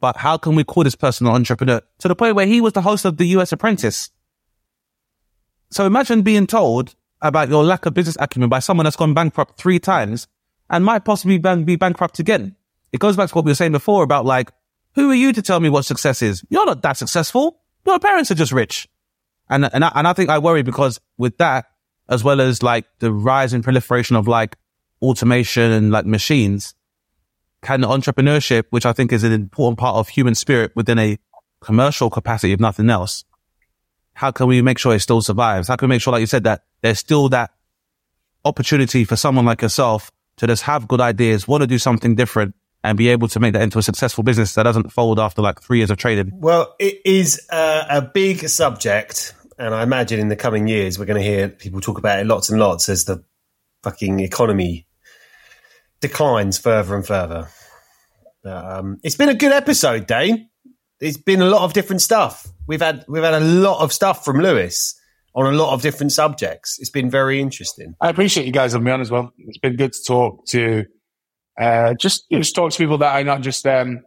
But 0.00 0.16
how 0.16 0.36
can 0.36 0.54
we 0.54 0.64
call 0.64 0.84
this 0.84 0.94
person 0.94 1.26
an 1.26 1.32
entrepreneur 1.32 1.80
to 1.98 2.08
the 2.08 2.14
point 2.14 2.36
where 2.36 2.46
he 2.46 2.60
was 2.60 2.72
the 2.72 2.82
host 2.82 3.04
of 3.04 3.16
the 3.16 3.26
US 3.28 3.52
Apprentice? 3.52 4.10
So 5.70 5.86
imagine 5.86 6.22
being 6.22 6.46
told 6.46 6.94
about 7.20 7.48
your 7.48 7.64
lack 7.64 7.86
of 7.86 7.94
business 7.94 8.16
acumen 8.20 8.48
by 8.48 8.58
someone 8.58 8.84
that's 8.84 8.96
gone 8.96 9.14
bankrupt 9.14 9.56
three 9.56 9.78
times 9.78 10.28
and 10.70 10.84
might 10.84 11.04
possibly 11.04 11.38
be 11.38 11.76
bankrupt 11.76 12.18
again. 12.18 12.54
It 12.92 13.00
goes 13.00 13.16
back 13.16 13.28
to 13.30 13.34
what 13.34 13.44
we 13.44 13.50
were 13.50 13.56
saying 13.56 13.72
before 13.72 14.04
about 14.04 14.24
like, 14.24 14.52
who 14.94 15.10
are 15.10 15.14
you 15.14 15.32
to 15.32 15.42
tell 15.42 15.60
me 15.60 15.68
what 15.68 15.84
success 15.84 16.22
is? 16.22 16.44
You're 16.48 16.66
not 16.66 16.82
that 16.82 16.96
successful. 16.96 17.60
Your 17.86 17.98
parents 17.98 18.30
are 18.30 18.36
just 18.36 18.52
rich. 18.52 18.88
And, 19.48 19.68
and 19.72 19.84
I, 19.84 19.92
and 19.94 20.08
I 20.08 20.12
think 20.12 20.30
I 20.30 20.38
worry 20.38 20.62
because 20.62 21.00
with 21.18 21.36
that, 21.38 21.66
as 22.08 22.22
well 22.22 22.40
as 22.40 22.62
like 22.62 22.86
the 22.98 23.12
rise 23.12 23.52
and 23.52 23.64
proliferation 23.64 24.16
of 24.16 24.28
like 24.28 24.56
automation 25.02 25.70
and 25.72 25.90
like 25.90 26.06
machines, 26.06 26.74
can 27.62 27.80
entrepreneurship, 27.80 28.64
which 28.70 28.86
I 28.86 28.92
think 28.92 29.12
is 29.12 29.24
an 29.24 29.32
important 29.32 29.78
part 29.78 29.96
of 29.96 30.08
human 30.08 30.34
spirit 30.34 30.72
within 30.76 30.98
a 30.98 31.18
commercial 31.60 32.10
capacity, 32.10 32.52
if 32.52 32.60
nothing 32.60 32.90
else, 32.90 33.24
how 34.12 34.30
can 34.30 34.46
we 34.46 34.62
make 34.62 34.78
sure 34.78 34.94
it 34.94 35.00
still 35.00 35.22
survives? 35.22 35.68
How 35.68 35.76
can 35.76 35.88
we 35.88 35.94
make 35.94 36.02
sure, 36.02 36.12
like 36.12 36.20
you 36.20 36.26
said, 36.26 36.44
that 36.44 36.64
there's 36.82 36.98
still 36.98 37.28
that 37.30 37.50
opportunity 38.44 39.04
for 39.04 39.16
someone 39.16 39.46
like 39.46 39.62
yourself 39.62 40.12
to 40.36 40.46
just 40.46 40.62
have 40.64 40.86
good 40.86 41.00
ideas, 41.00 41.48
want 41.48 41.62
to 41.62 41.66
do 41.66 41.78
something 41.78 42.14
different 42.14 42.54
and 42.84 42.98
be 42.98 43.08
able 43.08 43.26
to 43.28 43.40
make 43.40 43.54
that 43.54 43.62
into 43.62 43.78
a 43.78 43.82
successful 43.82 44.22
business 44.22 44.54
that 44.54 44.64
doesn't 44.64 44.92
fold 44.92 45.18
after 45.18 45.40
like 45.40 45.60
three 45.60 45.78
years 45.78 45.90
of 45.90 45.96
trading? 45.96 46.30
Well, 46.34 46.76
it 46.78 47.00
is 47.04 47.44
uh, 47.50 47.86
a 47.88 48.02
big 48.02 48.46
subject. 48.48 49.34
And 49.58 49.74
I 49.74 49.82
imagine 49.82 50.20
in 50.20 50.28
the 50.28 50.36
coming 50.36 50.68
years, 50.68 50.98
we're 50.98 51.06
going 51.06 51.20
to 51.20 51.26
hear 51.26 51.48
people 51.48 51.80
talk 51.80 51.98
about 51.98 52.20
it 52.20 52.26
lots 52.26 52.50
and 52.50 52.60
lots 52.60 52.90
as 52.90 53.06
the 53.06 53.24
fucking 53.82 54.20
economy 54.20 54.86
declines 56.00 56.58
further 56.58 56.94
and 56.94 57.06
further. 57.06 57.48
Um, 58.44 58.98
it's 59.02 59.16
been 59.16 59.30
a 59.30 59.34
good 59.34 59.52
episode, 59.52 60.06
Dane. 60.06 60.50
It's 61.00 61.16
been 61.16 61.40
a 61.40 61.48
lot 61.48 61.62
of 61.62 61.72
different 61.72 62.02
stuff. 62.02 62.46
We've 62.66 62.82
had 62.82 63.04
we've 63.08 63.22
had 63.22 63.34
a 63.34 63.40
lot 63.40 63.82
of 63.82 63.92
stuff 63.92 64.24
from 64.24 64.40
Lewis 64.40 65.00
on 65.34 65.46
a 65.46 65.56
lot 65.56 65.72
of 65.72 65.80
different 65.80 66.12
subjects. 66.12 66.78
It's 66.78 66.90
been 66.90 67.08
very 67.08 67.40
interesting. 67.40 67.94
I 68.00 68.10
appreciate 68.10 68.44
you 68.44 68.52
guys 68.52 68.72
having 68.72 68.84
me 68.84 68.92
on 68.92 69.00
as 69.00 69.10
well. 69.10 69.32
It's 69.38 69.58
been 69.58 69.76
good 69.76 69.94
to 69.94 70.02
talk 70.04 70.46
to 70.48 70.84
uh, 71.58 71.94
just 71.94 72.24
you 72.28 72.38
know, 72.38 72.42
just 72.42 72.54
talk 72.54 72.72
to 72.72 72.78
people 72.78 72.98
that 72.98 73.14
are 73.14 73.24
not 73.24 73.42
just 73.42 73.66
um, 73.66 74.02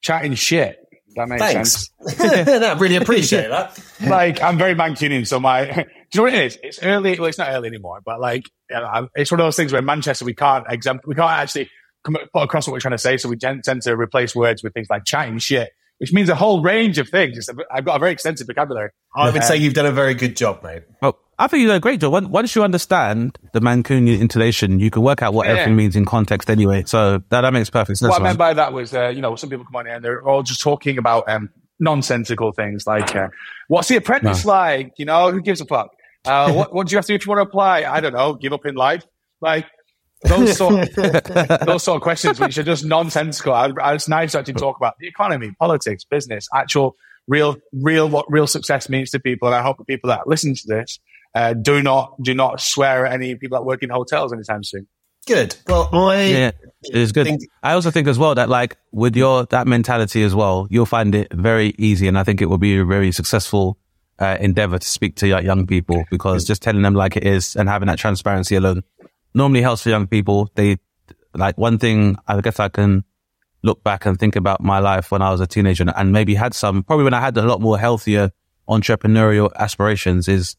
chatting 0.00 0.34
shit. 0.34 0.76
That 1.16 1.28
makes 1.28 1.42
Thanks. 1.42 1.90
sense. 2.04 2.20
I 2.20 2.78
really 2.78 2.96
appreciate 2.96 3.48
that. 3.48 3.78
like 4.00 4.42
I'm 4.42 4.58
very 4.58 4.74
Mancunian, 4.74 5.26
so 5.26 5.40
my 5.40 5.64
do 5.72 5.80
you 5.80 5.84
know 6.18 6.22
what 6.22 6.34
it 6.34 6.44
is? 6.44 6.58
It's 6.62 6.82
early. 6.82 7.18
Well, 7.18 7.28
it's 7.28 7.38
not 7.38 7.50
early 7.50 7.68
anymore, 7.68 8.00
but 8.04 8.20
like 8.20 8.44
you 8.70 8.76
know, 8.76 9.08
it's 9.14 9.30
one 9.30 9.40
of 9.40 9.46
those 9.46 9.56
things 9.56 9.72
where 9.72 9.80
in 9.80 9.84
Manchester 9.84 10.24
we 10.24 10.34
can't 10.34 10.64
exempt, 10.70 11.06
we 11.06 11.14
can't 11.14 11.30
actually 11.30 11.68
come, 12.04 12.16
put 12.32 12.42
across 12.42 12.66
what 12.66 12.72
we're 12.72 12.80
trying 12.80 12.92
to 12.92 12.98
say, 12.98 13.16
so 13.16 13.28
we 13.28 13.36
tend, 13.36 13.64
tend 13.64 13.82
to 13.82 13.96
replace 13.96 14.34
words 14.34 14.62
with 14.62 14.72
things 14.72 14.88
like 14.88 15.04
chatting 15.04 15.38
shit, 15.38 15.70
which 15.98 16.12
means 16.12 16.28
a 16.28 16.34
whole 16.34 16.62
range 16.62 16.98
of 16.98 17.08
things. 17.08 17.36
It's 17.36 17.48
a, 17.48 17.54
I've 17.70 17.84
got 17.84 17.96
a 17.96 17.98
very 17.98 18.12
extensive 18.12 18.46
vocabulary. 18.46 18.90
I 19.14 19.30
would 19.30 19.44
say 19.44 19.56
you've 19.56 19.74
done 19.74 19.86
a 19.86 19.92
very 19.92 20.14
good 20.14 20.36
job, 20.36 20.62
mate. 20.62 20.84
Well, 21.02 21.18
I 21.40 21.46
think 21.46 21.62
you 21.62 21.68
did 21.68 21.76
a 21.76 21.80
great 21.80 22.00
job. 22.00 22.12
Once- 22.26 22.54
you 22.54 22.62
understand 22.62 23.38
the 23.54 23.60
Mancunian 23.60 24.20
intonation, 24.20 24.78
you 24.78 24.90
can 24.90 25.02
work 25.02 25.22
out 25.22 25.32
what 25.32 25.46
Yeah. 25.46 25.52
everything 25.52 25.76
means 25.76 25.96
in 25.96 26.04
context 26.04 26.50
anyway. 26.50 26.82
So 26.86 27.22
that, 27.30 27.40
that 27.40 27.52
makes 27.52 27.70
perfect 27.70 27.98
sense. 27.98 28.10
what 28.10 28.20
I 28.20 28.24
meant 28.24 28.38
by 28.38 28.52
that 28.54 28.72
was, 28.74 28.92
uh, 28.92 29.08
you 29.08 29.22
know, 29.22 29.36
some 29.36 29.48
people 29.48 29.64
come 29.64 29.76
on 29.76 29.86
here 29.86 29.94
and 29.94 30.04
they're 30.04 30.22
all 30.22 30.42
just 30.42 30.60
talking 30.60 30.98
about 30.98 31.28
um, 31.28 31.48
nonsensical 31.78 32.52
things 32.52 32.86
like, 32.86 33.16
uh, 33.16 33.28
what's 33.68 33.88
the 33.88 33.96
apprentice 33.96 34.44
like? 34.44 34.92
You 34.98 35.06
know, 35.06 35.32
who 35.32 35.40
gives 35.40 35.60
a 35.62 35.64
fuck? 35.64 35.90
Uh, 36.26 36.52
what, 36.56 36.74
what 36.74 36.86
do 36.86 36.92
you 36.92 36.98
have 36.98 37.06
to 37.06 37.12
do 37.12 37.14
if 37.14 37.24
you 37.24 37.30
want 37.30 37.38
to 37.38 37.48
apply? 37.48 37.84
I 37.84 38.00
don't 38.00 38.12
know, 38.12 38.34
give 38.34 38.52
up 38.52 38.66
in 38.66 38.74
life. 38.74 39.04
Like, 39.40 39.66
those 40.22 40.58
sort, 40.58 40.94
those 40.94 41.82
sort 41.82 41.96
of 41.96 42.02
questions, 42.02 42.38
which 42.38 42.58
are 42.58 42.62
just 42.62 42.84
nonsensical. 42.84 43.54
I, 43.54 43.70
I, 43.82 43.94
it's 43.94 44.08
nice 44.08 44.32
to 44.32 44.40
actually 44.40 44.54
talk 44.54 44.76
about 44.76 44.98
the 45.00 45.08
economy, 45.08 45.52
politics, 45.58 46.04
business, 46.04 46.46
actual, 46.54 46.96
real, 47.26 47.56
real, 47.72 48.08
what 48.08 48.26
real 48.28 48.46
success 48.46 48.90
means 48.90 49.10
to 49.12 49.18
people. 49.20 49.48
And 49.48 49.54
I 49.54 49.62
hope 49.62 49.78
the 49.78 49.84
people 49.86 50.08
that 50.08 50.26
listen 50.26 50.54
to 50.54 50.66
this 50.66 50.98
uh, 51.34 51.54
do 51.54 51.82
not, 51.82 52.20
do 52.22 52.34
not 52.34 52.60
swear 52.60 53.06
at 53.06 53.12
any 53.12 53.34
people 53.34 53.58
that 53.58 53.64
work 53.64 53.82
in 53.82 53.90
hotels 53.90 54.32
anytime 54.32 54.64
soon. 54.64 54.86
Good. 55.26 55.54
Well, 55.66 55.88
I 55.92 56.22
Yeah, 56.24 56.50
it 56.82 56.96
is 56.96 57.12
good. 57.12 57.26
think- 57.26 57.42
I 57.62 57.72
also 57.74 57.90
think 57.90 58.08
as 58.08 58.18
well 58.18 58.34
that 58.34 58.48
like 58.48 58.76
with 58.90 59.14
your 59.16 59.44
that 59.46 59.66
mentality 59.66 60.22
as 60.22 60.34
well, 60.34 60.66
you'll 60.70 60.86
find 60.86 61.14
it 61.14 61.32
very 61.32 61.74
easy, 61.78 62.08
and 62.08 62.18
I 62.18 62.24
think 62.24 62.40
it 62.40 62.46
will 62.46 62.58
be 62.58 62.78
a 62.78 62.84
very 62.84 63.12
successful 63.12 63.76
uh, 64.18 64.36
endeavor 64.40 64.78
to 64.78 64.88
speak 64.88 65.16
to 65.16 65.26
like, 65.32 65.44
young 65.44 65.66
people 65.66 66.04
because 66.10 66.44
just 66.44 66.62
telling 66.62 66.82
them 66.82 66.94
like 66.94 67.16
it 67.16 67.24
is 67.26 67.54
and 67.56 67.68
having 67.68 67.86
that 67.86 67.98
transparency 67.98 68.54
alone 68.56 68.82
normally 69.34 69.62
helps 69.62 69.82
for 69.82 69.90
young 69.90 70.06
people. 70.06 70.50
They 70.54 70.78
like 71.34 71.56
one 71.58 71.78
thing. 71.78 72.16
I 72.26 72.40
guess 72.40 72.58
I 72.58 72.68
can 72.68 73.04
look 73.62 73.84
back 73.84 74.06
and 74.06 74.18
think 74.18 74.36
about 74.36 74.62
my 74.62 74.78
life 74.78 75.10
when 75.10 75.20
I 75.22 75.30
was 75.30 75.40
a 75.40 75.46
teenager 75.46 75.84
and 75.94 76.12
maybe 76.12 76.34
had 76.34 76.54
some 76.54 76.82
probably 76.82 77.04
when 77.04 77.14
I 77.14 77.20
had 77.20 77.36
a 77.36 77.42
lot 77.42 77.60
more 77.60 77.78
healthier 77.78 78.30
entrepreneurial 78.68 79.50
aspirations 79.56 80.28
is 80.28 80.56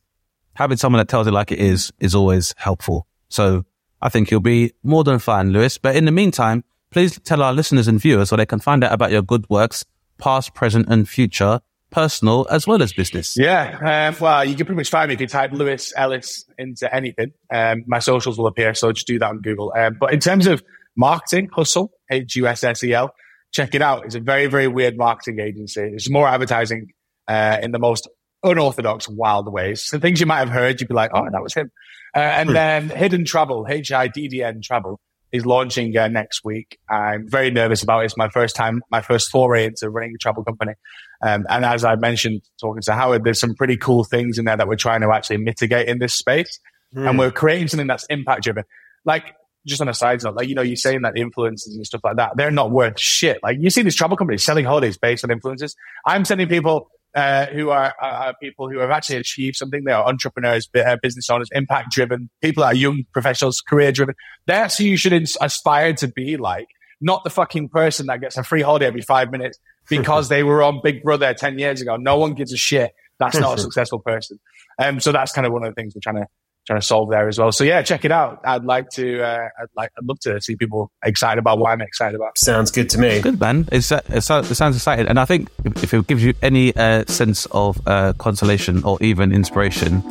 having 0.53 0.77
someone 0.77 0.99
that 0.99 1.07
tells 1.07 1.27
it 1.27 1.31
like 1.31 1.51
it 1.51 1.59
is 1.59 1.91
is 1.99 2.15
always 2.15 2.53
helpful. 2.57 3.07
So 3.29 3.65
I 4.01 4.09
think 4.09 4.31
you'll 4.31 4.39
be 4.39 4.73
more 4.83 5.03
than 5.03 5.19
fine, 5.19 5.51
Lewis. 5.51 5.77
But 5.77 5.95
in 5.95 6.05
the 6.05 6.11
meantime, 6.11 6.63
please 6.89 7.19
tell 7.19 7.41
our 7.41 7.53
listeners 7.53 7.87
and 7.87 7.99
viewers 7.99 8.29
so 8.29 8.35
they 8.35 8.45
can 8.45 8.59
find 8.59 8.83
out 8.83 8.93
about 8.93 9.11
your 9.11 9.21
good 9.21 9.49
works, 9.49 9.85
past, 10.17 10.53
present, 10.53 10.87
and 10.89 11.07
future, 11.07 11.61
personal 11.89 12.47
as 12.49 12.65
well 12.65 12.81
as 12.81 12.93
business. 12.93 13.35
Yeah, 13.37 14.09
um, 14.09 14.15
well, 14.19 14.43
you 14.45 14.55
can 14.55 14.65
pretty 14.65 14.77
much 14.77 14.89
find 14.89 15.09
me 15.09 15.13
if 15.13 15.21
you 15.21 15.27
type 15.27 15.51
Lewis 15.51 15.93
Ellis 15.95 16.45
into 16.57 16.93
anything. 16.93 17.33
Um, 17.53 17.83
my 17.85 17.99
socials 17.99 18.37
will 18.37 18.47
appear, 18.47 18.73
so 18.73 18.91
just 18.91 19.07
do 19.07 19.19
that 19.19 19.29
on 19.29 19.41
Google. 19.41 19.73
Um, 19.77 19.97
but 19.99 20.13
in 20.13 20.19
terms 20.19 20.47
of 20.47 20.63
marketing, 20.95 21.49
Hustle, 21.53 21.91
H 22.09 22.35
U 22.37 22.47
S 22.47 22.63
S 22.63 22.83
E 22.83 22.93
L, 22.93 23.13
check 23.51 23.75
it 23.75 23.81
out. 23.81 24.05
It's 24.05 24.15
a 24.15 24.19
very, 24.19 24.47
very 24.47 24.67
weird 24.67 24.97
marketing 24.97 25.39
agency. 25.39 25.81
It's 25.81 26.09
more 26.09 26.27
advertising 26.27 26.93
uh, 27.27 27.57
in 27.61 27.71
the 27.71 27.79
most 27.79 28.07
unorthodox, 28.43 29.07
wild 29.07 29.51
ways. 29.51 29.83
So 29.85 29.99
things 29.99 30.19
you 30.19 30.25
might 30.25 30.39
have 30.39 30.49
heard, 30.49 30.79
you'd 30.79 30.87
be 30.87 30.93
like, 30.93 31.11
oh, 31.13 31.27
that 31.31 31.41
was 31.41 31.53
him. 31.53 31.71
Uh, 32.15 32.19
and 32.19 32.49
then 32.49 32.89
Hidden 32.89 33.25
Travel, 33.25 33.65
H 33.69 33.91
I 33.91 34.07
D 34.07 34.27
D 34.27 34.43
N 34.43 34.61
Travel, 34.63 34.99
is 35.31 35.45
launching 35.45 35.95
uh, 35.95 36.07
next 36.09 36.43
week. 36.43 36.77
I'm 36.89 37.29
very 37.29 37.51
nervous 37.51 37.83
about 37.83 38.01
it. 38.01 38.05
It's 38.05 38.17
my 38.17 38.29
first 38.29 38.55
time, 38.55 38.81
my 38.91 39.01
first 39.01 39.31
foray 39.31 39.65
into 39.65 39.89
running 39.89 40.13
a 40.15 40.17
travel 40.17 40.43
company. 40.43 40.73
Um, 41.21 41.45
and 41.49 41.63
as 41.63 41.85
I 41.85 41.95
mentioned, 41.95 42.41
talking 42.59 42.81
to 42.81 42.93
Howard, 42.93 43.23
there's 43.23 43.39
some 43.39 43.55
pretty 43.55 43.77
cool 43.77 44.03
things 44.03 44.37
in 44.37 44.45
there 44.45 44.57
that 44.57 44.67
we're 44.67 44.75
trying 44.75 45.01
to 45.01 45.11
actually 45.11 45.37
mitigate 45.37 45.87
in 45.87 45.99
this 45.99 46.13
space. 46.13 46.59
And 46.93 47.17
we're 47.17 47.31
creating 47.31 47.69
something 47.69 47.87
that's 47.87 48.03
impact 48.09 48.43
driven. 48.43 48.65
Like, 49.05 49.33
just 49.65 49.79
on 49.79 49.87
a 49.87 49.93
side 49.93 50.21
note, 50.23 50.35
like, 50.35 50.49
you 50.49 50.55
know, 50.55 50.61
you're 50.61 50.75
saying 50.75 51.03
that 51.03 51.13
influencers 51.13 51.75
and 51.75 51.85
stuff 51.85 52.01
like 52.03 52.17
that, 52.17 52.31
they're 52.35 52.51
not 52.51 52.69
worth 52.69 52.99
shit. 52.99 53.39
Like, 53.41 53.59
you 53.61 53.69
see 53.69 53.81
these 53.81 53.95
travel 53.95 54.17
companies 54.17 54.43
selling 54.43 54.65
holidays 54.65 54.97
based 54.97 55.23
on 55.23 55.29
influencers. 55.29 55.75
I'm 56.05 56.25
sending 56.25 56.49
people, 56.49 56.89
uh, 57.13 57.47
who 57.47 57.69
are, 57.69 57.93
are, 58.01 58.33
people 58.41 58.69
who 58.69 58.79
have 58.79 58.89
actually 58.89 59.17
achieved 59.17 59.57
something. 59.57 59.83
They 59.83 59.91
are 59.91 60.07
entrepreneurs, 60.07 60.69
uh, 60.75 60.97
business 61.01 61.29
owners, 61.29 61.49
impact 61.51 61.91
driven, 61.91 62.29
people 62.41 62.61
that 62.61 62.73
are 62.73 62.75
young 62.75 63.03
professionals, 63.11 63.61
career 63.61 63.91
driven. 63.91 64.15
That's 64.47 64.77
who 64.77 64.85
you 64.85 64.97
should 64.97 65.13
aspire 65.13 65.93
to 65.95 66.07
be 66.07 66.37
like, 66.37 66.67
not 67.01 67.23
the 67.23 67.29
fucking 67.29 67.69
person 67.69 68.05
that 68.07 68.21
gets 68.21 68.37
a 68.37 68.43
free 68.43 68.61
holiday 68.61 68.85
every 68.85 69.01
five 69.01 69.31
minutes 69.31 69.59
because 69.89 70.29
they 70.29 70.43
were 70.43 70.63
on 70.63 70.79
Big 70.83 71.03
Brother 71.03 71.33
10 71.33 71.59
years 71.59 71.81
ago. 71.81 71.97
No 71.97 72.17
one 72.17 72.33
gives 72.33 72.53
a 72.53 72.57
shit. 72.57 72.91
That's 73.19 73.37
not 73.37 73.57
a 73.57 73.61
successful 73.61 73.99
person. 73.99 74.39
Um, 74.79 74.99
so 74.99 75.11
that's 75.11 75.31
kind 75.31 75.45
of 75.45 75.53
one 75.53 75.63
of 75.63 75.73
the 75.73 75.79
things 75.79 75.93
we're 75.93 76.01
trying 76.01 76.23
to, 76.23 76.27
trying 76.65 76.79
to 76.79 76.85
solve 76.85 77.09
there 77.09 77.27
as 77.27 77.39
well. 77.39 77.51
So 77.51 77.63
yeah, 77.63 77.81
check 77.81 78.05
it 78.05 78.11
out. 78.11 78.41
I'd 78.43 78.63
like 78.63 78.89
to, 78.91 79.21
uh, 79.21 79.49
I'd 79.59 79.67
like, 79.75 79.91
I'd 79.97 80.05
love 80.05 80.19
to 80.21 80.39
see 80.41 80.55
people 80.55 80.91
excited 81.03 81.39
about 81.39 81.59
what 81.59 81.71
I'm 81.71 81.81
excited 81.81 82.15
about. 82.15 82.37
sounds 82.37 82.71
good 82.71 82.89
to 82.91 82.99
me. 82.99 83.21
Good 83.21 83.39
man. 83.39 83.67
It's, 83.71 83.91
uh, 83.91 84.01
it, 84.09 84.21
sounds, 84.21 84.49
it 84.51 84.61
exciting, 84.61 85.07
and 85.07 85.19
I 85.19 85.25
think 85.25 85.49
if, 85.63 85.83
if 85.83 85.93
it 85.93 86.07
gives 86.07 86.23
you 86.23 86.33
any 86.41 86.75
uh, 86.75 87.05
sense 87.07 87.47
of 87.51 87.81
uh, 87.87 88.13
consolation 88.13 88.83
or 88.83 88.97
even 89.01 89.31
inspiration, 89.31 90.03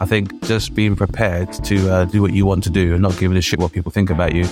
I 0.00 0.06
think 0.06 0.44
just 0.44 0.74
being 0.74 0.96
prepared 0.96 1.52
to 1.64 1.90
uh, 1.90 2.04
do 2.06 2.20
what 2.20 2.32
you 2.32 2.46
want 2.46 2.64
to 2.64 2.70
do 2.70 2.94
and 2.94 3.02
not 3.02 3.16
giving 3.18 3.36
a 3.36 3.42
shit 3.42 3.60
what 3.60 3.72
people 3.72 3.92
think 3.92 4.10
about 4.10 4.34
you 4.34 4.46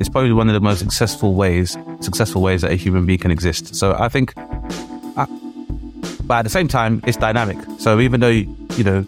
it's 0.00 0.08
probably 0.08 0.32
one 0.32 0.48
of 0.48 0.54
the 0.54 0.60
most 0.60 0.78
successful 0.78 1.34
ways, 1.34 1.76
successful 2.00 2.40
ways 2.40 2.62
that 2.62 2.70
a 2.70 2.76
human 2.76 3.04
being 3.04 3.18
can 3.18 3.30
exist. 3.30 3.74
So 3.74 3.96
I 3.98 4.08
think, 4.08 4.32
I, 4.36 5.26
but 6.22 6.38
at 6.38 6.42
the 6.42 6.50
same 6.50 6.68
time, 6.68 7.02
it's 7.04 7.16
dynamic. 7.16 7.58
So 7.78 7.98
even 7.98 8.20
though 8.20 8.28
you 8.28 8.84
know, 8.84 9.06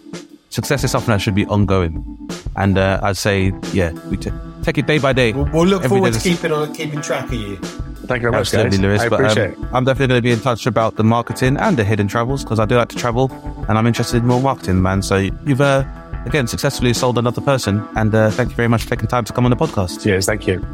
success 0.51 0.83
is 0.83 0.91
something 0.91 1.11
that 1.11 1.21
should 1.21 1.35
be 1.35 1.45
ongoing, 1.47 2.29
and 2.55 2.77
uh, 2.77 2.99
I'd 3.01 3.17
say, 3.17 3.51
yeah, 3.73 3.91
we 4.09 4.17
t- 4.17 4.31
take 4.61 4.77
it 4.77 4.85
day 4.85 4.99
by 4.99 5.13
day. 5.13 5.33
We'll, 5.33 5.45
we'll 5.45 5.65
look 5.65 5.83
Every 5.83 5.97
forward 5.97 6.13
to 6.13 6.19
keeping 6.19 6.51
on 6.51 6.73
keeping 6.75 7.01
track 7.01 7.25
of 7.25 7.33
you. 7.33 7.57
Thank 7.57 8.23
you 8.23 8.29
very 8.29 8.31
much, 8.31 8.53
Absolutely, 8.53 8.77
guys. 8.77 8.81
Lewis. 8.81 9.01
I 9.01 9.09
but, 9.09 9.19
um, 9.19 9.25
appreciate 9.25 9.51
it. 9.51 9.57
I'm 9.71 9.85
definitely 9.85 10.07
going 10.07 10.17
to 10.17 10.23
be 10.23 10.31
in 10.31 10.39
touch 10.39 10.65
about 10.65 10.95
the 10.95 11.03
marketing 11.03 11.55
and 11.57 11.77
the 11.77 11.83
hidden 11.83 12.07
travels 12.07 12.43
because 12.43 12.59
I 12.59 12.65
do 12.65 12.75
like 12.75 12.89
to 12.89 12.95
travel 12.95 13.31
and 13.69 13.77
I'm 13.77 13.87
interested 13.87 14.17
in 14.17 14.27
more 14.27 14.41
marketing, 14.41 14.81
man. 14.81 15.01
So 15.01 15.17
you've, 15.17 15.61
uh, 15.61 15.85
again, 16.25 16.47
successfully 16.47 16.93
sold 16.93 17.17
another 17.17 17.41
person. 17.41 17.87
And 17.95 18.13
uh, 18.13 18.31
thank 18.31 18.49
you 18.49 18.55
very 18.55 18.67
much 18.67 18.83
for 18.83 18.89
taking 18.89 19.07
time 19.07 19.23
to 19.25 19.33
come 19.33 19.45
on 19.45 19.51
the 19.51 19.57
podcast. 19.57 20.03
Cheers. 20.03 20.25
Thank 20.25 20.47
you. 20.47 20.65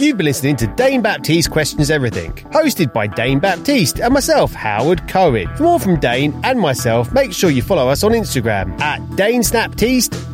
You've 0.00 0.16
been 0.16 0.24
listening 0.24 0.56
to 0.56 0.66
Dane 0.66 1.02
Baptiste 1.02 1.50
Questions 1.50 1.90
Everything, 1.90 2.32
hosted 2.32 2.90
by 2.90 3.06
Dane 3.06 3.38
Baptiste 3.38 4.00
and 4.00 4.14
myself, 4.14 4.50
Howard 4.54 5.06
Cohen. 5.08 5.54
For 5.56 5.64
more 5.64 5.78
from 5.78 6.00
Dane 6.00 6.40
and 6.42 6.58
myself, 6.58 7.12
make 7.12 7.34
sure 7.34 7.50
you 7.50 7.60
follow 7.60 7.86
us 7.86 8.02
on 8.02 8.12
Instagram 8.12 8.80
at 8.80 8.98
Dane 9.16 9.42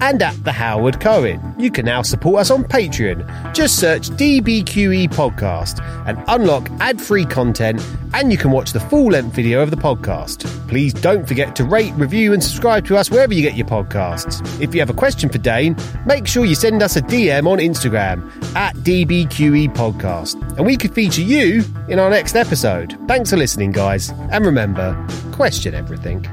and 0.01 0.23
at 0.23 0.45
The 0.45 0.53
Howard 0.53 1.01
Cohen. 1.01 1.53
You 1.59 1.73
can 1.73 1.85
now 1.85 2.03
support 2.03 2.43
us 2.43 2.53
on 2.53 2.63
Patreon. 2.63 3.55
Just 3.55 3.81
search 3.81 4.09
DBQE 4.11 5.09
Podcast 5.09 5.83
and 6.07 6.23
unlock 6.29 6.71
ad 6.79 7.01
free 7.01 7.25
content, 7.25 7.85
and 8.15 8.31
you 8.31 8.39
can 8.39 8.53
watch 8.53 8.73
the 8.73 8.79
full 8.79 9.07
length 9.07 9.35
video 9.35 9.63
of 9.63 9.73
the 9.73 9.77
podcast. 9.77 10.47
Please 10.69 10.95
don't 10.95 11.27
forget 11.27 11.57
to 11.57 11.65
rate, 11.65 11.93
review, 11.95 12.33
and 12.33 12.43
subscribe 12.43 12.87
to 12.87 12.97
us 12.97 13.11
wherever 13.11 13.35
you 13.35 13.43
get 13.43 13.57
your 13.57 13.67
podcasts. 13.67 14.41
If 14.61 14.75
you 14.77 14.81
have 14.81 14.91
a 14.91 14.95
question 14.95 15.29
for 15.29 15.39
Dane, 15.39 15.77
make 16.07 16.29
sure 16.29 16.45
you 16.45 16.55
send 16.55 16.85
us 16.85 16.95
a 16.95 17.03
DM 17.03 17.49
on 17.49 17.59
Instagram 17.59 18.31
at 18.55 18.77
DBQE 18.77 19.56
Podcast, 19.65 20.35
and 20.57 20.67
we 20.67 20.77
could 20.77 20.95
feature 20.95 21.23
you 21.23 21.65
in 21.89 21.99
our 21.99 22.11
next 22.11 22.37
episode. 22.37 22.97
Thanks 23.09 23.31
for 23.31 23.37
listening, 23.37 23.73
guys, 23.73 24.11
and 24.31 24.45
remember, 24.45 24.95
question 25.33 25.75
everything. 25.75 26.25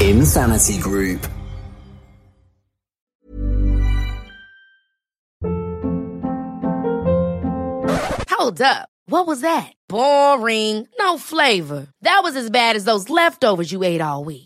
Insanity 0.00 0.78
Group. 0.78 1.26
Hold 8.28 8.60
up. 8.60 8.88
What 9.06 9.26
was 9.26 9.40
that? 9.40 9.72
Boring. 9.88 10.86
No 11.00 11.18
flavor. 11.18 11.88
That 12.02 12.20
was 12.22 12.36
as 12.36 12.50
bad 12.50 12.76
as 12.76 12.84
those 12.84 13.10
leftovers 13.10 13.72
you 13.72 13.82
ate 13.82 14.00
all 14.00 14.22
week. 14.22 14.45